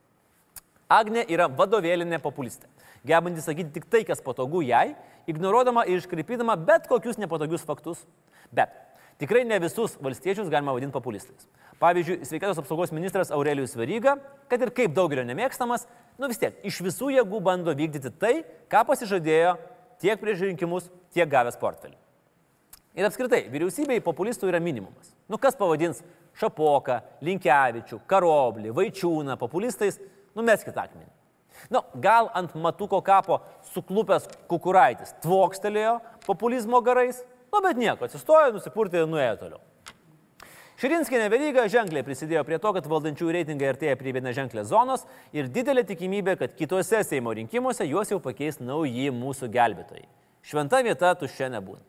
Agne 0.91 1.23
yra 1.31 1.47
vadovėlinė 1.53 2.19
populistė, 2.25 2.67
gebanti 3.07 3.45
sakyti 3.45 3.77
tik 3.77 3.87
tai, 3.93 4.03
kas 4.09 4.25
patogu 4.25 4.65
jai, 4.67 4.97
ignoruodama 5.31 5.85
ir 5.87 6.01
iškreipydama 6.01 6.57
bet 6.67 6.89
kokius 6.91 7.21
nepatogius 7.21 7.67
faktus. 7.69 8.03
Bet 8.51 8.73
tikrai 9.21 9.45
ne 9.47 9.61
visus 9.63 9.95
valstiečius 10.03 10.51
galima 10.51 10.75
vadinti 10.75 10.97
populistais. 10.97 11.47
Pavyzdžiui, 11.79 12.25
sveikatos 12.27 12.59
apsaugos 12.59 12.91
ministras 12.91 13.31
Aurelijus 13.31 13.77
Veryga, 13.79 14.17
kad 14.51 14.63
ir 14.65 14.73
kaip 14.75 14.97
daugelio 14.97 15.23
nemėgstamas, 15.29 15.87
nu 16.19 16.27
vis 16.33 16.41
tiek 16.41 16.57
iš 16.67 16.81
visų 16.83 17.13
jėgų 17.21 17.39
bando 17.45 17.77
vykdyti 17.77 18.11
tai, 18.19 18.33
ką 18.73 18.83
pasižadėjo 18.89 19.55
tiek 20.03 20.21
prieš 20.21 20.45
rinkimus, 20.47 20.89
tiek 21.15 21.29
gavęs 21.31 21.59
portfelį. 21.61 21.97
Ir 22.99 23.07
apskritai, 23.07 23.45
vyriausybei 23.53 24.03
populistų 24.03 24.49
yra 24.51 24.59
minimumas. 24.63 25.13
Nu 25.31 25.39
kas 25.39 25.57
pavadins 25.59 26.01
Šapoką, 26.39 27.01
Linkevičių, 27.27 28.01
Karoblį, 28.11 28.73
Vaičiūną 28.75 29.37
populistais, 29.39 29.99
numeskit 30.39 30.77
akmenį. 30.79 31.11
Nu, 31.75 31.83
gal 31.99 32.31
ant 32.39 32.55
matuko 32.55 33.01
kapo 33.03 33.41
suklupęs 33.73 34.29
kukuraitis 34.51 35.17
tvokstelėjo 35.25 35.97
populizmo 36.27 36.81
garais, 36.87 37.19
nu 37.53 37.63
bet 37.65 37.81
nieko, 37.81 38.07
atsistojo, 38.07 38.53
nusipurtė 38.55 39.03
ir 39.03 39.11
nuėjo 39.11 39.35
toliau. 39.43 39.63
Širinskinė 40.79 41.25
veryga 41.27 41.65
ženkliai 41.67 42.05
prisidėjo 42.07 42.45
prie 42.47 42.57
to, 42.63 42.71
kad 42.77 42.85
valdančiųjų 42.87 43.33
reitingai 43.35 43.73
artėja 43.73 43.97
prie 43.99 44.13
viena 44.15 44.31
ženklės 44.31 44.69
zonos 44.71 45.03
ir 45.35 45.49
didelė 45.51 45.83
tikimybė, 45.89 46.37
kad 46.39 46.53
kitose 46.55 47.01
Seimo 47.03 47.33
rinkimuose 47.35 47.83
juos 47.89 48.13
jau 48.13 48.21
pakeis 48.23 48.61
nauji 48.63 49.09
mūsų 49.11 49.49
gelbėtojai. 49.57 50.07
Šventa 50.47 50.79
vieta 50.87 51.11
tuščia 51.19 51.49
nebūna. 51.51 51.83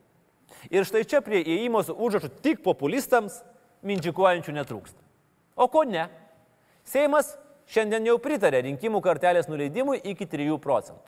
Ir 0.74 0.82
štai 0.88 1.04
čia 1.06 1.20
prie 1.22 1.38
įėjimo 1.38 1.84
su 1.86 1.94
užrašu 1.94 2.32
tik 2.42 2.64
populistams 2.64 3.38
mindžikuojančių 3.86 4.56
netrūksta. 4.58 4.98
O 5.54 5.68
ko 5.70 5.84
ne? 5.86 6.08
Seimas 6.82 7.36
šiandien 7.70 8.10
jau 8.10 8.18
pritarė 8.18 8.64
rinkimų 8.66 8.98
kartelės 9.06 9.46
nuleidimui 9.46 10.00
iki 10.02 10.26
3 10.26 10.58
procentų. 10.58 11.06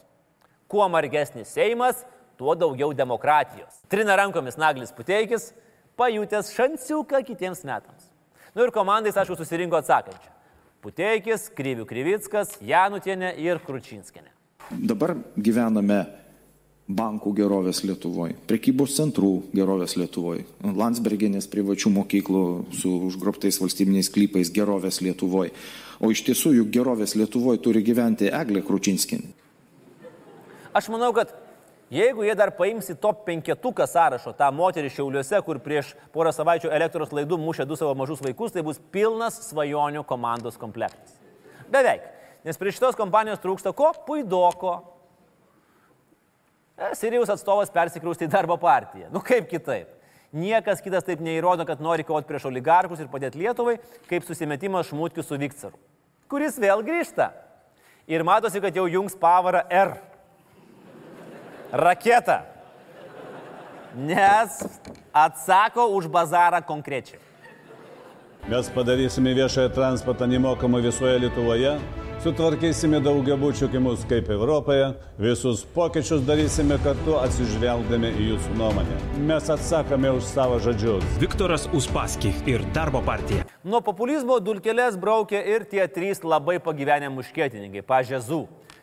Kuo 0.71 0.87
margesnis 0.87 1.51
Seimas, 1.51 2.07
tuo 2.39 2.55
daugiau 2.55 2.95
demokratijos. 2.95 3.83
Trina 3.91 4.15
rankomis 4.23 4.55
Naglis 4.55 4.95
Puteikis, 4.95 5.51
pajutęs 5.97 6.53
šansiuką 6.57 7.23
kitiems 7.27 7.65
metams. 7.69 8.09
Nu 8.53 8.67
ir 8.67 8.73
komandais, 8.75 9.17
aišku, 9.17 9.37
susirinko 9.39 9.79
atsakančią. 9.81 10.31
Puteikis, 10.83 11.47
Kryvių 11.55 11.87
Kryvickas, 11.87 12.57
Janutienė 12.67 13.37
ir 13.41 13.61
Kručinskinė. 13.63 14.33
Dabar 14.73 15.15
gyvename 15.37 16.01
bankų 16.93 17.33
gerovės 17.39 17.83
Lietuvoje, 17.87 18.35
prekybos 18.51 18.97
centrų 18.97 19.31
gerovės 19.55 19.95
Lietuvoje, 19.97 20.45
Landsbergenės 20.63 21.47
privačių 21.53 21.93
mokyklų 21.95 22.45
su 22.77 22.91
užgrobtais 23.09 23.61
valstybiniais 23.63 24.11
klypais 24.13 24.51
gerovės 24.53 25.01
Lietuvoje. 25.05 25.55
O 26.03 26.11
iš 26.11 26.25
tiesų 26.27 26.57
juk 26.59 26.73
gerovės 26.75 27.15
Lietuvoje 27.15 27.63
turi 27.63 27.85
gyventi 27.87 28.33
Eglė 28.35 28.65
Kručinskinė. 28.67 29.31
Aš 30.75 30.89
manau, 30.91 31.13
kad 31.15 31.31
jeigu 31.93 32.25
jie 32.25 32.35
dar 32.39 32.55
paims 32.57 32.89
į 32.93 32.97
top 33.01 33.27
penketuką 33.27 33.87
sąrašo 33.89 34.33
tą 34.37 34.49
moterį 34.57 34.91
Šiauliuose, 34.95 35.41
kur 35.45 35.61
prieš 35.63 35.93
porą 36.15 36.33
savaičių 36.33 36.73
elektros 36.73 37.13
laidų 37.13 37.39
mušė 37.43 37.67
du 37.69 37.77
savo 37.77 37.93
mažus 37.99 38.23
vaikus, 38.25 38.55
tai 38.55 38.65
bus 38.65 38.81
pilnas 38.95 39.37
svajonių 39.51 40.05
komandos 40.09 40.57
komplektas. 40.61 41.19
Beveik. 41.73 42.09
Nes 42.43 42.59
prie 42.59 42.73
šitos 42.75 42.97
kompanijos 42.99 43.41
trūksta 43.43 43.71
ko? 43.77 43.93
Puidoko. 44.07 44.75
E, 46.75 46.95
Sirijos 46.99 47.31
atstovas 47.31 47.71
persikrausti 47.71 48.27
į 48.27 48.33
darbo 48.33 48.57
partiją. 48.61 49.11
Nu 49.15 49.23
kaip 49.23 49.47
kitaip? 49.51 49.93
Niekas 50.33 50.81
kitas 50.81 51.05
taip 51.05 51.21
neįrodo, 51.21 51.67
kad 51.69 51.83
nori 51.85 52.07
kovoti 52.09 52.27
prieš 52.31 52.49
oligarkus 52.49 53.03
ir 53.03 53.11
padėti 53.13 53.43
Lietuvai, 53.43 53.77
kaip 54.09 54.25
susimetimas 54.25 54.89
šmutkių 54.89 55.25
su 55.27 55.37
Vikcaru, 55.37 55.77
kuris 56.33 56.57
vėl 56.57 56.81
grįžta. 56.87 57.29
Ir 58.09 58.25
matosi, 58.27 58.63
kad 58.65 58.75
jau 58.75 58.87
jungs 58.91 59.15
pavarą 59.21 59.61
R. 59.69 59.93
Raketa. 61.73 62.43
Nes 63.97 64.61
atsako 65.13 65.87
už 65.97 66.09
bazarą 66.09 66.61
konkrečiai. 66.61 67.21
Mes 68.49 68.69
padarysime 68.71 69.35
viešąją 69.35 69.69
transportą 69.69 70.27
nemokamą 70.27 70.83
visoje 70.83 71.19
Lietuvoje, 71.19 71.79
sutvarkysime 72.21 73.01
daugiabučių 73.01 73.69
kimus 73.73 74.05
kaip 74.11 74.29
Europoje, 74.35 74.89
visus 75.19 75.63
pokyčius 75.75 76.25
darysime 76.27 76.77
kartu 76.85 77.17
atsižvelgdami 77.23 78.11
į 78.21 78.27
jūsų 78.33 78.57
nuomonę. 78.59 78.97
Mes 79.29 79.49
atsakome 79.51 80.11
už 80.13 80.27
savo 80.29 80.59
žodžius. 80.61 81.07
Viktoras 81.23 81.69
Uspaskich 81.73 82.43
ir 82.51 82.67
Darbo 82.75 83.01
partija. 83.07 83.47
Nuo 83.65 83.81
populizmo 83.81 84.41
dulkelės 84.45 84.99
braukė 84.99 85.41
ir 85.55 85.65
tie 85.71 85.87
trys 85.89 86.21
labai 86.27 86.59
pagyvenę 86.61 87.09
muškietininkai, 87.15 87.87
pažezų, 87.87 88.43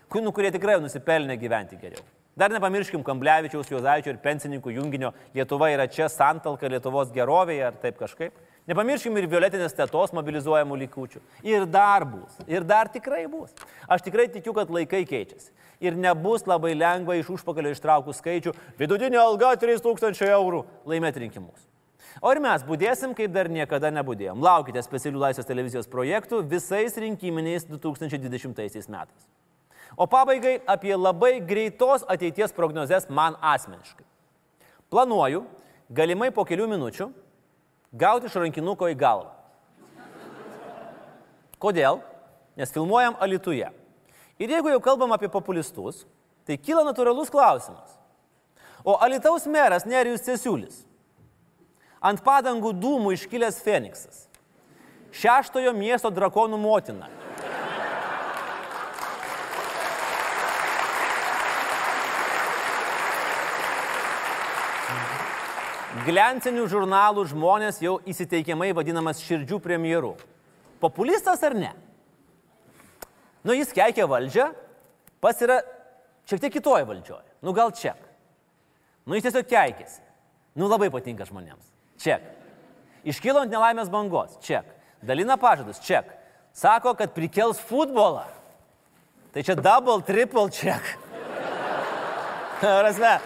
kūnų, 0.09 0.33
kurie 0.33 0.55
tikrai 0.55 0.79
nusipelnė 0.81 1.37
gyventi 1.37 1.77
geriau. 1.83 2.05
Dar 2.39 2.53
nepamirškim 2.55 3.01
Kamblevičiaus, 3.03 3.67
Juozaičio 3.67 4.13
ir 4.13 4.19
pensininkų 4.23 4.71
junginio 4.71 5.09
Lietuva 5.35 5.67
yra 5.73 5.89
čia 5.91 6.05
santalka 6.07 6.69
Lietuvos 6.71 7.09
gerovėje 7.11 7.65
ar 7.67 7.79
taip 7.81 7.97
kažkaip. 7.99 8.37
Nepamirškim 8.69 9.17
ir 9.19 9.25
violetinės 9.27 9.75
tetos 9.75 10.13
mobilizuojamų 10.15 10.77
likučių. 10.85 11.19
Ir 11.43 11.65
dar 11.67 12.05
bus. 12.07 12.37
Ir 12.47 12.63
dar 12.63 12.87
tikrai 12.93 13.25
bus. 13.27 13.51
Aš 13.91 14.05
tikrai 14.05 14.29
tikiu, 14.31 14.53
kad 14.55 14.71
laikai 14.71 15.01
keičiasi. 15.09 15.51
Ir 15.83 15.97
nebus 15.99 16.47
labai 16.47 16.71
lengva 16.77 17.17
iš 17.19 17.33
užpakalio 17.35 17.73
ištraukų 17.75 18.15
skaičių 18.15 18.55
vidutinė 18.79 19.19
alga 19.19 19.51
3000 19.59 20.23
eurų 20.29 20.63
laimėti 20.87 21.25
rinkimus. 21.25 21.67
O 22.23 22.31
ir 22.31 22.39
mes 22.45 22.63
būdėsim, 22.63 23.17
kaip 23.19 23.35
dar 23.35 23.51
niekada 23.51 23.91
nebūdėjom. 23.99 24.39
Laukite 24.39 24.79
specialių 24.87 25.25
Laisvės 25.25 25.49
televizijos 25.49 25.91
projektų 25.91 26.39
visais 26.47 26.95
rinkiminiais 27.03 27.67
2020 27.67 28.87
metais. 28.95 29.27
O 29.99 30.07
pabaigai 30.07 30.61
apie 30.63 30.95
labai 30.95 31.41
greitos 31.43 32.05
ateities 32.07 32.53
prognozes 32.55 33.09
man 33.11 33.35
asmeniškai. 33.43 34.05
Planuoju, 34.87 35.43
galimai 35.91 36.29
po 36.31 36.45
kelių 36.47 36.69
minučių, 36.71 37.09
gauti 37.99 38.29
iš 38.29 38.37
rankinuko 38.39 38.87
į 38.87 38.95
galvą. 38.95 39.33
Kodėl? 41.59 41.99
Nes 42.55 42.71
filmuojam 42.71 43.19
Alituje. 43.19 43.67
Ir 44.39 44.55
jeigu 44.55 44.71
jau 44.71 44.79
kalbam 44.79 45.11
apie 45.11 45.27
populistus, 45.27 46.05
tai 46.47 46.55
kyla 46.55 46.85
natūralus 46.87 47.31
klausimas. 47.31 47.97
O 48.87 48.95
Alitaus 49.03 49.43
meras 49.51 49.83
Nerijus 49.83 50.23
Cesiulis. 50.23 50.85
Ant 51.99 52.23
padangų 52.23 52.71
dūmų 52.79 53.17
iškilęs 53.17 53.59
Feniksas. 53.65 54.29
Šeštojo 55.11 55.73
miesto 55.75 56.07
drakonų 56.07 56.55
motina. 56.61 57.11
Gliancinių 66.05 66.63
žurnalų 66.69 67.25
žmonės 67.31 67.79
jau 67.83 67.97
įsiteikiamai 68.07 68.71
vadinamas 68.77 69.19
širdžių 69.25 69.57
premjeru. 69.63 70.13
Populistas 70.79 71.41
ar 71.43 71.55
ne? 71.57 71.71
Nu, 73.43 73.55
jis 73.55 73.73
keikia 73.75 74.05
valdžią, 74.07 74.49
pas 75.23 75.39
yra 75.43 75.59
šiek 76.29 76.43
tiek 76.43 76.53
kitoje 76.53 76.85
valdžioje. 76.87 77.25
Nu, 77.43 77.55
gal 77.55 77.73
čia. 77.75 77.95
Nu, 79.07 79.17
jis 79.17 79.27
tiesiog 79.27 79.49
keikėsi. 79.49 79.99
Nu, 80.59 80.69
labai 80.69 80.91
patinka 80.93 81.27
žmonėms. 81.27 81.65
Čia. 81.99 82.19
Iškilo 83.07 83.43
ant 83.43 83.51
nelaimės 83.51 83.91
bangos. 83.91 84.37
Čia. 84.45 84.61
Dalina 85.03 85.39
pažadus. 85.39 85.81
Čia. 85.83 86.03
Sako, 86.55 86.93
kad 86.99 87.15
prikels 87.15 87.59
futbolą. 87.63 88.27
Tai 89.33 89.43
čia 89.45 89.55
double, 89.55 90.01
triple 90.05 90.47
check. 90.51 90.95
Rasme. 92.85 93.17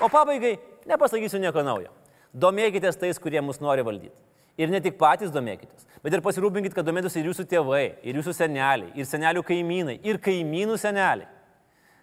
O 0.00 0.08
pabaigai 0.08 0.56
nepasakysiu 0.88 1.40
nieko 1.42 1.62
naujo. 1.64 1.92
Domėkitės 2.32 2.98
tais, 2.98 3.18
kurie 3.20 3.40
mus 3.44 3.60
nori 3.60 3.84
valdyti. 3.84 4.16
Ir 4.60 4.70
ne 4.72 4.80
tik 4.82 4.98
patys 5.00 5.32
domėkitės, 5.32 5.86
bet 6.04 6.12
ir 6.12 6.22
pasirūpinkit, 6.24 6.74
kad 6.76 6.84
domėtųsi 6.84 7.20
ir 7.22 7.30
jūsų 7.30 7.46
tėvai, 7.48 7.84
ir 8.04 8.18
jūsų 8.18 8.34
seneliai, 8.36 8.90
ir 8.98 9.06
senelių 9.08 9.42
kaimynai, 9.46 9.96
ir 10.04 10.18
kaimynų 10.20 10.76
seneliai. 10.80 11.28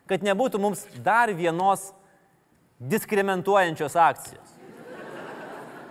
Kad 0.10 0.24
nebūtų 0.26 0.62
mums 0.64 0.86
dar 1.06 1.30
vienos 1.38 1.92
diskrimentuojančios 2.80 3.98
akcijos. 4.00 4.56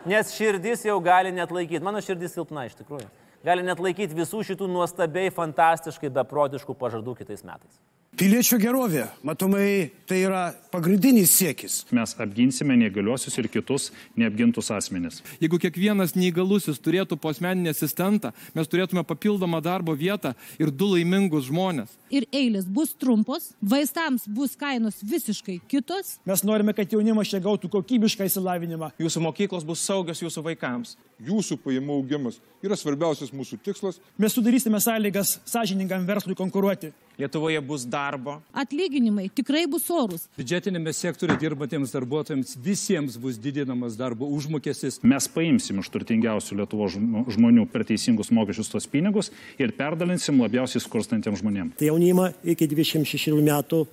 Nes 0.06 0.32
širdis 0.34 0.84
jau 0.86 0.96
gali 1.02 1.32
net 1.34 1.52
laikyti, 1.54 1.82
mano 1.84 2.00
širdis 2.02 2.34
silpna 2.34 2.66
iš 2.66 2.76
tikrųjų, 2.80 3.06
gali 3.46 3.66
net 3.66 3.82
laikyti 3.82 4.16
visų 4.16 4.42
šitų 4.50 4.68
nuostabiai, 4.70 5.34
fantastiškai, 5.34 6.10
beprotiškų 6.18 6.76
pažadų 6.78 7.16
kitais 7.20 7.46
metais. 7.46 7.78
Piliečio 8.16 8.56
gerovė, 8.56 9.02
matomai, 9.28 9.90
tai 10.08 10.22
yra 10.24 10.46
pagrindinis 10.72 11.34
siekis. 11.36 11.74
Mes 11.92 12.14
apginsime 12.16 12.72
neįgaliuosius 12.80 13.34
ir 13.42 13.48
kitus 13.52 13.90
neapgintus 14.16 14.70
asmenis. 14.72 15.18
Jeigu 15.36 15.58
kiekvienas 15.60 16.14
neįgalusis 16.16 16.80
turėtų 16.80 17.18
posmeninį 17.20 17.74
asistentą, 17.74 18.30
mes 18.56 18.72
turėtume 18.72 19.04
papildomą 19.04 19.60
darbo 19.60 19.92
vietą 19.92 20.32
ir 20.56 20.72
du 20.72 20.88
laimingus 20.94 21.50
žmonės. 21.50 21.92
Ir 22.08 22.24
eilės 22.32 22.64
bus 22.64 22.96
trumpos, 22.96 23.50
vaistams 23.60 24.24
bus 24.32 24.56
kainos 24.56 25.04
visiškai 25.04 25.58
kitos. 25.68 26.16
Mes 26.24 26.44
norime, 26.48 26.72
kad 26.72 26.88
jaunimas 26.88 27.28
čia 27.28 27.44
gautų 27.44 27.68
kokybišką 27.76 28.30
įsilavinimą. 28.30 28.94
Jūsų 28.96 29.26
mokyklos 29.28 29.68
bus 29.68 29.84
saugios 29.84 30.24
jūsų 30.24 30.46
vaikams. 30.54 30.96
Jūsų 31.20 31.60
pajamų 31.60 32.00
augimas 32.00 32.40
yra 32.64 32.80
svarbiausias 32.80 33.28
mūsų 33.36 33.60
tikslas. 33.60 34.00
Mes 34.16 34.32
sudarysime 34.32 34.80
sąlygas 34.80 35.42
sąžiningam 35.44 36.08
verslui 36.08 36.38
konkuruoti. 36.38 36.96
Lietuvoje 37.18 37.60
bus 37.64 37.86
darbo. 37.88 38.42
Atlyginimai 38.52 39.30
tikrai 39.32 39.62
bus 39.70 39.86
orus. 39.88 40.26
Biudžetinėme 40.36 40.92
sektoriuje 40.92 41.40
dirbantiems 41.40 41.94
darbuotojams 41.94 42.56
visiems 42.60 43.16
bus 43.20 43.38
didinamas 43.40 43.96
darbo 43.96 44.28
užmokestis. 44.36 44.98
Mes 45.00 45.28
paimsim 45.32 45.80
iš 45.80 45.88
turtingiausių 45.94 46.58
Lietuvo 46.60 46.90
žmonių 46.92 47.64
per 47.72 47.86
teisingus 47.88 48.28
mokesčius 48.36 48.68
tos 48.74 48.88
pinigus 48.92 49.32
ir 49.56 49.72
perdalinsim 49.78 50.42
labiausiai 50.44 50.84
skurstantiems 50.84 51.40
žmonėms. 51.40 51.78
Tai 51.80 51.88
jaunimą 51.88 52.34
iki 52.52 52.68
26 52.68 53.40
metų 53.40 53.86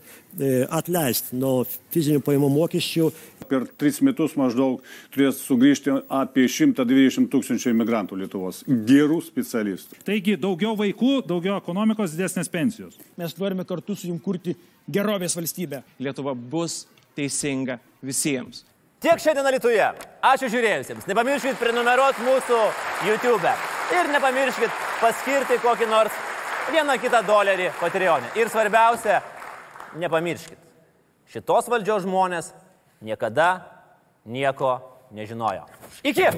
atleisti 0.74 1.38
nuo 1.38 1.61
fizinių 1.93 2.24
pajamų 2.26 2.49
mokesčių. 2.57 3.07
Per 3.47 3.67
tris 3.78 3.99
metus 4.01 4.34
maždaug 4.39 4.82
turės 5.13 5.41
sugrįžti 5.45 5.93
apie 6.11 6.47
120 6.49 7.28
tūkstančių 7.32 7.74
imigrantų 7.74 8.17
Lietuvos. 8.24 8.63
Gerų 8.67 9.19
specialistų. 9.24 9.99
Taigi 10.07 10.38
daugiau 10.39 10.74
vaikų, 10.80 11.19
daugiau 11.30 11.59
ekonomikos, 11.59 12.15
didesnės 12.15 12.49
pensijos. 12.49 12.97
Mes 13.18 13.36
norime 13.38 13.66
kartu 13.66 13.95
su 13.95 14.07
jum 14.09 14.20
kurti 14.20 14.55
gerovės 14.89 15.36
valstybę. 15.38 15.84
Lietuva 16.01 16.34
bus 16.34 16.84
teisinga 17.18 17.78
visiems. 18.01 18.64
Tiek 19.03 19.20
šiandien 19.20 19.49
Lietuvoje. 19.51 19.89
Ačiū 20.24 20.47
žiūrėjusiems. 20.47 21.07
Nepamirškit 21.11 21.59
prenumeruoti 21.59 22.24
mūsų 22.24 22.59
YouTube. 23.09 23.51
Ir 23.93 24.09
nepamirškit 24.14 24.82
paskirti 25.01 25.59
kokį 25.61 25.89
nors 25.91 26.16
vieną 26.72 26.95
kitą 27.03 27.20
dolerį 27.28 27.70
Patreonė. 27.82 28.32
Ir 28.39 28.49
svarbiausia, 28.49 29.20
nepamirškit. 29.99 30.59
Šitos 31.34 31.68
valdžios 31.68 32.07
žmonės 32.07 32.53
niekada 33.03 33.51
nieko 34.24 34.78
nežinojo. 35.11 35.68
Iki! 36.07 36.30